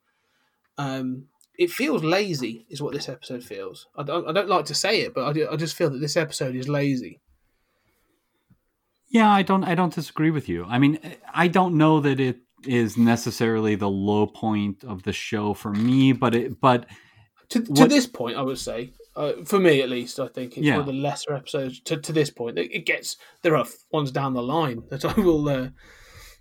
[0.77, 1.27] Um,
[1.57, 3.87] it feels lazy, is what this episode feels.
[3.95, 5.99] I don't, I don't like to say it, but I, do- I just feel that
[6.01, 7.21] this episode is lazy.
[9.09, 10.65] Yeah, I don't I don't disagree with you.
[10.65, 10.99] I mean,
[11.35, 16.13] I don't know that it is necessarily the low point of the show for me,
[16.13, 16.87] but it but
[17.51, 20.57] To, to What- this point, I would say, uh, for me at least, I think
[20.57, 20.75] it's Yeah.
[20.79, 21.81] one of the lesser episodes.
[21.81, 25.13] To, to this point, it, it gets there are ones down the line that I
[25.21, 25.69] will uh,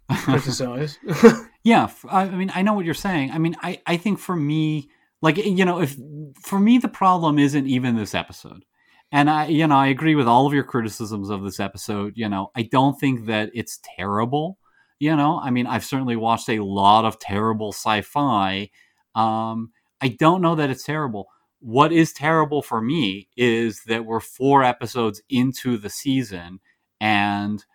[0.24, 1.00] criticize.
[1.64, 3.32] yeah, I mean, I know what you're saying.
[3.32, 4.90] I mean, I I think for me
[5.22, 5.98] like you know, if
[6.42, 8.64] for me the problem isn't even this episode.
[9.12, 12.30] And I you know, I agree with all of your criticisms of this episode, you
[12.30, 12.52] know.
[12.56, 14.59] I don't think that it's terrible,
[15.00, 15.40] you know.
[15.42, 18.70] I mean, I've certainly watched a lot of terrible sci-fi.
[19.16, 19.72] Um
[20.02, 21.28] I don't know that it's terrible.
[21.62, 26.60] what is terrible for me is that we're four episodes into the season
[27.02, 27.66] and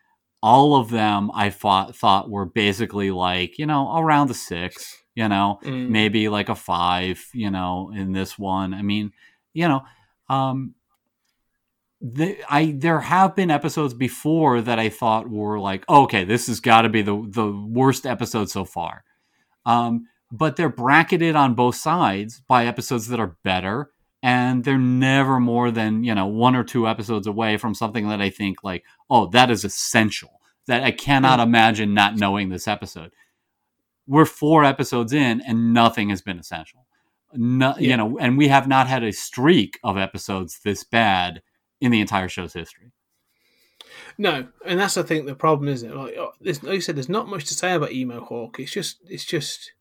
[0.43, 5.29] all of them I thought thought were basically like you know around the six, you
[5.29, 5.89] know, Mm.
[5.91, 8.75] maybe like a five, you know, in this one.
[8.75, 9.12] I mean,
[9.55, 9.83] you know,
[10.29, 10.75] um,
[12.07, 16.48] the, I there have been episodes before that I thought were like, oh, okay, this
[16.48, 19.05] has got to be the the worst episode so far.
[19.64, 23.90] Um, but they're bracketed on both sides by episodes that are better,
[24.22, 28.20] and they're never more than you know one or two episodes away from something that
[28.20, 30.40] I think like, oh, that is essential.
[30.66, 33.12] That I cannot imagine not knowing this episode.
[34.07, 36.86] We're four episodes in, and nothing has been essential.
[37.32, 37.90] No, Yeah.
[37.90, 41.40] you know, and we have not had a streak of episodes this bad
[41.85, 42.91] in the entire show's history.
[44.16, 45.97] No, and that's I think the problem, isn't it?
[45.97, 48.59] Like, oh, there's, like you said, there's not much to say about Emohawk.
[48.59, 49.72] It's just, it's just,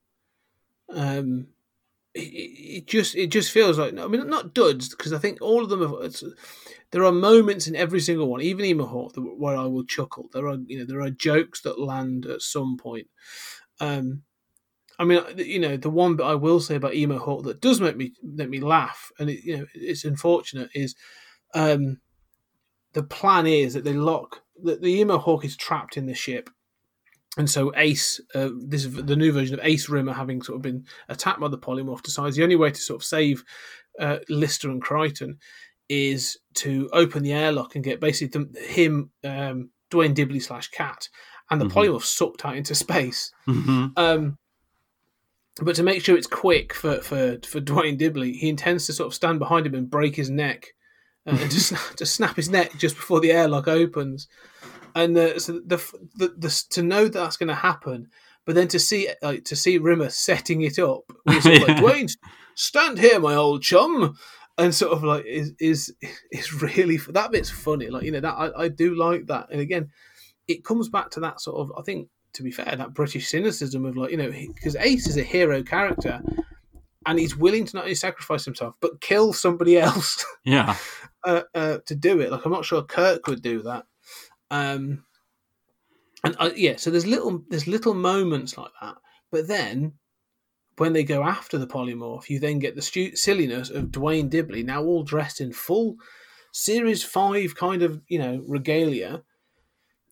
[0.90, 1.48] um,
[2.14, 3.98] it, it just, it just feels like.
[3.98, 5.82] I mean, not duds because I think all of them.
[5.82, 6.16] Have,
[6.92, 10.30] there are moments in every single one, even Emohawk, where I will chuckle.
[10.34, 13.08] There are, you know, there are jokes that land at some point.
[13.80, 14.24] Um,
[15.00, 17.98] I mean, you know, the one that I will say about Emohawk that does make
[17.98, 20.96] me make me laugh, and it, you know, it's unfortunate is.
[21.54, 22.00] Um,
[22.94, 26.50] the plan is that they lock that the Emohawk is trapped in the ship
[27.38, 30.62] and so ace uh, this is the new version of ace rimmer having sort of
[30.62, 33.44] been attacked by the polymorph decides the only way to sort of save
[34.00, 35.38] uh, lister and Kryten
[35.90, 41.10] is to open the airlock and get basically the, him um, Duane Dibbley slash cat
[41.50, 41.72] and the Mhm.
[41.74, 43.88] polymorph sucked out into space Mm-hmm.
[43.98, 44.38] um,
[45.62, 49.08] but to make sure it's quick for, for, for Duane Dibbley, he intends to sort
[49.08, 50.74] of stand behind him and break his neck,
[51.26, 54.28] uh, and to, snap, to snap his neck just before the airlock opens.
[54.96, 55.78] And uh, so the,
[56.16, 58.10] the, the to know that that's going to happen,
[58.46, 61.04] but then to see like to see Rimmer setting it up,
[61.42, 62.08] sort of like Duane,
[62.56, 64.16] stand here, my old chum,
[64.58, 65.96] and sort of like is is
[66.32, 67.90] is really that bit's funny.
[67.90, 69.90] Like you know that I, I do like that, and again,
[70.48, 73.86] it comes back to that sort of I think to be fair that British cynicism
[73.86, 76.22] of like you know because Ace is a hero character
[77.06, 80.76] and he's willing to not only sacrifice himself but kill somebody else Yeah.
[81.24, 82.32] uh, uh, to do it.
[82.32, 83.86] Like I'm not sure Kirk would do that.
[84.52, 85.04] Um,
[86.24, 88.96] and uh, yeah, so there's little there's little moments like that,
[89.32, 89.94] but then
[90.78, 94.64] when they go after the polymorph, you then get the stu- silliness of Duane Dibbley
[94.66, 95.98] now all dressed in full
[96.52, 99.24] series five kind of you know regalia.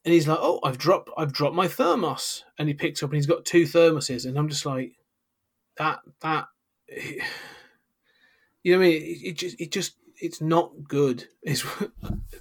[0.04, 3.18] And he's like, "Oh, I've dropped, I've dropped my thermos," and he picks up, and
[3.18, 4.94] he's got two thermoses, and I'm just like,
[5.78, 6.46] "That, that,
[8.64, 11.64] you know, what I mean, it, it just, it just, it's not good." Is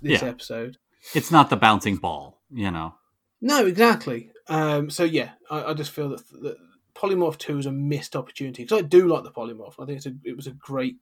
[0.03, 0.29] this Yeah.
[0.29, 0.77] episode?
[1.15, 2.95] It's not the bouncing ball, you know.
[3.41, 4.31] No, exactly.
[4.49, 6.57] Um, so yeah, I, I just feel that, that
[6.95, 9.75] Polymorph Two is a missed opportunity because I do like the Polymorph.
[9.79, 10.97] I think it's a, it was a great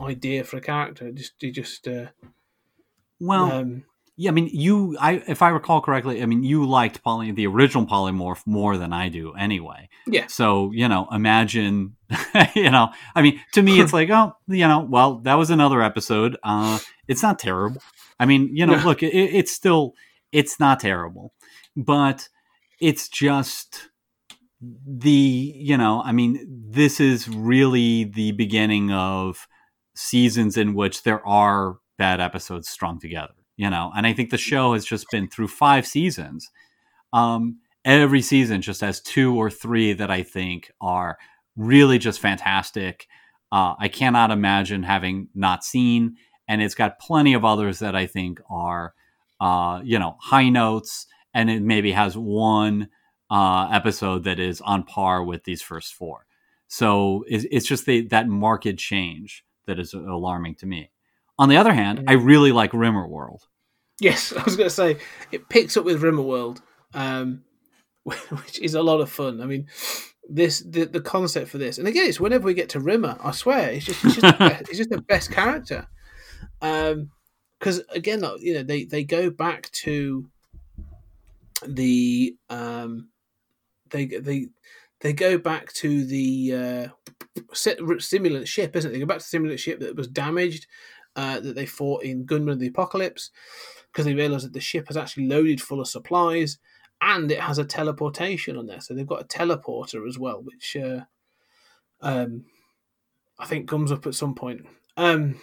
[0.00, 1.10] idea for a character.
[1.10, 2.06] Just, it just, uh,
[3.18, 3.84] Well, um,
[4.16, 7.46] yeah, I mean, you, I, if I recall correctly, I mean, you liked poly, the
[7.46, 9.88] original polymorph more than I do, anyway.
[10.06, 11.96] yeah, So, you know, imagine,
[12.54, 15.82] you know, I mean, to me, it's like, oh, you know, well, that was another
[15.82, 16.36] episode.
[16.42, 17.82] Uh, it's not terrible.
[18.20, 18.84] I mean, you know, No.
[18.84, 19.94] look, it, it's still,
[20.32, 21.34] it's not terrible,
[21.76, 22.28] but
[22.80, 23.90] it's just
[24.86, 29.46] the, you know, I mean, this is really the beginning of
[29.94, 34.38] seasons in which there are bad episodes strung together, you know, and I think the
[34.38, 36.50] show has just been through five seasons.
[37.12, 41.18] Um, every season just has two or three that I think are
[41.56, 43.06] really just fantastic.
[43.52, 46.16] Uh, I cannot imagine having not seen,
[46.48, 48.94] and it's got plenty of others that I think are,
[49.40, 52.88] uh, you know, high notes, and it maybe has one
[53.30, 56.26] uh, episode that is on par with these first four.
[56.66, 60.90] So it's, it's just the, that market change that is alarming to me.
[61.38, 63.40] On the other hand, I really like Rimmerworld.
[64.00, 64.32] yes.
[64.36, 64.98] I was going to say
[65.32, 66.60] it picks up with Rimmerworld,
[66.92, 67.42] um,
[68.02, 69.40] which is a lot of fun.
[69.40, 69.66] I mean,
[70.28, 73.32] this the, the concept for this, and again, it's whenever we get to Rimmer, I
[73.32, 75.86] swear, it's just it's just, the, best, it's just the best character.
[76.62, 77.10] Um,
[77.58, 80.28] because again, you know, they they go back to
[81.66, 83.08] the um,
[83.90, 84.48] they they
[85.00, 86.88] they go back to the uh,
[87.52, 88.92] simulant ship, isn't it?
[88.92, 90.66] They go back to the simulant ship that was damaged,
[91.16, 93.30] uh, that they fought in Gunman of the Apocalypse,
[93.92, 96.58] because they realise that the ship is actually loaded full of supplies,
[97.00, 98.80] and it has a teleportation on there.
[98.80, 101.00] So they've got a teleporter as well, which uh,
[102.00, 102.44] um,
[103.38, 104.66] I think comes up at some point.
[104.96, 105.40] Um,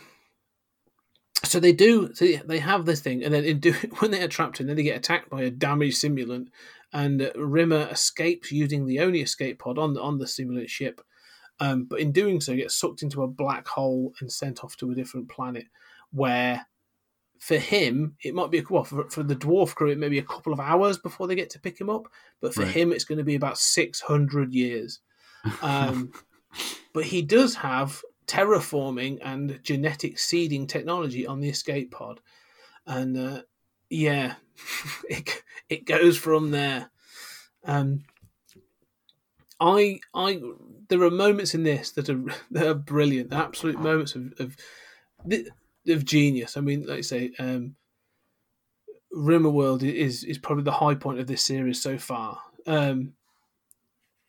[1.44, 2.14] so they do.
[2.14, 4.84] So they have this thing, and then do, when they are trapped in, then they
[4.84, 6.48] get attacked by a damaged simulant,
[6.94, 11.02] and Rimmer escapes using the only escape pod on the on the simulant ship,
[11.62, 14.90] Um, but in doing so, gets sucked into a black hole and sent off to
[14.90, 15.68] a different planet
[16.12, 16.66] where
[17.38, 20.18] for him, it might be a well, for, for the dwarf crew, it may be
[20.18, 22.08] a couple of hours before they get to pick him up.
[22.40, 22.72] But for Right.
[22.72, 25.02] him, it's going to be about 600 years.
[25.62, 26.12] Um,
[26.94, 32.22] but he does have terraforming and genetic seeding technology on the escape pod.
[32.88, 33.42] And uh,
[33.90, 34.36] yeah,
[35.10, 36.90] it, it goes from there.
[37.66, 38.04] Um,
[39.62, 40.42] I, I,
[40.90, 44.58] there are moments in this that are that are brilliant, absolute moments of of,
[45.88, 46.58] of genius.
[46.58, 47.76] I mean, like I say, um,
[49.16, 52.40] Rimmerworld is is probably the high point of this series so far.
[52.66, 53.14] Um,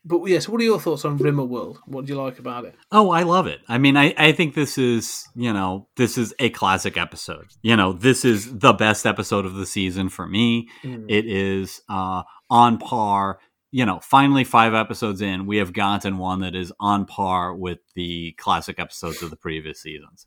[0.04, 1.78] but yes, what are your thoughts on Rimmerworld?
[1.86, 2.74] What do you like about it?
[2.90, 3.60] Oh, I love it.
[3.68, 7.46] I mean, I, I think this is, you know, this is a classic episode.
[7.62, 10.68] You know, this is the best episode of the season for me.
[10.82, 13.38] It is uh, on par.
[13.72, 17.78] You know, finally, five episodes in, we have gotten one that is on par with
[17.94, 20.26] the classic episodes of the previous seasons.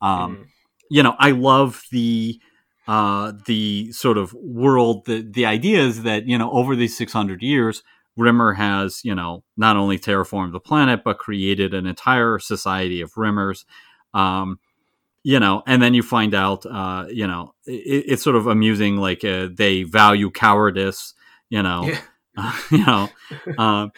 [0.00, 0.48] Um,
[0.88, 2.40] You know, I love the
[2.88, 5.04] uh, the sort of world.
[5.06, 7.82] The the idea is that you know, over these six hundred years,
[8.16, 13.12] Rimmer has, you know, not only terraformed the planet, but created an entire society of
[13.14, 13.64] Rimmers.
[14.14, 14.58] Um,
[15.22, 18.96] you know, and then you find out, uh, you know, it, it's sort of amusing.
[18.96, 21.14] Like uh, they value cowardice.
[21.50, 22.00] You know, Yeah.
[22.70, 23.08] you know,
[23.58, 23.92] um,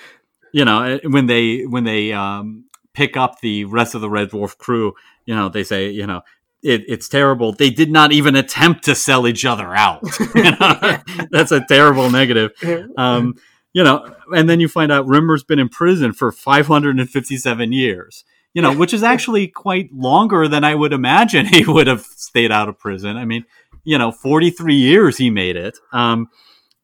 [0.52, 2.64] you know, eh, when they when they um,
[2.94, 4.94] pick up the rest of the Red Dwarf crew,
[5.26, 6.22] you know, they say, you know.
[6.60, 7.52] It, it's terrible.
[7.52, 10.02] They did not even attempt to sell each other out.
[10.34, 10.98] You know?
[11.30, 12.50] That's a terrible negative
[12.96, 13.36] um,
[13.72, 18.24] you know, and then you find out Rimmer's been in prison for 557 years,
[18.54, 22.50] you know, which is actually quite longer than I would imagine he would have stayed
[22.50, 23.16] out of prison.
[23.16, 23.44] I mean,
[23.84, 25.78] you know, 43 years he made it.
[25.92, 26.28] Um,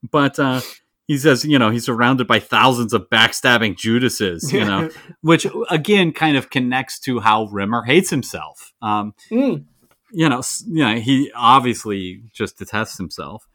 [0.09, 0.61] but uh,
[1.07, 4.89] he says, you know, he's surrounded by thousands of backstabbing Judases, you know,
[5.21, 8.73] which again kind of connects to how Rimmer hates himself.
[8.83, 9.65] Um, Mm.
[10.13, 13.47] you know, you know, he obviously just detests himself.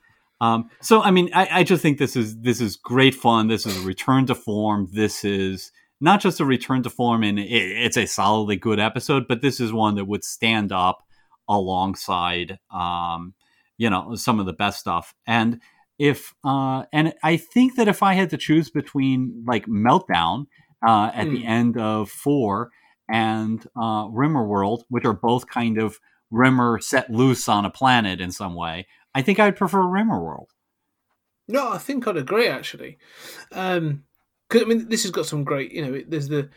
[0.42, 3.48] Um, so, I mean, I, I just think this is this is great fun.
[3.48, 4.88] This is a return to form.
[4.94, 9.28] This is not just a return to form, and it, it's a solidly good episode,
[9.28, 11.04] but this is one that would stand up
[11.50, 13.34] alongside, um,
[13.78, 15.14] you know, some of the best stuff.
[15.28, 15.60] And
[16.00, 20.46] if uh, and I think that if I had to choose between like Meltdown
[20.88, 21.48] uh, at the Hmm.
[21.48, 22.72] end of four
[23.10, 26.00] and uh, Rimmerworld, which are both kind of
[26.32, 30.48] Rimmer set loose on a planet in some way, I think I'd prefer Rimmerworld.
[31.48, 32.98] No, I think I'd agree actually.
[33.52, 34.04] Um
[34.48, 35.72] 'cause I mean, this has got some great.
[35.72, 36.50] You know, it- there's the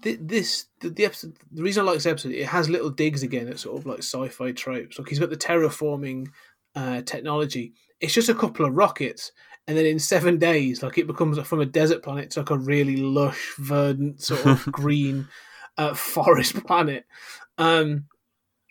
[0.00, 1.36] this the, the episode.
[1.50, 3.98] The reason I like this episode, it has little digs again at sort of like
[3.98, 4.98] sci-fi tropes.
[4.98, 6.28] Like he's got the terraforming
[6.76, 7.74] uh, technology.
[8.00, 9.32] It's just a couple of rockets,
[9.66, 12.58] and then in seven days, like it becomes from a desert planet to like a
[12.58, 15.28] really lush, verdant sort of green
[15.76, 17.06] uh, forest planet.
[17.58, 18.06] Um,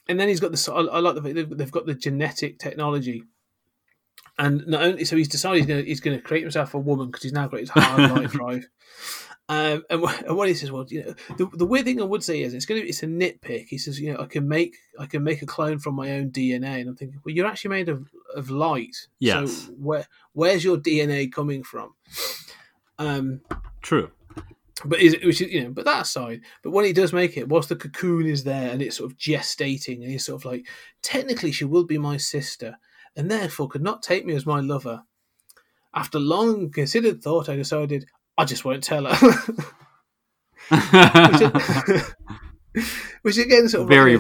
[0.08, 0.74] and then he's got the.
[0.74, 3.24] I, I like the they've, they've got the genetic technology
[4.40, 6.80] and not only so he's decided he's going to he's going to create himself a
[6.80, 8.68] woman because he's now got his hard light drive.
[9.50, 12.24] Um, and, and what he says, well, you know, the, the weird thing I would
[12.24, 13.68] say is it's going to it's a nitpick.
[13.70, 16.32] He says, you know, I can make I can make a clone from my own
[16.32, 19.08] DNA, and I'm thinking, well, you're actually made of, of light.
[19.20, 19.52] Yes.
[19.52, 21.94] So where where's your DNA coming from?
[23.00, 23.42] Um,
[23.82, 24.12] True.
[24.84, 27.38] but is it, which is, you know, but that aside, but when he does make
[27.38, 30.46] it, whilst the cocoon is there and it's sort of gestating, and he's sort of
[30.46, 30.68] like,
[31.02, 32.78] technically she will be my sister,
[33.16, 35.04] and therefore could not take me as my lover.
[35.94, 38.08] After long considered thought, I decided
[38.38, 39.32] I just won't tell her.
[43.22, 44.20] Which again, sort of Very in-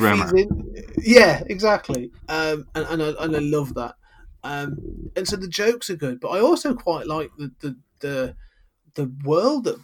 [0.98, 2.12] Yeah, exactly.
[2.28, 3.96] Um, and and I, and I love that.
[4.44, 4.78] Um,
[5.16, 8.36] and so the jokes are good, but I also quite like the the the,
[8.96, 9.78] the world that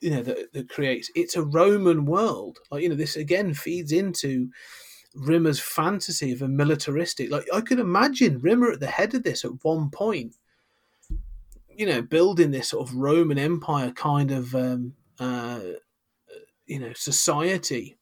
[0.00, 1.10] you know that, that creates.
[1.14, 2.58] It's a Roman world.
[2.70, 4.50] Like you know, this again feeds into
[5.14, 7.30] Rimmer's fantasy of a militaristic.
[7.30, 10.34] Like I could imagine Rimmer at the head of this at one point.
[11.76, 15.60] You know, building this sort of Roman Empire kind of um, uh,
[16.66, 17.96] you know society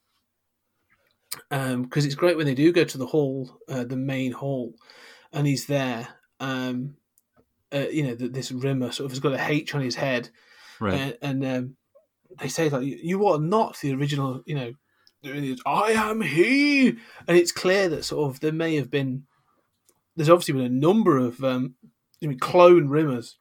[1.49, 4.75] because it's great when they do go to the hall, uh, the main hall,
[5.33, 6.09] and he's there.
[6.41, 6.97] Um,
[7.73, 10.29] uh, you know, this Rimmer sort of has got a H on his head,
[10.79, 10.95] right.
[10.95, 11.77] and, and um,
[12.39, 14.55] they say like, "You are not the original." You
[15.25, 19.25] know, I am he, and it's clear that sort of there may have been.
[20.17, 21.77] There's obviously been a number of um,
[22.23, 23.37] I mean, clone Rimmers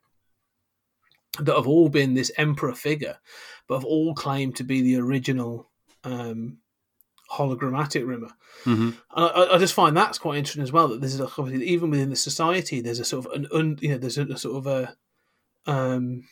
[1.40, 3.18] that have all been this emperor figure,
[3.68, 5.70] but have all claimed to be the original
[6.04, 6.58] um,
[7.32, 8.32] hologrammatic Rimmer.
[8.64, 10.90] hmm And I, I just find that's quite interesting as well.
[10.90, 13.90] That there's a, obviously even within the society, there's a sort of an un, you
[13.90, 14.96] know, there's a, a sort of a
[15.72, 16.24] um,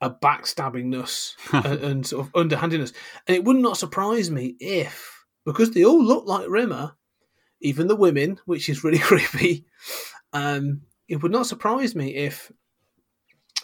[0.00, 2.92] a backstabbingness and, and sort of underhandedness.
[3.26, 6.96] And it would not surprise me if, because they all look like Rimmer,
[7.60, 9.66] even the women, which is really creepy,
[10.32, 12.50] um, it would not surprise me if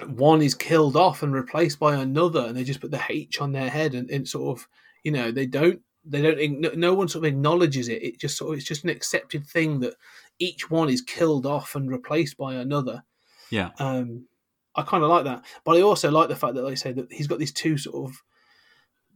[0.06, 3.52] one is killed off and replaced by another, and they just put the H on
[3.52, 4.68] their head, and, and sort of,
[5.02, 8.02] you know, they don't, they don't, no one sort of acknowledges it.
[8.02, 9.94] It just sort of, it's just an accepted thing that
[10.38, 13.04] each one is killed off and replaced by another.
[13.50, 13.70] Yeah.
[13.78, 14.26] Um,
[14.74, 16.92] I kind of like that, but I also like the fact that, like I say,
[16.92, 18.22] that he's got these two sort of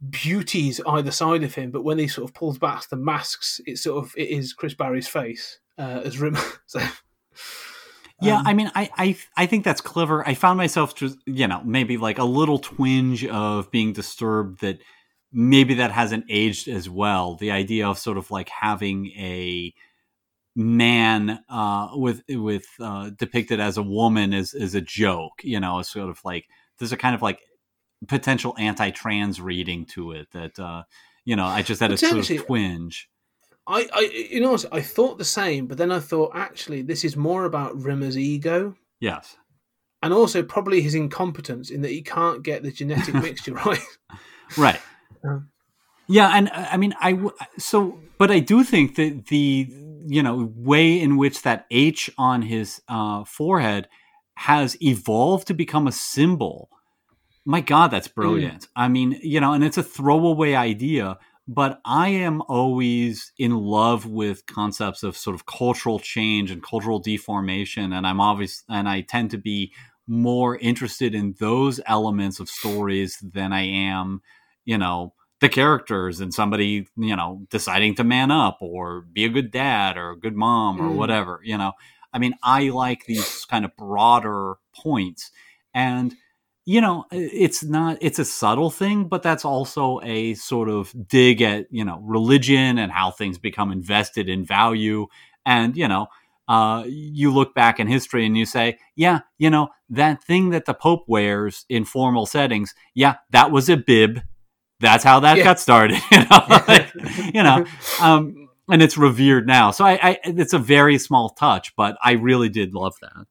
[0.09, 1.71] beauties either side of him.
[1.71, 4.73] But when he sort of pulls back the masks, it's sort of it is Chris
[4.73, 6.41] Barrie's face uh, as Rimmer.
[6.65, 6.79] so,
[8.21, 10.27] Yeah, um, I mean, I, I I think that's clever.
[10.27, 14.79] I found myself just, you know, maybe like a little twinge of being disturbed that
[15.33, 17.35] maybe that hasn't aged as well.
[17.35, 19.73] The idea of sort of like having a
[20.55, 25.81] man uh, with with uh, depicted as a woman is is a joke, you know,
[25.81, 26.45] sort of like
[26.77, 27.39] there's a kind of like
[28.07, 30.83] potential anti-trans reading to it that uh,
[31.25, 33.09] you know I just had a sort of twinge.
[33.67, 37.15] I, I, you know, I thought the same, but then I thought actually this is
[37.15, 38.75] more about Rimmer's ego.
[38.99, 39.37] Yes.
[40.03, 43.79] And also probably his incompetence in that he can't get the genetic mixture right.
[44.57, 44.81] right
[45.23, 45.49] Um,
[46.07, 49.67] yeah and uh, i mean i w- so but i do think that the
[50.07, 53.87] you know way in which that h on his uh, forehead
[54.35, 56.69] has evolved to become a symbol
[57.45, 61.17] my god that's brilliant i mean you know and it's a throwaway idea
[61.47, 66.99] but i am always in love with concepts of sort of cultural change and cultural
[66.99, 69.71] deformation and i'm obvious and i tend to be
[70.07, 74.21] more interested in those elements of stories than i am
[74.65, 79.29] you know the characters and somebody you know deciding to man up or be a
[79.29, 80.95] good dad or a good mom or Mm.
[80.95, 81.71] whatever you know
[82.13, 85.31] i mean i like these kind of broader points
[85.73, 86.15] and
[86.65, 91.41] you know it's not it's a subtle thing but that's also a sort of dig
[91.41, 95.07] at you know religion and how things become invested in value
[95.45, 96.07] and you know
[96.47, 100.65] uh, you look back in history and you say, yeah, you know, that thing that
[100.65, 104.19] the Pope wears in formal settings, yeah, that was a bib.
[104.81, 105.43] That's how that Yeah.
[105.45, 105.97] got started.
[106.11, 106.91] You know, Like,
[107.33, 107.65] you know
[108.01, 109.71] um, and it's revered now.
[109.71, 113.25] So I, I, it's a very small touch, but I really did love that.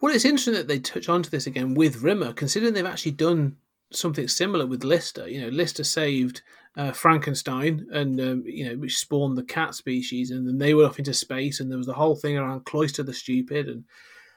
[0.00, 3.56] Well, it's interesting that they touch onto this again with Rimmer, considering they've actually done
[3.92, 5.28] something similar with Lister.
[5.28, 6.42] You know, Lister saved
[6.76, 10.88] uh, Frankenstein, and um, you know, which spawned the cat species, and then they went
[10.88, 13.84] off into space, and there was the whole thing around Cloister the Stupid, and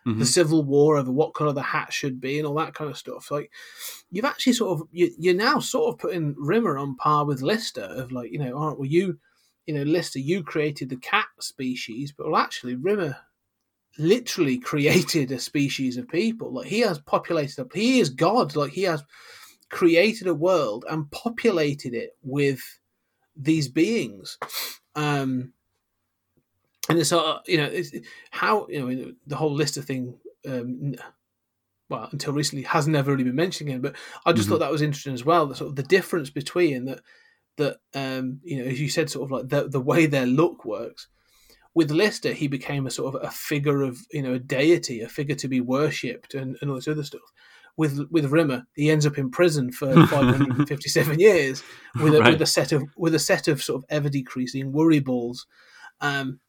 [0.06, 0.20] Mhm.
[0.20, 2.98] the civil war over what color the hat should be, and all that kind of
[2.98, 3.32] stuff.
[3.32, 3.52] Like,
[4.12, 7.82] you've actually sort of you, you're now sort of putting Rimmer on par with Lister
[7.82, 9.18] of like, you know, all right, well, you,
[9.66, 13.18] you know, Lister, you created the cat species, but well, actually, Rimmer
[13.98, 16.52] literally created a species of people.
[16.54, 17.74] Like he has populated up.
[17.74, 18.56] He is God.
[18.56, 19.04] Like he has
[19.70, 22.62] created a world and populated it with
[23.36, 24.38] these beings.
[24.96, 25.54] Um,
[26.90, 27.92] and it's uh, you know it's,
[28.32, 30.20] how you know the whole list of thing.
[30.48, 30.96] Um,
[31.90, 33.82] well, until recently, has never really been mentioned again.
[33.82, 34.54] But I just Mhm.
[34.54, 35.46] thought that was interesting as well.
[35.48, 37.02] The sort of the difference between that
[37.58, 40.66] that um, you know, as you said, sort of like the the way their look
[40.66, 41.08] works.
[41.76, 45.10] With Lister, he became a sort of a figure of you know a deity, a
[45.10, 47.22] figure to be worshipped, and, and all this other stuff.
[47.78, 51.62] With with Rimmer, he ends up in prison for 557 years
[52.02, 52.32] with a, Right.
[52.32, 55.46] with a set of with a set of sort of ever decreasing worry balls.
[56.02, 56.40] Um,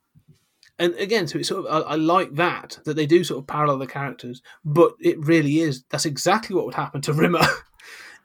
[0.79, 3.47] and again, so it's sort of I, I like that that they do sort of
[3.49, 7.41] parallel the characters, but it really is that's exactly what would happen to Rimmer.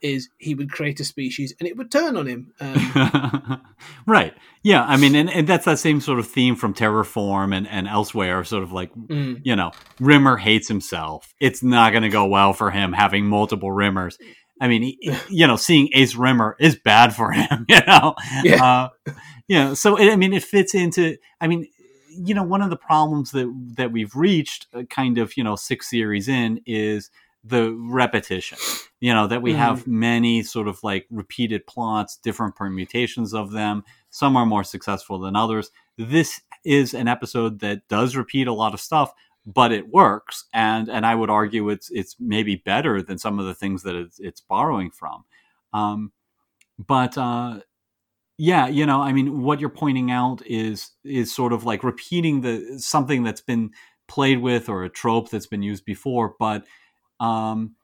[0.02, 2.52] is he would create a species and it would turn on him.
[2.60, 3.62] Um,
[4.06, 4.34] right.
[4.62, 4.84] Yeah.
[4.84, 8.42] I mean, and, and that's that same sort of theme from Terrorform and, and elsewhere,
[8.44, 11.34] sort of like, mm, you know, Rimmer hates himself.
[11.40, 14.16] It's not going to go well for him having multiple Rimmers.
[14.60, 18.14] I mean, he, you know, seeing Ace Rimmer is bad for him, you know?
[18.42, 18.64] Yeah.
[18.64, 19.12] Uh,
[19.48, 21.68] you know, so, it, I mean, it fits into, I mean,
[22.08, 25.56] you know, one of the problems that, that we've reached uh, kind of, you know,
[25.56, 27.10] six series in is
[27.44, 28.56] the repetition
[29.00, 29.56] you know that we Mhm.
[29.56, 33.82] have many sort of like repeated plots different permutations of them.
[34.10, 35.70] Some are more successful than others.
[35.98, 39.12] This is an episode that does repeat a lot of stuff
[39.44, 43.44] but it works and and i would argue it's it's maybe better than some of
[43.46, 45.24] the things that it's, it's borrowing from.
[45.72, 46.12] Um
[46.78, 47.58] but uh
[48.38, 52.40] yeah you know i mean what you're pointing out is is sort of like repeating
[52.42, 53.70] the something that's been
[54.06, 56.64] played with or a trope that's been used before but
[57.22, 57.74] um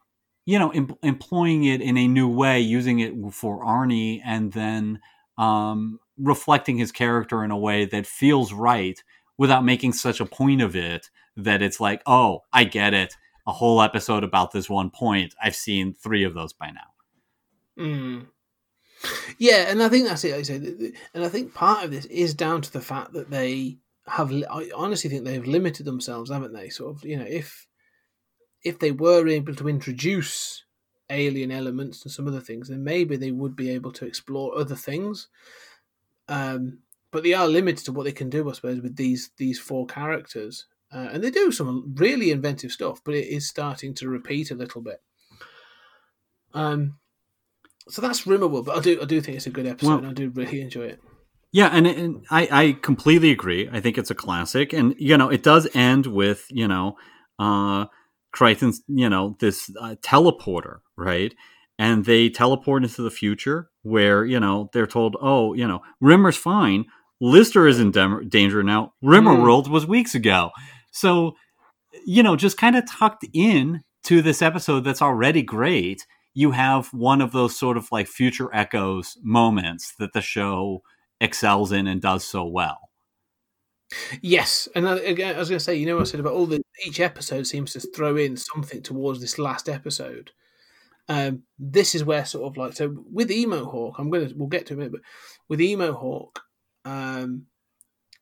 [0.44, 5.00] you know em- employing it in a new way using it for arnie and then
[5.38, 9.02] um reflecting his character in a way that feels right
[9.38, 13.16] without making such a point of it that it's like oh i get it
[13.48, 15.34] a whole episode about this one point.
[15.42, 17.82] I've seen three of those by now.
[17.82, 18.26] Mm.
[19.38, 20.34] Yeah, and I think that's it.
[20.34, 20.56] I say,
[21.14, 24.30] and I think part of this is down to the fact that they have.
[24.50, 26.68] I honestly think they've limited themselves, haven't they?
[26.68, 27.67] Sort of, you know, if
[28.64, 30.64] if they were able to introduce
[31.10, 34.74] alien elements and some other things, then maybe they would be able to explore other
[34.74, 35.28] things.
[36.28, 36.78] Um,
[37.10, 39.86] but they are limited to what they can do, I suppose, with these these four
[39.86, 43.00] characters, uh, and they do some really inventive stuff.
[43.02, 45.02] But it is starting to repeat a little bit.
[46.52, 46.98] Um,
[47.88, 49.88] so that's Rimmerworld, but I do I do think it's a good episode.
[49.88, 51.00] Well- and I do really enjoy it.
[51.50, 53.70] Yeah, and, and I, I completely agree.
[53.72, 56.98] I think it's a classic, and you know, it does end with you know,
[57.38, 57.86] uh,
[58.34, 61.34] Kryten's you know this uh, teleporter, right?
[61.78, 66.36] And they teleport into the future where you know they're told, oh, you know, Rimmer's
[66.36, 66.86] fine.
[67.20, 68.92] Lister is in dem- danger now.
[69.02, 70.50] Rimmerworld was weeks ago,
[70.90, 71.34] so
[72.06, 76.06] you know, just kind of tucked in to this episode that's already great.
[76.34, 80.82] You have one of those sort of like future echoes moments that the show
[81.20, 82.87] excels in and does so well.
[84.20, 86.34] Yes, and I, again, I was going to say, you know, what I said about
[86.34, 90.30] all the each episode seems to throw in something towards this last episode.
[91.08, 94.74] Um, this is where sort of like so with Emohawk, I'm gonna we'll get to
[94.74, 95.00] a minute, but
[95.48, 96.36] with Emohawk,
[96.84, 97.46] um,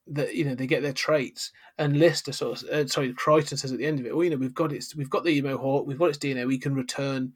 [0.08, 3.72] that you know they get their traits, and Lister sort of uh, sorry, Kryten says
[3.72, 5.86] at the end of it, well, you know, we've got it, we've got the Emohawk,
[5.86, 7.32] we've got its DNA, we can return,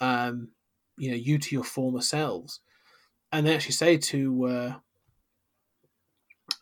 [0.00, 0.48] um,
[0.98, 2.60] you know, you to your former selves,
[3.32, 4.46] and they actually say to.
[4.46, 4.74] Uh,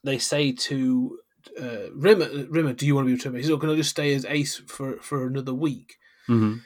[0.04, 1.18] they say to
[1.60, 3.36] uh, Rimmer, Rimmer, do you want to be returned?
[3.36, 5.96] He's not going to just stay as Ace for, for another week.
[6.28, 6.58] Mm-hmm.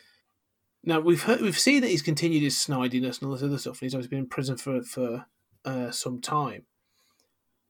[0.84, 3.80] Now we've heard, we've seen that he's continued his snidiness and all this other stuff,
[3.80, 5.26] and he's obviously been in prison for for
[5.64, 6.64] uh, some time.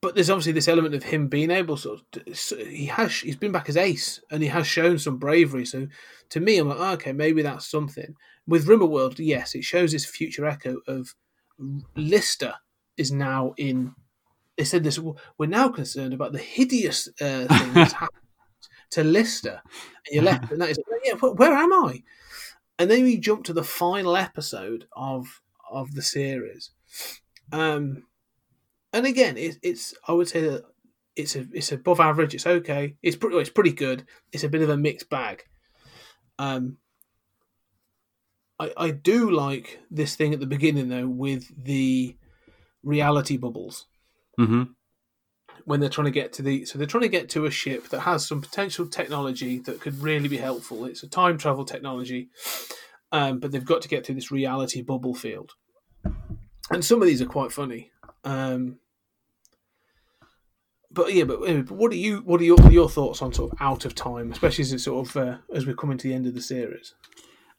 [0.02, 3.36] But there's obviously this element of him being able sort of so he has he's
[3.36, 5.64] been back as Ace and he has shown some bravery.
[5.64, 5.88] So
[6.28, 8.14] to me, I'm like, oh, okay, maybe that's something.
[8.47, 11.14] With Rimmerworld, yes, it shows this future echo of
[11.97, 12.55] Lister
[12.97, 13.94] is now in.
[14.57, 14.99] They said this.
[14.99, 18.23] We're now concerned about the hideous uh, thing that's happened
[18.91, 19.62] to Lister,
[20.07, 22.03] and you're left, and that is, yeah, where am I?
[22.78, 26.70] And then we jump to the final episode of of the series,
[27.53, 28.05] um,
[28.93, 30.65] and again, it, it's I would say that
[31.16, 32.35] it's a it's above average.
[32.35, 32.97] It's okay.
[33.03, 34.07] It's pretty it's pretty good.
[34.33, 35.45] It's a bit of a mixed bag.
[36.39, 36.78] Um,
[38.59, 42.16] I I do like this thing at the beginning though with the
[42.83, 43.87] reality bubbles
[44.39, 44.65] Mm-hmm.
[45.65, 47.89] when they're trying to get to the so they're trying to get to a ship
[47.89, 50.85] that has some potential technology that could really be helpful.
[50.85, 52.29] It's a time travel technology,
[53.13, 55.53] um, but they've got to get through this reality bubble field,
[56.71, 57.91] and some of these are quite funny.
[58.25, 58.79] Um,
[60.91, 63.53] but yeah, but, anyway, but what are you what are your your thoughts on sort
[63.53, 66.15] of out of time, especially as it's sort of uh, as we're coming to the
[66.15, 66.95] end of the series?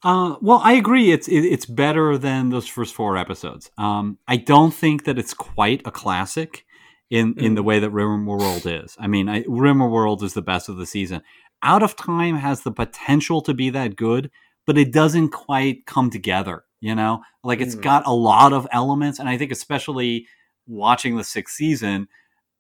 [0.04, 1.12] Uh, well, I agree.
[1.12, 3.72] It's it, it's better than those first four episodes.
[3.78, 6.66] Um, I don't think that it's quite a classic
[7.10, 8.96] in in the way that Rimmerworld is.
[9.00, 11.22] I mean, I, Rimmerworld is the best of the season.
[11.64, 14.30] Out of Time has the potential to be that good,
[14.66, 16.64] but it doesn't quite come together.
[16.80, 17.82] You know, like it's Mm.
[17.82, 20.28] got a lot of elements, and I think especially
[20.68, 22.08] watching the sixth season.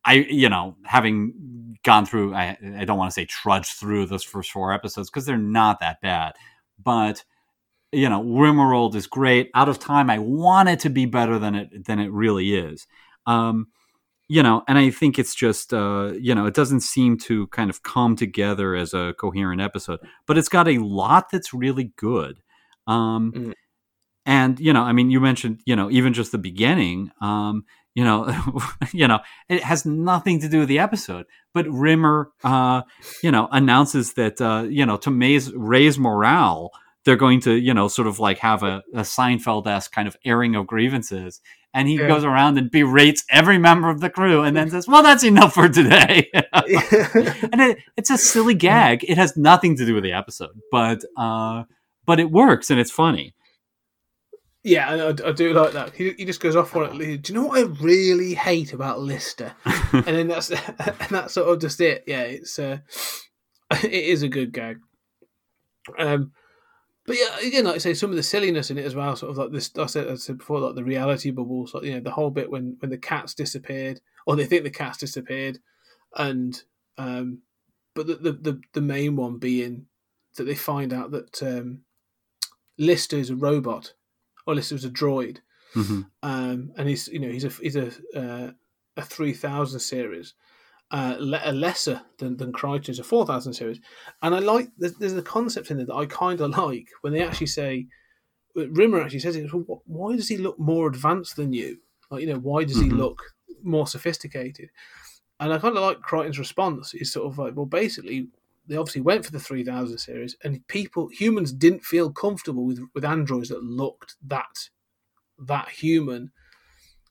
[0.05, 4.23] I, you know, having gone through, I, I don't want to say trudge through those
[4.23, 6.33] first four episodes because they're not that bad,
[6.81, 7.25] but
[7.91, 9.49] you know, Rimmerworld is great.
[9.53, 12.87] Out of Time, I want it to be better than it than it really is.
[13.25, 13.67] Um,
[14.27, 17.69] you know, and I think it's just, uh, you know, it doesn't seem to kind
[17.69, 22.41] of come together as a coherent episode, but it's got a lot that's really good.
[22.87, 23.53] Um, Mm.
[24.27, 27.11] And you know, I mean, you mentioned, you know, even just the beginning.
[27.21, 27.63] Um,
[27.95, 28.29] you know,
[28.93, 32.81] you know, it has nothing to do with the episode, but Rimmer, uh,
[33.23, 36.71] you know, announces that, uh, you know, to raise, raise morale,
[37.05, 40.17] they're going to, you know, sort of like have a, a Seinfeld esque kind of
[40.25, 41.41] airing of grievances.
[41.73, 42.07] And he Yeah.
[42.07, 45.53] goes around and berates every member of the crew and then says, well, that's enough
[45.53, 46.29] for today.
[46.33, 49.03] and it, it's a silly gag.
[49.03, 51.63] It has nothing to do with the episode, but, uh,
[52.05, 53.35] but it works and it's funny.
[54.63, 55.93] Yeah, I, I do like that.
[55.93, 57.21] He, he just goes off on it.
[57.21, 59.53] Do you know what I really hate about Lister?
[59.93, 62.03] and then that's and that's sort of just it.
[62.05, 62.79] Yeah, it's uh,
[63.71, 64.79] it is a good gag.
[65.97, 66.31] Um,
[67.07, 69.15] but yeah, again, like I say, some of the silliness in it as well.
[69.15, 69.71] Sort of like this.
[69.77, 71.73] I said, I said before, like the reality bubbles.
[71.73, 74.69] Like, you know, the whole bit when when the cats disappeared, or they think the
[74.69, 75.59] cats disappeared,
[76.15, 76.61] and
[76.97, 77.39] um,
[77.95, 79.87] but the the the, the main one being
[80.35, 81.79] that they find out that um,
[82.77, 83.93] Lister is a robot,
[84.45, 85.39] or Lister is a droid
[85.75, 86.09] Mhm.
[86.23, 88.51] um, and he's you know he's a he's a uh,
[88.95, 90.33] a three thousand series,
[90.91, 93.79] uh, le- lesser than than Kryten's a four thousand series,
[94.21, 97.13] and I like there's, there's a concept in there that I kind of like when
[97.13, 97.87] they actually say
[98.55, 99.51] Rimmer actually says it.
[99.53, 101.79] "Well, Why does he look more advanced than you?
[102.09, 102.97] Like you know, why does he Mhm.
[102.97, 103.21] look
[103.63, 104.69] more sophisticated?
[105.39, 106.93] And I kind of like Kryten's response.
[106.93, 108.29] Is sort of like, well, basically,
[108.67, 112.79] they obviously went for the three thousand series, and people humans didn't feel comfortable with
[112.95, 114.69] with androids that looked that
[115.37, 116.31] that human.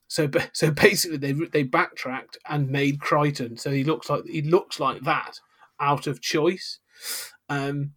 [0.07, 3.59] So, so basically, they they backtracked and made Kryten.
[3.59, 5.39] So he looks like he looks like that
[5.79, 6.79] out of choice.
[7.49, 7.93] Um,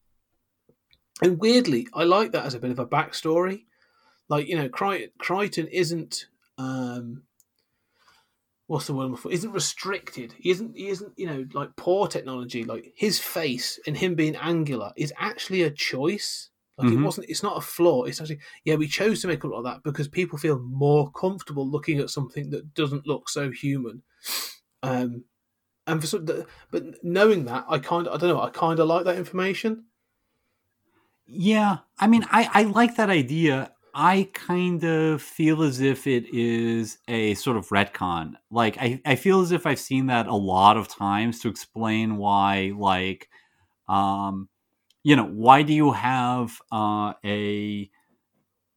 [1.22, 3.64] and weirdly, I like that as a bit of a backstory.
[4.28, 6.26] Like you know, Kryten isn't
[6.58, 7.22] um,
[8.70, 9.18] what's the word?
[9.18, 9.32] For?
[9.32, 10.32] Isn't restricted.
[10.38, 10.76] He isn't.
[10.76, 11.12] He isn't.
[11.16, 12.64] You know, like poor technology.
[12.64, 16.49] Like his face and him being angular is actually a choice.
[16.80, 17.04] Like it Mhm.
[17.04, 17.28] wasn't.
[17.28, 18.04] It's not a flaw.
[18.04, 18.76] It's actually yeah.
[18.76, 22.10] We chose to make it look like that because people feel more comfortable looking at
[22.10, 24.02] something that doesn't look so human.
[24.82, 25.24] Um,
[25.86, 26.26] and for some,
[26.70, 28.40] but knowing that, I kind of I don't know.
[28.42, 29.86] I kind of like that information.
[31.26, 33.72] Yeah, I mean, I, I like that idea.
[33.94, 38.34] I kind of feel as if it is a sort of retcon.
[38.50, 42.16] Like, I, I feel as if I've seen that a lot of times to explain
[42.16, 43.28] why, like,
[43.88, 44.48] um,
[45.02, 47.90] you know, why do you have uh, a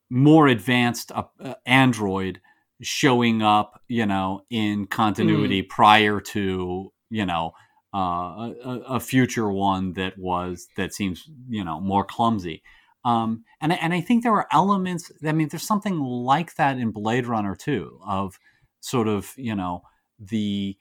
[0.10, 2.40] more advanced uh, uh, Android
[2.82, 7.52] showing up, you know, in continuity prior to, you know,
[7.94, 12.64] uh, a, a- a future one that was that seems you know more clumsy.
[13.06, 15.12] Um, and and I think there are elements.
[15.26, 18.40] I mean, there's something like that in Blade Runner too, of
[18.80, 19.84] sort of you know
[20.20, 20.76] the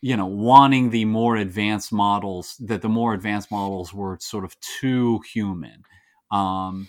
[0.00, 4.58] you know wanting the more advanced models that the more advanced models were sort of
[4.60, 5.82] too human.
[6.30, 6.88] Um,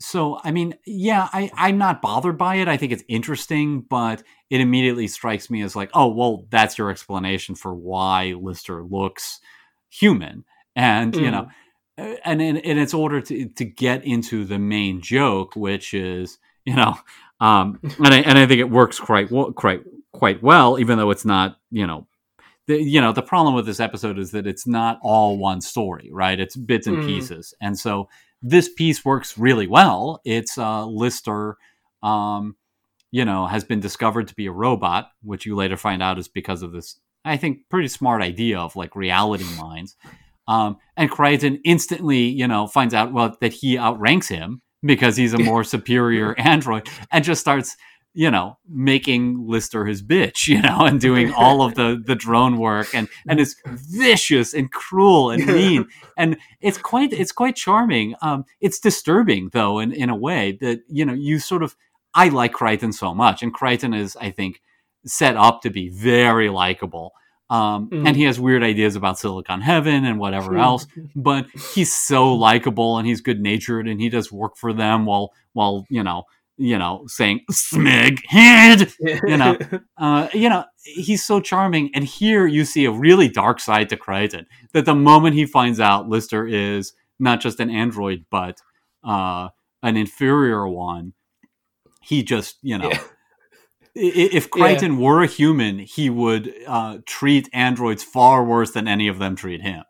[0.00, 2.68] so I mean, yeah, I, I'm not bothered by it.
[2.68, 6.90] I think it's interesting, but it immediately strikes me as like, oh, well, that's your
[6.90, 9.40] explanation for why Lister looks
[9.90, 10.44] human,
[10.76, 11.48] and you know,
[11.98, 16.38] uh, and in, in its order to to get into the main joke, which is
[16.64, 16.94] you know,
[17.40, 19.82] um, and I, and I think it works quite well, quite
[20.12, 22.06] quite well, even though it's not you know.
[22.68, 26.10] The, you know the problem with this episode is that it's not all one story
[26.12, 27.06] right it's bits and Mm.
[27.06, 28.08] pieces and so
[28.42, 30.20] this piece works really well.
[30.24, 31.56] It's uh, Lister,
[32.02, 32.56] um,
[33.10, 36.28] you know, has been discovered to be a robot, which you later find out is
[36.28, 39.96] because of this, I think, pretty smart idea of like reality mines.
[40.46, 45.34] Um, and Kryten instantly, you know, finds out well that he outranks him because he's
[45.34, 47.76] a more superior android, and just starts,
[48.14, 52.56] you know, making Lister his bitch, you know, and doing all of the the drone
[52.58, 55.86] work, and and is vicious and cruel and mean
[56.16, 58.14] and it's quite it's quite charming.
[58.22, 61.76] Um, it's disturbing though, in in a way that you know you sort of
[62.14, 64.60] I like Kryten so much, and Kryten is I think
[65.06, 67.12] set up to be very likable.
[67.50, 68.06] Um, Mm.
[68.08, 70.86] and he has weird ideas about Silicon Heaven and whatever else,
[71.16, 75.32] but he's so likable and he's good natured and he does work for them while
[75.54, 76.24] while you know
[76.58, 79.56] you know saying smeg head you know,
[79.98, 81.90] uh, you know, he's so charming.
[81.94, 84.44] And here you see a really dark side to Kryten.
[84.72, 88.60] That the moment he finds out Lister is not just an android, but
[89.04, 89.48] uh,
[89.82, 91.12] an inferior one,
[92.02, 93.02] he just, you know, Yeah.
[93.94, 99.18] if Kryten were a human, he would uh, treat androids far worse than any of
[99.18, 99.82] them treat him.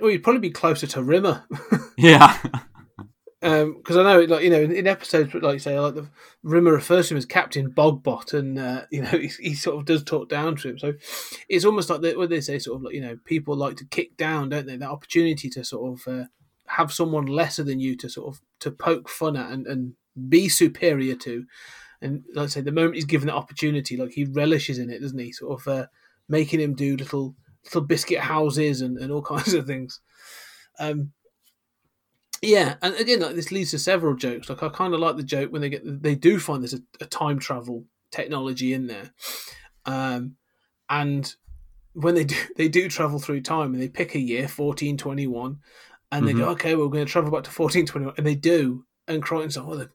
[0.00, 1.44] well, he'd probably be closer to Rimmer.
[1.96, 2.38] Yeah.
[3.40, 6.08] Because I know, like you know, in, in episodes, like you say, like the
[6.42, 9.86] Rimmer refers to him as Captain Bogbot, and uh, you know, he, he sort of
[9.86, 10.78] does talk down to him.
[10.78, 10.92] So
[11.48, 14.16] it's almost like what they say, sort of like you know, people like to kick
[14.16, 14.76] down, don't they?
[14.76, 16.24] That opportunity to sort of uh,
[16.66, 19.94] have someone lesser than you to sort of to poke fun at and, and
[20.28, 21.46] be superior to.
[22.02, 25.00] And like I say, the moment he's given that opportunity, like he relishes in it,
[25.00, 25.32] doesn't he?
[25.32, 25.86] Sort of uh,
[26.28, 27.34] making him do little
[27.64, 30.00] little biscuit houses and, and all kinds of things.
[30.78, 31.12] Um,
[32.42, 34.48] yeah, and again, like this leads to several jokes.
[34.48, 36.80] Like I kind of like the joke when they get they do find there's a,
[37.00, 39.10] a time travel technology in there,
[39.84, 40.36] um,
[40.88, 41.34] and
[41.92, 45.26] when they do they do travel through time and they pick a year fourteen twenty
[45.26, 45.58] one,
[46.10, 48.26] and they go okay, well, we're going to travel back to fourteen twenty one, and
[48.26, 49.90] they do, and Kryten's like, oh, the,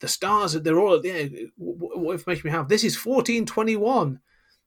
[0.00, 2.68] the stars are they're all yeah, what, what information we have?
[2.68, 4.20] This is fourteen twenty one.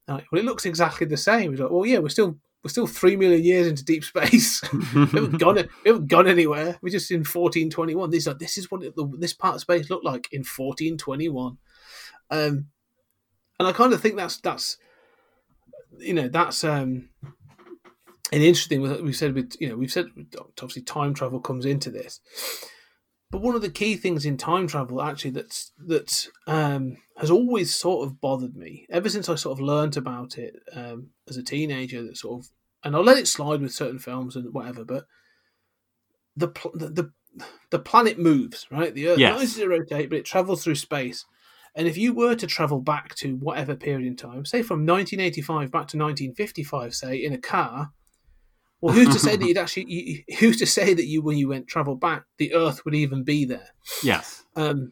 [0.07, 1.51] Like, well, it looks exactly the same.
[1.51, 4.61] He's like, well, yeah, we're still we're still three million years into deep space.
[4.73, 6.77] we haven't gone we haven't gone anywhere.
[6.81, 8.09] We're just in fourteen twenty one.
[8.09, 10.97] This like this is what it, the, this part of space looked like in fourteen
[10.97, 11.57] twenty one.
[12.29, 12.67] Um,
[13.59, 14.77] and I kind of think that's that's
[15.97, 17.09] you know that's um
[18.31, 18.81] an interesting.
[18.81, 20.07] We've said with you know we've said
[20.61, 22.21] obviously time travel comes into this.
[23.33, 27.73] But one of the key things in time travel, actually, that's that um, has always
[27.73, 31.41] sort of bothered me ever since I sort of learnt about it um, as a
[31.41, 32.03] teenager.
[32.03, 32.51] That sort of,
[32.83, 35.07] and I'll let it slide with certain films and whatever, but
[36.37, 37.11] the pl- the, the
[37.71, 38.93] the planet moves, right?
[38.93, 39.29] The Earth Yes.
[39.29, 41.25] not only does it rotate, but it travels through space.
[41.73, 45.71] And if you were to travel back to whatever period in time, say from 1985
[45.71, 47.93] back to 1955, say in a car,
[48.83, 49.85] well, who's to say that you'd actually?
[49.87, 53.23] You, who's to say that you, when you went travel back, the Earth would even
[53.23, 53.69] be there?
[54.03, 54.43] Yes.
[54.55, 54.91] Um,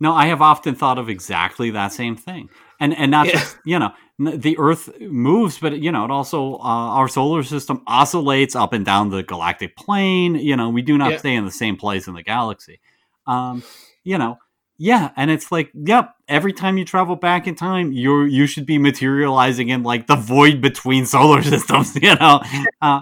[0.00, 2.48] No, I have often thought of exactly that same thing,
[2.80, 3.32] and and not Yeah.
[3.38, 7.82] just you know the Earth moves, but you know it also uh, our solar system
[7.86, 10.34] oscillates up and down the galactic plane.
[10.34, 11.18] You know, we do not Yeah.
[11.18, 12.80] stay in the same place in the galaxy.
[13.26, 13.62] Um,
[14.04, 14.38] you know,
[14.78, 16.14] yeah, and it's like, yep.
[16.28, 20.16] Every time you travel back in time, you're you should be materializing in like the
[20.16, 21.96] void between solar systems.
[21.96, 22.40] You know,
[22.82, 23.00] uh,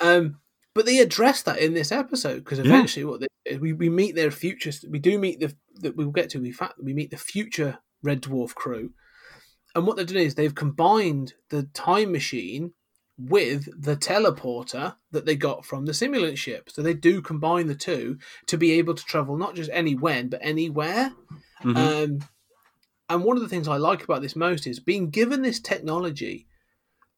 [0.00, 0.38] Um,
[0.74, 2.64] but they address that in this episode because Yeah.
[2.66, 4.72] eventually, what they, we we meet their future.
[4.88, 6.38] We do meet the that we'll get to.
[6.44, 8.90] In fact, we meet the future Red Dwarf crew,
[9.74, 12.72] and what they're doing is they've combined the time machine
[13.28, 16.70] with the teleporter that they got from the simulant ship.
[16.70, 20.28] So they do combine the two to be able to travel not just any when
[20.28, 21.12] but anywhere.
[21.62, 21.76] mhm.
[21.76, 22.18] Um,
[23.08, 26.46] and one of the things I like about this most is being given this technology,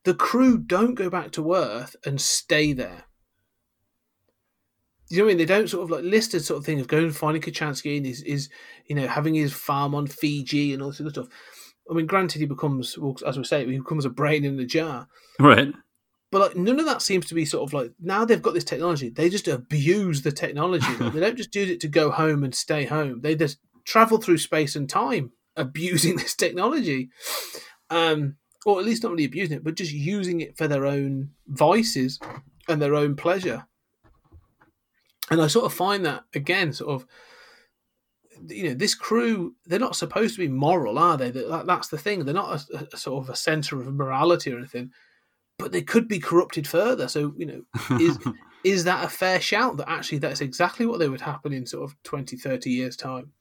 [0.04, 3.04] the crew don't go back to Earth and stay there.
[5.10, 5.38] You know what I mean?
[5.38, 8.06] They don't sort of like listed sort of thing of going and finding Kochanski and
[8.06, 8.48] is is
[8.86, 11.28] you know having his farm on Fiji and all this other stuff.
[11.90, 14.64] I mean, granted, he becomes well, as we say, he becomes a brain in a
[14.64, 15.06] jar.
[15.38, 15.72] right.
[16.34, 18.64] But like none of that seems to be sort of like now they've got this
[18.64, 19.08] technology.
[19.08, 20.92] They just abuse the technology.
[20.98, 23.20] Like, they don't just use it to go home and stay home.
[23.20, 27.10] They just travel through space and time abusing this technology,
[27.88, 28.34] um,
[28.66, 32.18] or at least not really abusing it, but just using it for their own vices
[32.68, 33.68] and their own pleasure.
[35.30, 37.06] And I sort of find that again, sort of.
[38.48, 41.30] You know, this crew, they're not supposed to be moral, are they?
[41.30, 42.24] That, that's the thing.
[42.24, 44.90] They're not a, a sort of a center of morality or anything
[45.58, 47.08] but they could be corrupted further.
[47.08, 47.62] So, you know,
[48.00, 48.18] is
[48.64, 51.84] is that a fair shout that actually that's exactly what they would happen in sort
[51.90, 53.32] of 20, 30 years' time?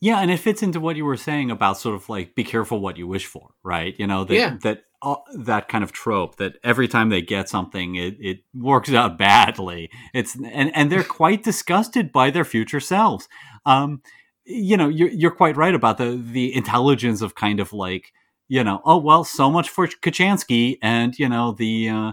[0.00, 2.80] Yeah, and it fits into what you were saying about sort of like be careful
[2.80, 3.94] what you wish for, right?
[3.98, 4.56] You know that Yeah.
[4.62, 8.92] that uh, that kind of trope that every time they get something, it, it works
[8.92, 9.90] out badly.
[10.12, 13.28] It's and and they're quite disgusted by their future selves.
[13.64, 14.02] Um,
[14.44, 18.12] you know, you're you're quite right about the the intelligence of kind of like
[18.48, 22.12] you know, oh well, so much for Kochanski, and you know the uh,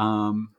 [0.00, 0.50] um,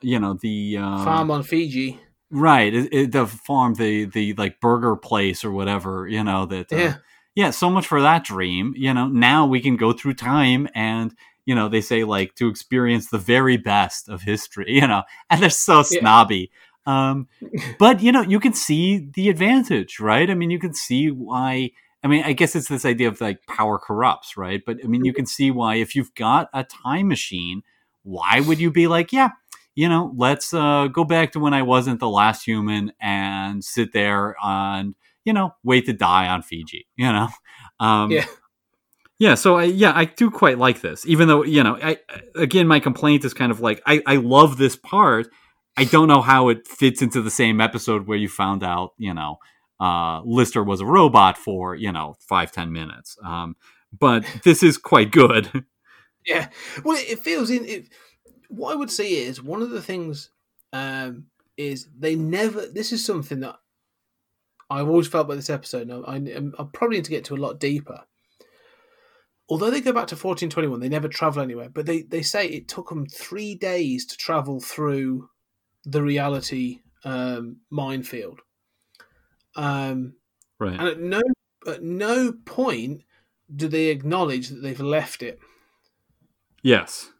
[0.00, 1.98] you know the uh, Farm on Fiji.
[2.30, 6.72] right it, it- the farm the the like burger place or whatever you know that
[6.72, 6.94] uh, Yeah.
[7.34, 11.14] yeah so much for that dream you know now we can go through time and
[11.46, 15.40] you know they say like to experience the very best of history you know and
[15.42, 16.00] they're so Yeah.
[16.00, 16.50] snobby
[16.86, 17.28] um
[17.78, 21.70] but you know you can see the advantage right i mean you can see why
[22.02, 25.04] i mean i guess it's this idea of like power corrupts right but i mean
[25.04, 27.62] you can see why if you've got a time machine
[28.02, 29.30] why would you be like yeah
[29.78, 33.92] you know, let's uh, go back to when I wasn't the last human and sit
[33.92, 37.28] there and, you know, wait to die on Fiji, you know?
[37.78, 38.26] Um, Yeah.
[39.20, 39.34] Yeah.
[39.36, 41.98] So, I, yeah, I do quite like this, even though, you know, I,
[42.34, 45.28] again, my complaint is kind of like, I, I love this part.
[45.76, 49.14] I don't know how it fits into the same episode where you found out, you
[49.14, 49.38] know,
[49.80, 53.16] uh, Lister was a robot for, you know, five ten minutes.
[53.24, 53.56] Um,
[53.96, 55.64] but this is quite good.
[56.26, 56.48] Yeah.
[56.84, 57.88] Well, it, feels in it.
[58.48, 60.30] What I would say is one of the things
[60.72, 61.26] um,
[61.56, 62.66] is they never.
[62.66, 63.56] This is something that
[64.70, 65.90] I've always felt about this episode.
[65.90, 68.04] I, I'm, I probably need to get to a lot deeper.
[69.50, 71.70] Although they go back to 1421, they never travel anywhere.
[71.70, 75.30] But they, they say it took them three days to travel through
[75.84, 78.40] the reality um, minefield.
[79.58, 80.14] Um,
[80.60, 80.78] right.
[80.78, 81.20] and at no
[81.66, 83.02] at no point
[83.54, 85.38] do they acknowledge that they've left it.
[86.62, 87.10] Yes,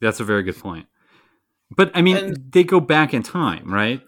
[0.00, 0.86] that's a very good point.
[1.70, 4.00] But I mean, And- they go back in time, right?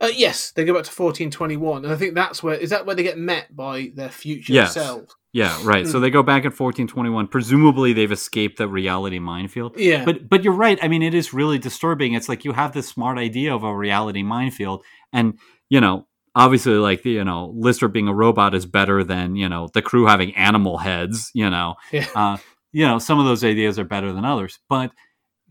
[0.00, 2.96] Uh, yes, they go back to 1421, and I think that's where is that where
[2.96, 4.74] they get met by their future Yes.
[4.74, 5.14] selves.
[5.32, 5.84] Yeah, right.
[5.84, 5.90] Hmm.
[5.92, 7.28] So they go back in 1421.
[7.28, 9.78] Presumably, they've escaped the reality minefield.
[9.78, 10.78] Yeah, But but you're right.
[10.82, 12.14] I mean, it is really disturbing.
[12.14, 14.82] It's like you have this smart idea of a reality minefield,
[15.12, 15.38] and
[15.68, 19.68] you know, obviously, like you know, Lister being a robot is better than you know
[19.74, 21.32] the crew having animal heads.
[21.34, 22.36] You know, yeah, uh,
[22.72, 24.92] you know, some of those ideas are better than others, but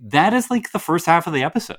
[0.02, 1.78] that is like the first half of the episode.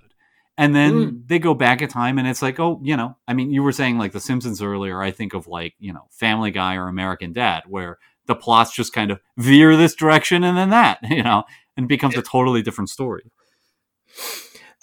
[0.59, 1.28] And then Mm.
[1.28, 3.73] they go back in time and it's like, oh, you know, I mean, you were
[3.73, 5.03] saying like The Simpsons earlier.
[5.03, 8.95] I think of like, you know, Family Guy or American Dad, where the plots just
[8.95, 11.45] kind of veer this direction and then that, you know,
[11.77, 13.31] and becomes a totally different story.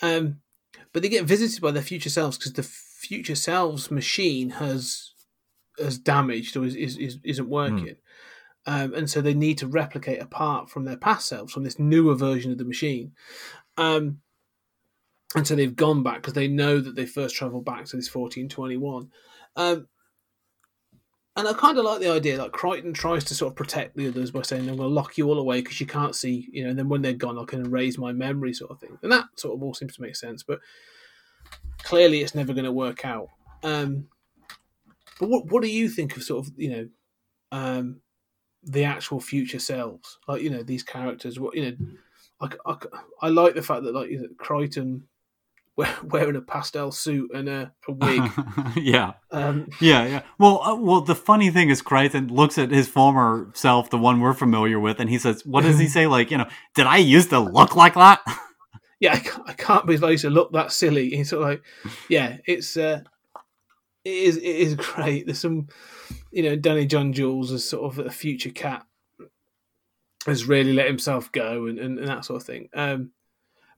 [0.04, 0.42] um,
[0.92, 2.62] but they get visited by their future selves because the
[3.04, 5.12] future selves machine has
[5.80, 7.96] has damaged or is, is, is isn't working.
[8.66, 11.80] Um, and so they need to replicate a part from their past selves, from this
[11.80, 13.12] newer version of the machine.
[13.78, 14.22] Um,
[15.36, 18.14] and so they've gone back because they know that they first travelled back to this
[18.14, 19.10] 1421.
[19.56, 19.88] Um,
[21.36, 24.08] and I kind of like the idea that Kryten tries to sort of protect the
[24.08, 26.64] others by saying, I'm going to lock you all away because you can't see, you
[26.64, 28.98] know, and then when they're gone, I can erase my memory, sort of thing.
[29.02, 30.44] And that sort of all seems to make sense.
[30.44, 30.60] But
[31.84, 33.30] clearly it's never going to work out.
[33.64, 34.08] Um,
[35.20, 36.90] but what, what do you think of sort of, you know,
[37.52, 38.02] um,
[38.64, 40.18] the actual future selves?
[40.28, 41.78] Like, you know, these characters, what, you know,
[42.42, 42.78] I, I,
[43.22, 45.04] I like the fact that, like, you know, Kryten
[46.04, 48.22] wearing a pastel suit and a, a wig.
[48.76, 49.14] yeah.
[49.32, 50.22] Um, Yeah, yeah.
[50.38, 54.20] Well, uh, well, the funny thing is, Kryten looks at his former self, the one
[54.20, 56.06] we're familiar with, and he says, "What does he say?
[56.08, 58.22] Like, you know, did I used to look like that?"
[59.04, 61.10] Yeah, I can't, I can't believe I used to look that silly.
[61.10, 61.64] He's sort of like,
[62.08, 63.02] yeah, it's uh,
[64.06, 65.26] it is it is great.
[65.26, 65.68] There's some,
[66.32, 68.86] you know, Danny John Jules as sort of a future cat
[70.26, 72.70] has really let himself go and, and, and that sort of thing.
[72.74, 73.12] Um,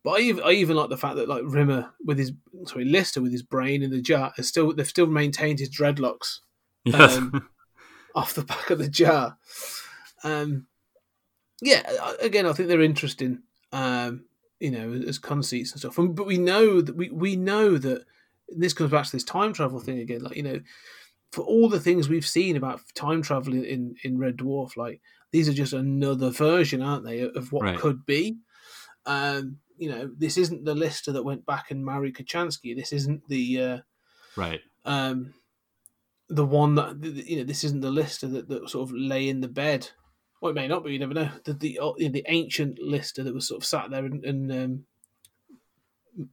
[0.03, 2.31] but I even, I even like the fact that like Rimmer with his
[2.65, 6.41] sorry Lister with his brain in the jar has still they've still maintained his dreadlocks
[6.83, 7.17] yes.
[7.17, 7.49] Um,
[8.15, 9.39] off the back of the jar.
[10.23, 10.67] Um,
[11.63, 11.81] yeah,
[12.21, 13.41] again, I think they're interesting.
[13.71, 14.25] Um,
[14.65, 15.99] you know, as conceits and stuff.
[15.99, 18.03] And, but we know that we, we know that
[18.49, 20.21] this comes back to this time travel thing again.
[20.23, 20.59] Like you know,
[21.31, 25.01] for all the things we've seen about time travel in, in, in Red Dwarf, like
[25.31, 27.79] these are just another version, aren't they, of what Right.
[27.79, 28.37] could be.
[29.05, 32.75] Um, you know, this isn't the Lister that went back and married Kochanski.
[32.75, 33.77] This isn't the uh,
[34.35, 34.61] right.
[34.85, 35.35] um,
[36.29, 37.43] the one that you know.
[37.43, 39.89] This isn't the Lister that, that sort of lay in the bed.
[40.45, 40.93] Well, it may not be.
[40.93, 41.29] You never know.
[41.43, 46.27] The the, uh, the ancient Lister that was sort of sat there and, and um,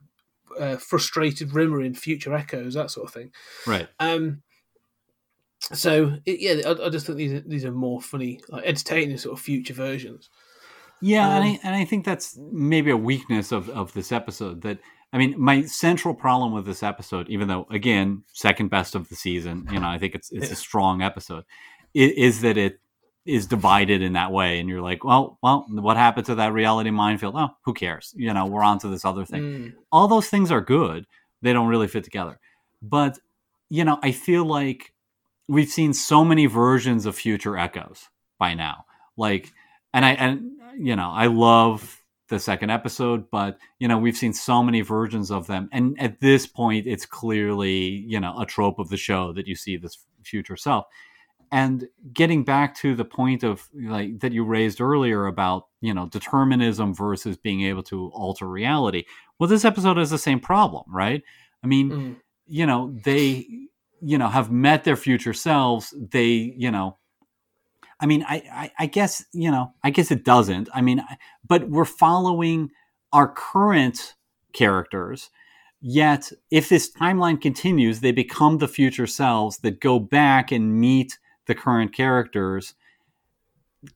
[0.59, 3.31] uh, frustrated Rimmer in Future Echoes, that sort of thing.
[3.65, 3.87] Right.
[3.99, 4.43] Um,
[5.61, 9.17] so it, yeah, I, I just think these are, these are more funny, like entertaining
[9.17, 10.29] sort of future versions.
[11.01, 14.61] Yeah, and Um, I and I think that's maybe a weakness of of this episode.
[14.61, 14.77] That
[15.11, 19.15] I mean, my central problem with this episode, even though again second best of the
[19.15, 21.45] season, you know, I think it's it's a strong episode,
[21.95, 22.79] i- is that it
[23.25, 26.91] is divided in that way, and you're like, well, well, what happened to that reality
[26.91, 27.35] minefield?
[27.37, 28.13] Oh, who cares?
[28.17, 29.41] You know, we're on to this other thing.
[29.43, 29.73] Mm.
[29.91, 31.05] all those things are good.
[31.41, 32.39] They don't really fit together.
[32.81, 33.19] But,
[33.69, 34.93] you know, I feel like
[35.47, 38.09] we've seen so many versions of future echoes
[38.39, 38.85] by now.
[39.15, 39.51] Like,
[39.93, 44.33] and I, and, you know, I love the second episode, but, you know, we've seen
[44.33, 45.69] so many versions of them.
[45.71, 49.55] And at this point, it's clearly, you know, a trope of the show that you
[49.55, 50.85] see this future self.
[51.53, 56.07] And getting back to the point of like that you raised earlier about, you know,
[56.07, 59.03] determinism versus being able to alter reality
[59.39, 61.21] well, this episode has the same problem, right?
[61.63, 62.15] I mean, Mm.
[62.47, 63.45] you know, they,
[64.01, 65.93] you know, have met their future selves.
[66.11, 66.97] They, you know,
[67.99, 70.69] I mean, I, I, I guess, you know, I guess it doesn't.
[70.73, 71.17] I mean, I-
[71.47, 72.69] but we're following
[73.11, 74.15] our current
[74.53, 75.29] characters.
[75.81, 81.17] Yet, if this timeline continues, they become the future selves that go back and meet
[81.47, 82.73] the current characters.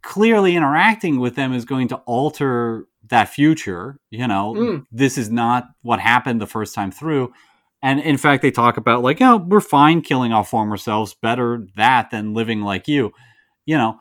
[0.01, 3.99] Clearly, interacting with them is going to alter that future.
[4.09, 4.85] You know, Mm.
[4.91, 7.31] this is not what happened the first time through.
[7.81, 11.13] And in fact, they talk about like, oh, we're fine killing our former selves.
[11.13, 13.13] Better that than living like you.
[13.65, 13.99] You know,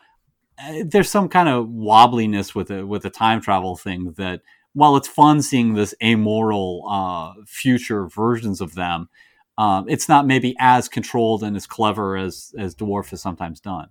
[0.58, 4.40] uh, there's some kind of wobbliness with it with the time travel thing that
[4.72, 9.08] while it's fun seeing this amoral uh, future versions of them,
[9.58, 13.88] um, it's not maybe as controlled and as clever as as Dwarf has sometimes done.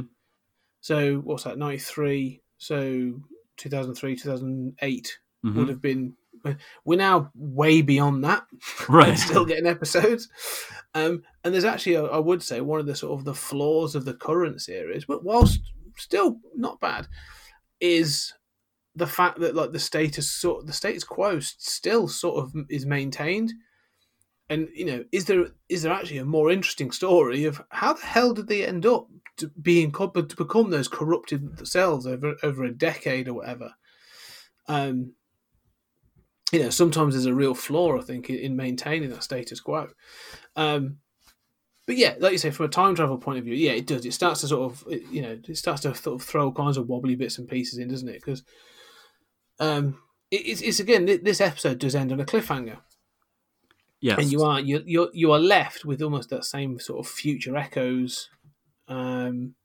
[0.81, 1.59] So what's that?
[1.59, 2.41] 93.
[2.57, 3.21] So
[3.61, 5.57] 2003, 2008 Mm-hmm.
[5.57, 6.13] would have been.
[6.85, 8.43] We're now way beyond that.
[8.89, 9.17] Right.
[9.17, 10.29] still getting episodes.
[10.93, 13.95] Um, and there's actually, I I would say, one of the sort of the flaws
[13.95, 15.59] of the current series, but whilst
[15.97, 17.07] still not bad,
[17.79, 18.33] is
[18.95, 23.51] the fact that like the status sort the status quo still sort of is maintained.
[24.51, 28.05] And you know, is there is there actually a more interesting story of how the
[28.05, 29.07] hell did they end up
[29.37, 33.73] to being to become those corrupted selves over over a decade or whatever?
[34.67, 35.13] Um,
[36.51, 39.87] you know, sometimes there's a real flaw, I think, in, in maintaining that status quo.
[40.57, 40.97] Um,
[41.87, 44.05] but yeah, like you say, from a time travel point of view, yeah, it does.
[44.05, 46.75] It starts to sort of, you know, it starts to sort of throw all kinds
[46.75, 48.15] of wobbly bits and pieces in, doesn't it?
[48.15, 48.43] Because
[49.61, 49.97] um,
[50.29, 52.79] it's, it's again, this episode does end on a cliffhanger,
[54.01, 54.17] Yes.
[54.19, 57.55] and you are you you you are left with almost that same sort of future
[57.55, 58.29] echoes
[58.87, 59.55] um,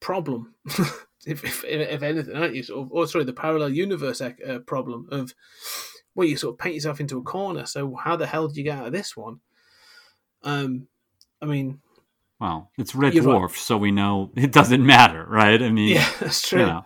[0.00, 0.54] problem,
[1.26, 2.62] if, if if anything, aren't you?
[2.62, 4.32] Sort of, or sorry, the parallel universe uh,
[4.66, 5.34] problem of
[6.14, 7.66] well, you sort of paint yourself into a corner.
[7.66, 9.40] So how the hell did you get out of this one?
[10.42, 10.86] Um,
[11.42, 11.80] I mean,
[12.38, 13.42] well, it's Red You're right.
[13.42, 15.60] Dwarf, so we know it doesn't matter, right?
[15.62, 16.60] I mean, yeah, that's true.
[16.60, 16.84] you know,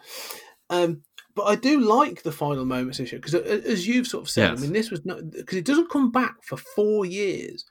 [0.70, 1.02] Um,
[1.38, 4.28] but I do like the final moments issue because, uh, uh, as you've sort of
[4.28, 4.58] said, Yes.
[4.58, 7.64] I mean, this was not because it doesn't come back for four years.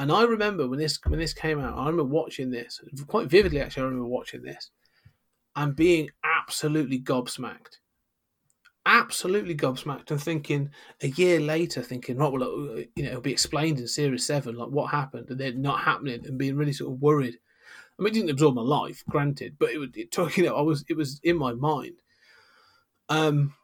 [0.00, 3.60] And I remember when this when this came out, I remember watching this quite vividly.
[3.60, 4.70] Actually, I remember watching this
[5.54, 7.78] and being absolutely gobsmacked,
[8.84, 13.20] absolutely gobsmacked, and thinking a year later, thinking, right, well, uh, uh you know, it'll
[13.20, 16.72] be explained in series seven, like what happened, and then not happening, and being really
[16.72, 17.38] sort of worried.
[17.96, 20.62] I mean, it didn't absorb my life, granted, but it, it took, you know, I
[20.62, 22.00] was, it was in my mind.
[23.10, 23.54] Um,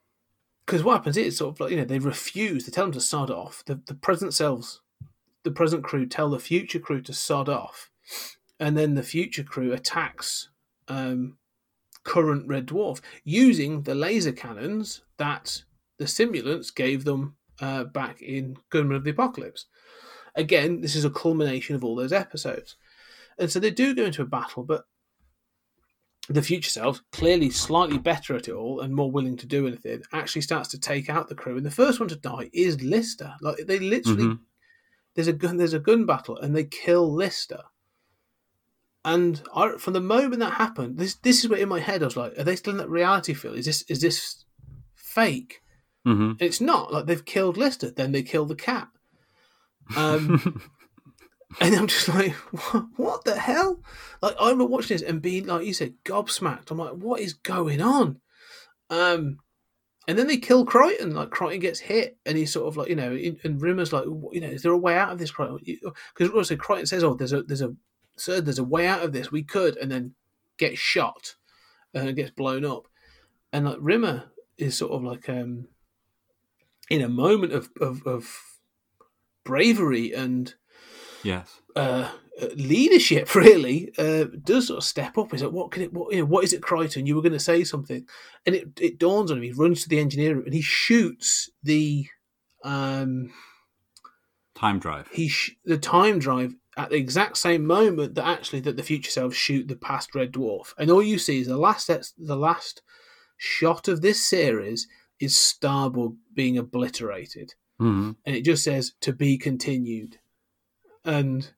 [0.66, 2.66] because what happens is sort of like you know they refuse.
[2.66, 3.62] They tell them to sod off.
[3.66, 4.82] The the present selves,
[5.44, 7.90] the present crew tell the future crew to sod off,
[8.58, 10.48] and then the future crew attacks
[10.88, 11.38] um,
[12.02, 15.62] current Red Dwarf using the laser cannons that
[15.98, 19.66] the simulants gave them uh, back in Gunmen of the Apocalypse.
[20.34, 22.76] Again, this is a culmination of all those episodes,
[23.38, 24.84] and so they do go into a battle, but
[26.32, 30.02] the future self, clearly slightly better at it all and more willing to do anything,
[30.12, 31.56] actually starts to take out the crew.
[31.56, 33.34] And the first one to die is Lister.
[33.40, 34.38] Like they literally, Mhm.
[35.14, 37.62] there's a gun, there's a gun battle, and they kill Lister.
[39.04, 42.06] And I, from the moment that happened, this this is what in my head I
[42.06, 43.56] was like, are they still in that reality field?
[43.56, 44.44] Is this is this
[44.94, 45.62] fake?
[46.04, 46.30] Mhm.
[46.32, 46.92] And it's not.
[46.92, 48.88] Like they've killed Lister, then they kill the cat.
[49.96, 50.60] Um,
[51.60, 52.32] and I'm just like,
[52.96, 53.80] what, the hell?
[54.22, 56.70] Like I remember watching this and being like you said, gobsmacked.
[56.70, 58.20] I'm like, what is going on?
[58.90, 59.38] Um,
[60.08, 61.14] and then they kill Kryten.
[61.14, 63.12] Like Kryten gets hit, and he's sort of like, you know,
[63.44, 65.32] and Rimmer's like, you know, is there a way out of this?
[65.32, 65.58] Kryten?
[66.14, 67.74] Because also Kryten says, oh, there's a there's a
[68.16, 69.32] sir, there's a way out of this.
[69.32, 70.14] We could, and then
[70.58, 71.34] get shot
[71.94, 72.88] and gets blown up.
[73.52, 74.24] And like Rimmer
[74.58, 75.68] is sort of like um
[76.88, 78.58] in a moment of of, of
[79.44, 80.54] bravery and
[81.22, 81.60] yes.
[81.74, 82.10] uh,
[82.54, 85.32] leadership really uh, does sort of step up.
[85.34, 85.92] Is like, what can it?
[85.92, 87.06] What, you know, what is it, Kryten?
[87.06, 88.06] You were going to say something,
[88.44, 89.42] and it it dawns on him.
[89.44, 92.06] He runs to the engineer and he shoots the
[92.64, 93.30] um
[94.54, 95.08] Time drive.
[95.12, 99.10] he sh- the time drive at the exact same moment that actually that the future
[99.10, 101.88] selves shoot the past red dwarf, and all you see is the last
[102.18, 102.80] the last
[103.36, 104.88] shot of this series
[105.20, 110.18] is Starbug being obliterated, hmm and it just says to be continued,
[111.06, 111.50] and.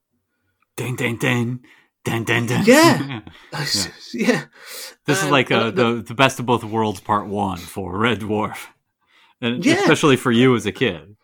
[0.77, 1.61] Ding, ding, ding.
[2.05, 2.63] Ding, ding, ding.
[2.65, 3.21] Yeah.
[4.15, 4.45] yeah.
[5.05, 7.99] This is Um, like and uh, the, the best of both worlds part one for
[7.99, 8.69] Red Dwarf.
[9.41, 9.75] And Yeah.
[9.81, 11.17] especially for you as a kid.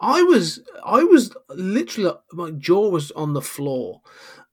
[0.00, 4.00] I was I was literally my jaw was on the floor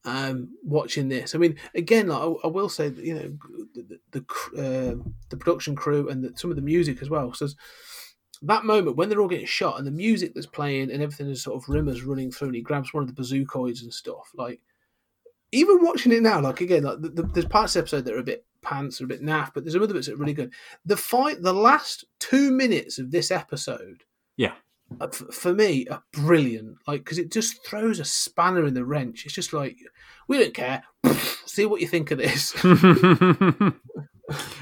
[0.03, 1.35] um, watching this.
[1.35, 3.37] I mean, again, like, I, I will say that you know
[3.73, 4.25] the the,
[4.57, 4.95] uh,
[5.29, 7.33] the production crew and the, some of the music as well.
[7.33, 7.47] So
[8.43, 11.41] that moment when they're all getting shot and the music that's playing and everything is
[11.43, 14.29] sort of Rimmer's running through and he grabs one of the bazookoids and stuff.
[14.35, 14.59] Like
[15.51, 18.13] even watching it now, like again, like the, the, there's parts of the episode that
[18.13, 20.33] are a bit pants, are a bit naff, but there's other bits that are really
[20.33, 20.51] good.
[20.85, 24.03] The fight, the last two minutes of this episode
[24.35, 24.53] Yeah.
[25.31, 29.35] for me are brilliant like because it just throws a spanner in the wrench it's
[29.35, 29.77] just like
[30.29, 30.81] we don't care
[31.45, 32.53] see what you think of this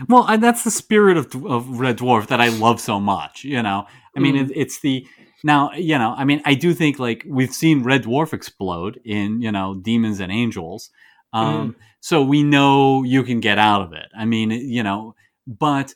[0.10, 3.44] well, and that's the spirit of, of Red Dwarf that I love so much.
[3.44, 3.86] You know,
[4.16, 4.50] I mean, Mm.
[4.50, 5.06] it, it's the
[5.44, 5.72] now.
[5.74, 9.52] You know, I mean, I do think like we've seen Red Dwarf explode in you
[9.52, 10.90] know Demons and Angels,
[11.34, 11.76] um, Mm.
[12.00, 14.08] so we know you can get out of it.
[14.18, 15.16] I mean, you know,
[15.48, 15.94] but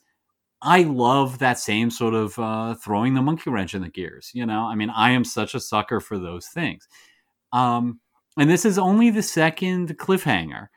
[0.61, 4.31] I love that same sort of uh, throwing the monkey wrench in the gears.
[4.33, 6.87] You know, I mean, I am such a sucker for those things.
[7.53, 7.99] Um,
[8.37, 10.67] and this is only the second cliffhanger.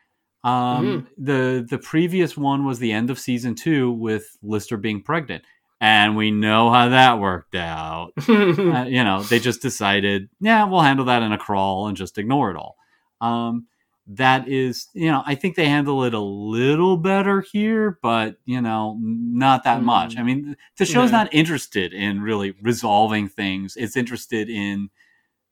[0.45, 5.45] Um, The the previous one was the end of season two with Lister being pregnant,
[5.81, 8.13] and we know how that worked out.
[8.29, 12.19] Uh, you know, they just decided, yeah, we'll handle that in a crawl and just
[12.19, 12.77] ignore it all.
[13.21, 13.67] Um,
[14.09, 18.61] that is, you know, I think they handle it a little better here, but you
[18.61, 20.17] know, not that much.
[20.17, 20.19] Mm.
[20.19, 21.19] I mean, the show's No.
[21.19, 23.77] not interested in really resolving things.
[23.77, 24.91] It's interested in,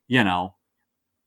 [0.08, 0.54] you know,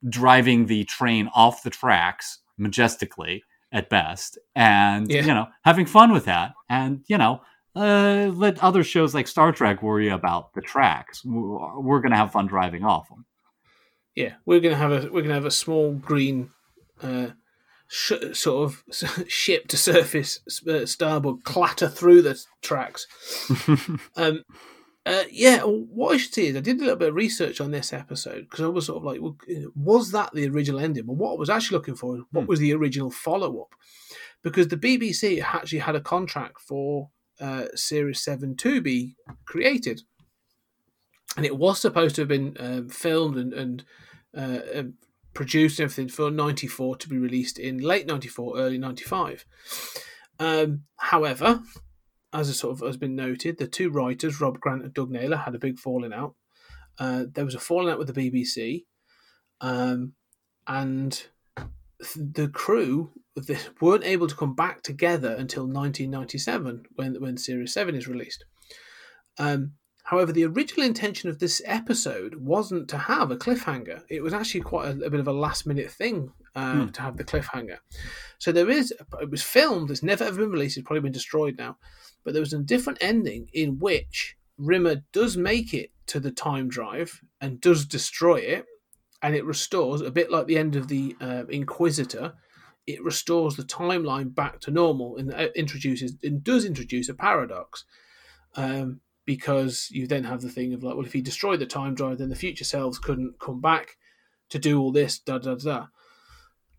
[0.10, 5.21] driving the train off the tracks majestically at best, and Yeah.
[5.25, 7.41] you know, having fun with that, and you know.
[7.75, 11.25] Uh, let other shows like Star Trek worry about the tracks.
[11.25, 13.25] We're going to have fun driving off them.
[14.15, 16.51] yeah, we're gonna have a we're gonna have a small green
[17.01, 17.29] uh,
[17.87, 18.83] sh- sort of
[19.27, 23.07] ship to surface uh, Starbug clatter through the tracks.
[24.15, 24.43] um,
[25.05, 27.71] uh, yeah, what I should say is I did a little bit of research on
[27.71, 29.35] this episode because I was sort of like, well,
[29.75, 31.05] was that the original ending?
[31.05, 32.47] But what I was actually looking for is what Hmm.
[32.47, 33.75] was the original follow up?
[34.43, 37.09] Because the BBC actually had a contract for
[37.41, 39.15] uh, Series 7 to be
[39.45, 40.03] created.
[41.35, 43.84] And it was supposed to have been um, filmed and, and
[44.38, 44.93] uh, um,
[45.34, 49.45] produced and everything for 94 to be released in late 94, early 95.
[50.39, 51.61] Um, however,
[52.34, 55.38] as a sort of has been noted, the two writers, Rob Grant and Doug Naylor,
[55.38, 56.35] had a big falling out.
[56.97, 58.85] Uh, there was a falling out with the BBC,
[59.61, 60.14] um,
[60.68, 61.27] and
[61.57, 67.73] th- the crew they weren't able to come back together until 1997 when when Series
[67.73, 68.45] Seven is released.
[69.39, 69.73] Um,
[70.03, 74.03] however, the original intention of this episode wasn't to have a cliffhanger.
[74.10, 77.18] It was actually quite a, a bit of a last minute thing uh, to have
[77.18, 77.77] the cliffhanger.
[78.38, 78.93] So there is.
[79.19, 79.89] It was filmed.
[79.89, 80.77] It's never ever been released.
[80.77, 81.77] It's probably been destroyed now.
[82.23, 86.69] But there was a different ending in which Rimmer does make it to the time
[86.69, 88.65] drive and does destroy it,
[89.21, 92.33] and it restores a bit like the end of the uh, Inquisitor.
[92.85, 97.85] It restores the timeline back to normal and uh, introduces and does introduce a paradox.
[98.55, 101.95] Um, because you then have the thing of like, well, if you destroy the time
[101.95, 103.97] drive, then the future selves couldn't come back
[104.49, 105.87] to do all this, da da da.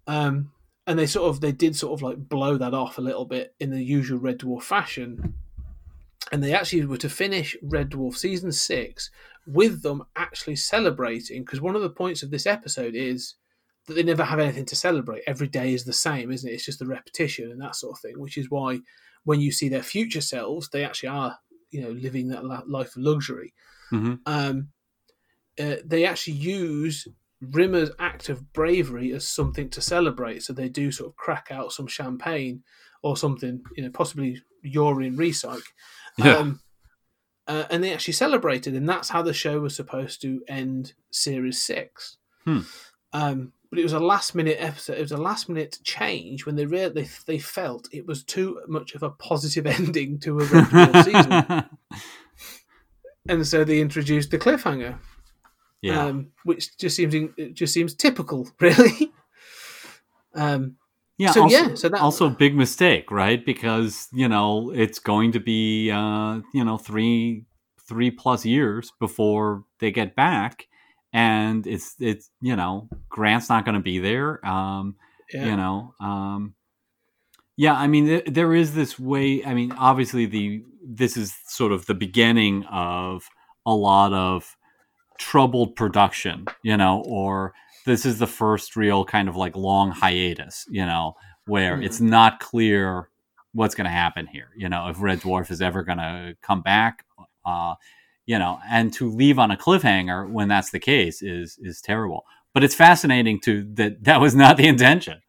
[0.07, 0.53] Um,
[0.87, 3.55] and they sort of they did sort of like blow that off a little bit
[3.61, 5.35] in the usual Red Dwarf fashion.
[6.33, 9.11] And they actually were to finish Red Dwarf season six
[9.47, 13.35] with them actually celebrating because one of the points of this episode is
[13.87, 15.23] that they never have anything to celebrate.
[15.27, 16.55] Every day is the same, isn't it?
[16.55, 18.81] It's just the repetition and that sort of thing, which is why
[19.25, 21.39] when you see their future selves, they actually are,
[21.71, 23.53] you know, living that life of luxury.
[23.91, 24.21] Mhm.
[24.27, 24.69] Um,
[25.59, 27.07] uh, they actually use
[27.51, 30.43] Rimmer's act of bravery as something to celebrate.
[30.43, 32.63] So they do sort of crack out some champagne
[33.03, 35.63] or something, you know, possibly urine recyc.
[36.17, 36.37] Yeah.
[36.37, 36.61] Um,
[37.47, 41.61] uh, and they actually celebrated, and that's how the show was supposed to end Series
[41.61, 42.17] Six.
[42.45, 42.61] Hmm.
[43.13, 44.97] Um, but it was a last minute episode.
[44.97, 48.61] It was a last minute change when they rea- they they felt it was too
[48.67, 51.65] much of a positive ending to a Red Dwarf season,
[53.29, 54.99] and so they introduced the cliffhanger,
[55.85, 56.07] yeah.
[56.07, 59.13] um, which just seems it just seems typical, really.
[60.35, 60.77] um,
[61.19, 63.45] Yeah, So, also, yeah, so that- also a big mistake, right?
[63.45, 67.45] Because you know it's going to be uh, you know three
[67.89, 70.67] three plus years before they get back,
[71.13, 74.45] and it's it's you know Grant's not going to be there.
[74.45, 74.97] Um,
[75.33, 75.47] yeah.
[75.47, 76.55] You know, um,
[77.57, 77.75] yeah.
[77.75, 79.45] I mean, th- there is this way.
[79.45, 83.25] I mean, obviously the this is sort of the beginning of
[83.65, 84.57] a lot of
[85.19, 87.55] troubled production, you know, or
[87.87, 91.15] this is the first real kind of like long hiatus, you know,
[91.47, 93.09] where it's not clear
[93.53, 96.63] what's going to happen here, you know, if Red Dwarf is ever going to come
[96.63, 97.05] back,
[97.47, 97.75] uh,
[98.27, 102.25] you know, and to leave on a cliffhanger when that's the case is is terrible.
[102.53, 105.21] But it's fascinating to that that was not the intention.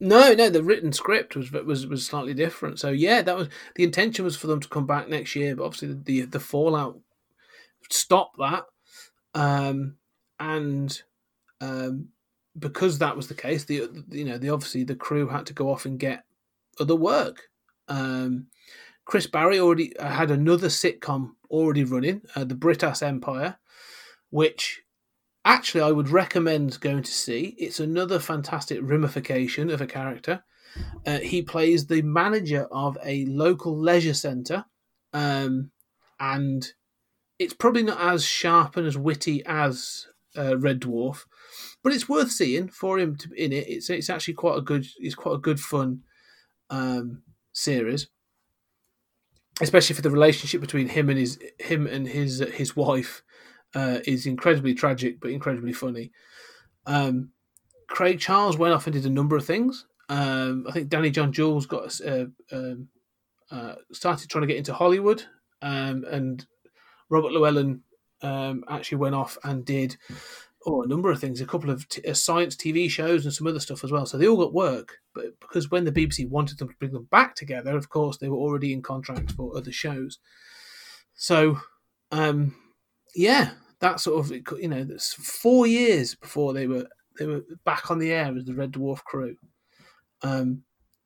[0.00, 2.80] No, no, the written script was was was slightly different.
[2.80, 5.64] So yeah, that was the intention was for them to come back next year, but
[5.64, 6.98] obviously the the, the fallout
[7.90, 8.64] stopped that,
[9.34, 9.96] um,
[10.38, 11.02] and
[11.60, 12.08] um,
[12.58, 15.70] because that was the case, the you know the obviously the crew had to go
[15.70, 16.24] off and get
[16.78, 17.48] other work.
[17.88, 18.48] Um,
[19.04, 23.58] Chris Barrie already uh, had another sitcom already running, uh, the Brittas Empire,
[24.30, 24.82] which
[25.44, 27.54] actually I would recommend going to see.
[27.58, 30.44] It's another fantastic ramification of a character.
[31.06, 34.64] Uh, he plays the manager of a local leisure centre,
[35.12, 35.70] um,
[36.18, 36.72] and
[37.42, 40.06] it's probably not as sharp and as witty as
[40.36, 41.24] uh, Red Dwarf,
[41.82, 43.68] but it's worth seeing for him to in it.
[43.68, 46.02] It's it's actually quite a good it's quite a good fun
[46.70, 48.08] um, series,
[49.60, 53.22] especially for the relationship between him and his him and his his wife
[53.74, 56.12] uh, is incredibly tragic but incredibly funny.
[56.86, 57.30] Um,
[57.88, 59.86] Craig Charles went off and did a number of things.
[60.08, 62.88] Um, I think Danny John Jules got uh, um,
[63.50, 65.24] uh, started trying to get into Hollywood,
[65.60, 66.46] um, and
[67.12, 67.80] Robert Llewellyn
[68.22, 69.96] um, actually went off and did
[70.66, 73.46] oh a number of things, a couple of t- uh, science TV shows and some
[73.46, 74.06] other stuff as well.
[74.06, 77.08] So they all got work, but because when the BBC wanted them to bring them
[77.10, 80.18] back together, of course they were already in contracts for other shows.
[81.14, 81.58] So,
[82.12, 82.54] um,
[83.14, 86.86] yeah, that sort of you know, that's four years before they were
[87.18, 89.36] they were back on the air as the Red Dwarf crew.
[90.22, 90.62] Um,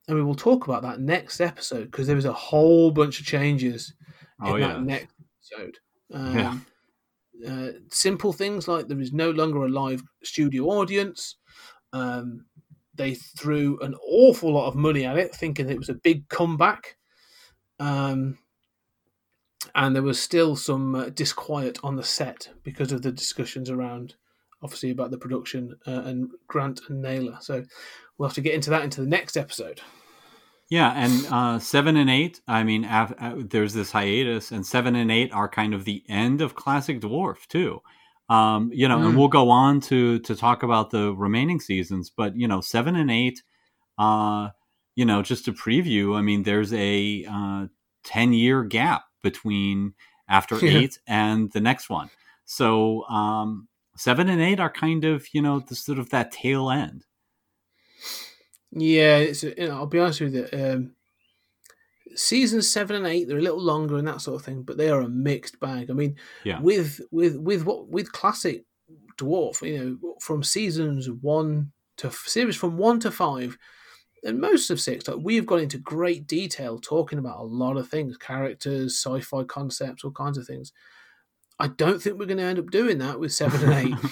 [0.07, 3.25] and we will talk about that next episode because there was a whole bunch of
[3.25, 3.93] changes
[4.39, 4.67] Oh, in yeah.
[4.73, 5.13] that next
[5.51, 5.77] episode.
[6.13, 6.57] Um, Yeah.
[7.47, 11.35] Uh, simple things like there is no longer a live studio audience.
[11.93, 12.45] Um,
[12.95, 16.97] they threw an awful lot of money at it, thinking it was a big comeback.
[17.79, 18.39] Um,
[19.75, 24.15] and there was still some uh, disquiet on the set because of the discussions around,
[24.63, 27.37] obviously, about the production uh, and Grant and Naylor.
[27.39, 27.63] So
[28.17, 29.81] we'll have to get into that into the next episode.
[30.69, 32.41] Yeah, and uh, seven and eight.
[32.47, 36.03] I mean, af- uh, there's this hiatus, and seven and eight are kind of the
[36.09, 37.81] end of classic dwarf too.
[38.29, 39.17] Um, you know, and Mm.
[39.17, 43.09] we'll go on to to talk about the remaining seasons, but you know, seven and
[43.09, 43.41] eight.
[43.97, 44.49] Uh,
[44.95, 46.17] you know, just to preview.
[46.17, 47.67] I mean, there's a uh,
[48.03, 49.93] ten year gap between
[50.27, 50.79] after Yeah.
[50.79, 52.09] eight and the next one.
[52.43, 56.69] So um, seven and eight are kind of you know the sort of that tail
[56.69, 57.05] end.
[58.71, 60.47] Yeah, it's you know, I'll be honest with you.
[60.53, 60.91] Um,
[62.15, 64.89] seasons seven and eight, they're a little longer and that sort of thing, but they
[64.89, 65.89] are a mixed bag.
[65.89, 66.59] I mean, Yeah.
[66.61, 68.65] with with with what with classic
[69.17, 73.57] dwarf, you know, from seasons one to series from one to five,
[74.23, 77.87] and most of six, like we've gone into great detail talking about a lot of
[77.89, 80.73] things, characters, sci-fi concepts, all kinds of things.
[81.59, 84.11] I don't think we're going to end up doing that with seven and eight.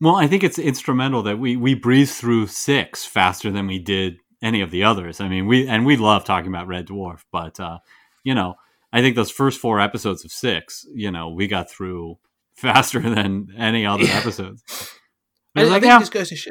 [0.00, 4.16] Well, I think it's instrumental that we we breezed through six faster than we did
[4.42, 5.20] any of the others.
[5.20, 7.78] I mean, we and we love talking about Red Dwarf, but uh,
[8.24, 8.54] you know,
[8.92, 12.18] I think those first four episodes of six, you know, we got through
[12.54, 14.16] faster than any other Yeah.
[14.18, 14.62] episodes.
[15.56, 16.50] I, I like, think yeah, this goes to show.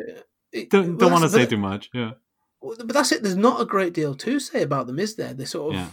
[0.51, 1.89] it- don't, well, don't want to say too much.
[1.93, 2.11] Yeah,
[2.61, 3.23] But that's it.
[3.23, 5.34] There's not a great deal to say about them, is there?
[5.34, 5.89] They're sort of Yeah.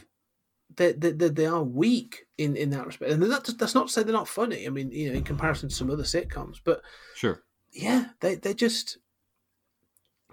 [0.77, 3.93] they, they, they, they are weak in, in that respect, and that, that's not to
[3.93, 4.67] say they're not funny.
[4.67, 6.83] I mean, you know, in comparison to some other sitcoms, but
[7.15, 7.43] sure.
[7.77, 8.99] Yeah, they they just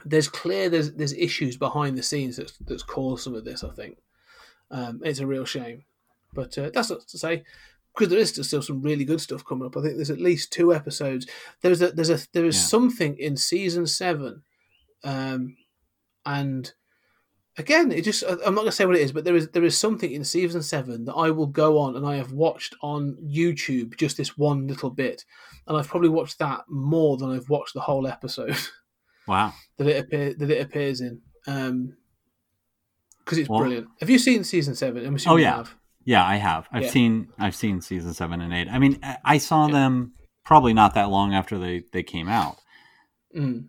[0.05, 3.63] there's clear there's there's issues behind the scenes that's that's caused some of this.
[3.63, 3.97] I think
[4.71, 5.83] um, it's a real shame,
[6.33, 7.43] but uh, that's not to say
[7.93, 9.77] because there is still some really good stuff coming up.
[9.77, 11.27] I think there's at least two episodes.
[11.61, 12.61] There's a there's a there is Yeah.
[12.67, 14.43] something in season seven,
[15.03, 15.57] um,
[16.25, 16.73] and
[17.57, 19.77] again, it just I'm not gonna say what it is, but there is there is
[19.77, 23.97] something in season seven that I will go on and I have watched on YouTube
[23.97, 25.23] just this one little bit,
[25.67, 28.55] and I've probably watched that more than I've watched the whole episode
[29.27, 29.53] Wow.
[29.77, 31.21] that it appear that it appears in.
[31.47, 31.97] Um,
[33.19, 33.87] because it's Well- brilliant.
[34.01, 35.05] Have you seen season seven?
[35.05, 35.55] I'm assuming Oh, you yeah.
[35.55, 35.75] have.
[36.03, 36.67] Yeah, I have.
[36.73, 36.89] I've Yeah.
[36.89, 38.67] seen I've seen season seven and eight.
[38.69, 40.11] I mean, I- saw them
[40.43, 42.57] probably not that long after they they came out.
[43.33, 43.67] Mm.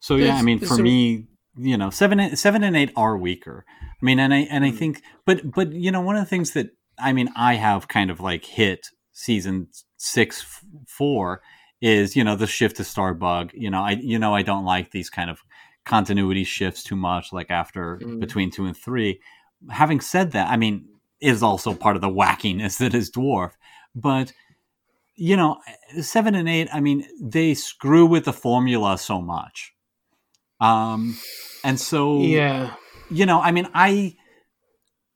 [0.00, 1.27] So yeah, I mean, for me,
[1.58, 3.64] you know, seven, and- seven and eight are weaker.
[3.82, 4.78] I mean, and I and I Mm.
[4.78, 6.68] think, but but you know, one of the things that
[6.98, 11.42] I mean, I have kind of like hit season six, f- four
[11.80, 13.50] is you know the shift to Starbug.
[13.54, 15.40] You know, I you know I don't like these kind of
[15.84, 17.32] continuity shifts too much.
[17.32, 18.20] Like after Mm.
[18.20, 19.20] between two and three.
[19.70, 20.86] Having said that, I mean,
[21.20, 23.52] is also part of the wackiness that is Dwarf,
[23.94, 24.32] but
[25.16, 25.58] you know,
[26.00, 29.72] seven and eight, I mean, they screw with the formula so much.
[30.60, 31.16] Um,
[31.64, 32.74] and so, Yeah.
[33.10, 34.16] you know, I mean, I,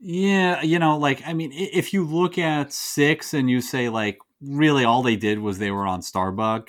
[0.01, 4.19] yeah, you know, like, I mean, if you look at six and you say, like,
[4.41, 6.69] really all they did was they were on Starbug,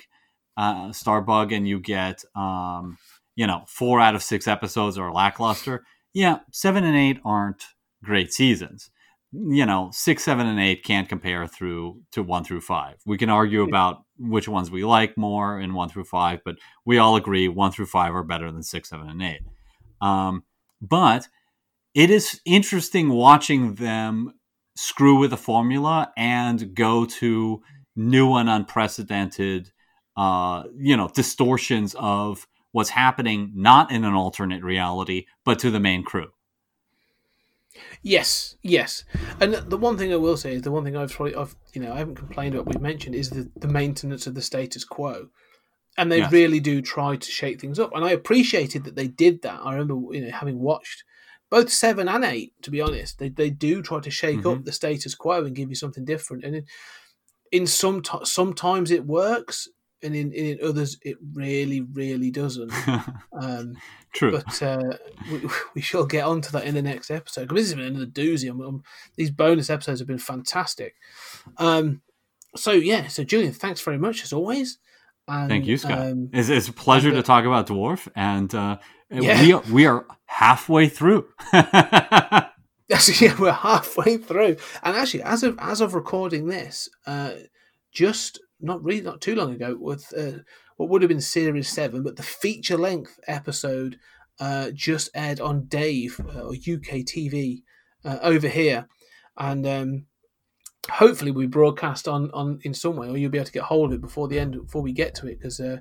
[0.58, 2.98] uh, Starbug, and you get, um,
[3.36, 5.84] you know, four out of six episodes are lackluster.
[6.14, 7.64] Yeah, seven and eight aren't
[8.04, 8.92] great seasons
[9.34, 12.98] you know, six, seven, and eight can't compare through to one through five.
[13.06, 17.00] We can argue about which ones we like more in one through five, but we
[17.00, 19.42] all agree one through five are better than six, seven, and eight.
[20.04, 20.44] Um,
[20.82, 21.28] but
[21.94, 24.34] it is interesting watching them
[24.76, 27.62] screw with the formula and go to
[27.96, 29.72] new and unprecedented,
[30.18, 35.80] uh, you know, distortions of what's happening not in an alternate reality, but to the
[35.80, 36.32] main crew.
[38.02, 39.06] Yes, yes.
[39.40, 41.82] And the one thing I will say is the one thing I've probably, I've, you
[41.82, 42.68] know, I haven't complained about.
[42.68, 45.30] We've mentioned is the, the maintenance of the status quo,
[45.98, 46.32] and they Yes.
[46.32, 47.92] really do try to shake things up.
[47.96, 49.60] And I appreciated that they did that.
[49.64, 51.04] I remember, you know, having watched
[51.50, 52.54] both seven and eight.
[52.64, 55.70] To be honest, they they do try to shake up the status quo and give
[55.70, 56.44] you something different.
[56.44, 56.66] And in,
[57.52, 59.68] in some t- sometimes it works,
[60.02, 62.72] and in, in others it really, really doesn't.
[63.42, 63.76] Um,
[64.14, 64.32] True.
[64.32, 64.98] but uh,
[65.32, 65.42] we,
[65.76, 68.06] we shall get on to that in the next episode because this has been another
[68.06, 68.48] doozy.
[68.50, 68.84] I'm, I'm-
[69.16, 70.94] these bonus episodes have been fantastic.
[71.58, 72.02] Um,
[72.56, 74.78] so yeah, so Julian, thanks very much as always.
[75.28, 76.00] And, Thank you, Scott.
[76.00, 78.78] um, it's, it's a pleasure uh, to talk about Dwarf, and uh,
[79.10, 79.42] Yeah.
[79.42, 81.28] we, are, we are halfway through.
[82.90, 87.32] Yeah, we're halfway through, and actually, as of as of recording this, uh,
[87.92, 90.40] just not really not too long ago, with uh,
[90.78, 93.98] what would have been series seven, but the feature length episode
[94.40, 97.64] uh, just aired on Dave uh, or UK TV
[98.06, 98.88] uh, over here,
[99.38, 100.06] and um,
[100.90, 103.92] hopefully we broadcast on on in some way, or you'll be able to get hold
[103.92, 105.60] of it before the end before we get to it because.
[105.60, 105.78] Uh,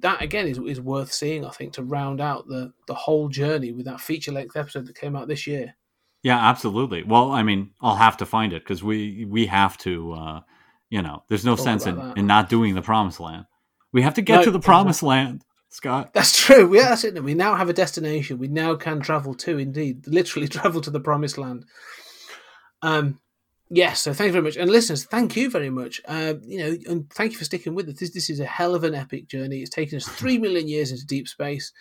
[0.00, 3.72] that again is, is worth seeing, I think, to round out the, the whole journey
[3.72, 5.74] with that feature length episode that came out this year.
[6.22, 7.02] Yeah, absolutely.
[7.02, 10.12] Well, I mean, I'll have to find it because we we have to.
[10.12, 10.40] Uh,
[10.90, 12.16] you know, there's no Talk sense in, that.
[12.18, 13.46] in not doing the promised land.
[13.92, 16.12] We have to get No, to the promised land, Scott.
[16.12, 16.74] That's true.
[16.74, 17.22] Yeah, that's it.
[17.22, 18.38] We now have a destination.
[18.38, 21.64] We now can travel to, indeed, literally travel to the promised land.
[22.82, 23.20] Um,
[23.70, 24.00] yes.
[24.00, 26.00] So thank you very much, and listeners, thank you very much.
[26.06, 27.98] Uh, you know, and thank you for sticking with us.
[27.98, 29.60] This, this is a hell of an epic journey.
[29.60, 31.72] It's taken us three million years into deep space,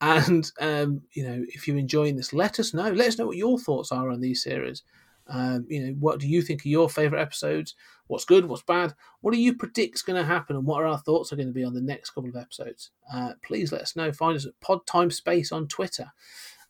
[0.00, 2.90] and um, you know, if you're enjoying this, let us know.
[2.90, 4.82] Let us know what your thoughts are on these series.
[5.26, 7.74] Um, you know, what do you think are your favorite episodes?
[8.06, 8.46] What's good?
[8.46, 8.94] What's bad?
[9.20, 10.56] What do you predict is going to happen?
[10.56, 12.90] And what are our thoughts are going to be on the next couple of episodes?
[13.12, 14.12] Uh, please let us know.
[14.12, 16.12] Find us at Pod Time Space on Twitter.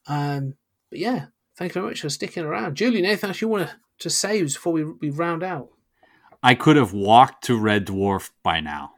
[0.07, 0.55] Um,
[0.91, 1.27] but yeah,
[1.57, 2.77] thank you very much for sticking around.
[2.77, 5.71] Julie, Nathan, you want to, to say before we, we round out?
[6.43, 8.93] I could have walked to Red Dwarf by now,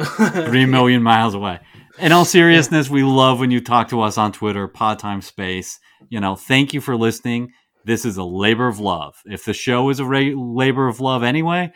[0.00, 1.60] three million miles away.
[1.98, 5.78] In all seriousness, we love when you talk to us on Twitter, Pod Time Space.
[6.08, 7.52] You know, thank you for listening.
[7.84, 9.22] This is a labor of love.
[9.24, 11.72] If the show is a ra- labor of love anyway,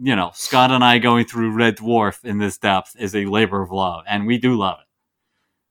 [0.00, 3.62] you know, Scott and I going through Red Dwarf in this depth is a labor
[3.62, 4.86] of love, and we do love it.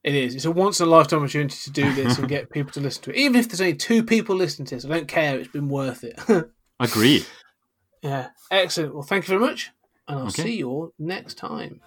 [0.03, 0.35] It is.
[0.35, 3.03] It's a once in a lifetime opportunity to do this and get people to listen
[3.03, 3.15] to it.
[3.17, 5.39] Even if there's only two people listening to this, I don't care.
[5.39, 6.19] It's been worth it.
[6.79, 7.25] Agreed.
[8.01, 8.29] yeah.
[8.51, 8.93] Excellent.
[8.93, 9.71] Well, thank you very much.
[10.07, 10.43] And I'll Okay.
[10.43, 11.79] see you all next time.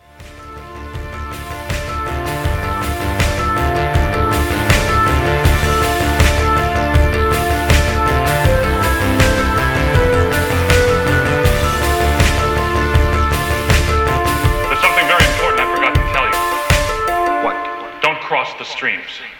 [18.86, 19.35] streams.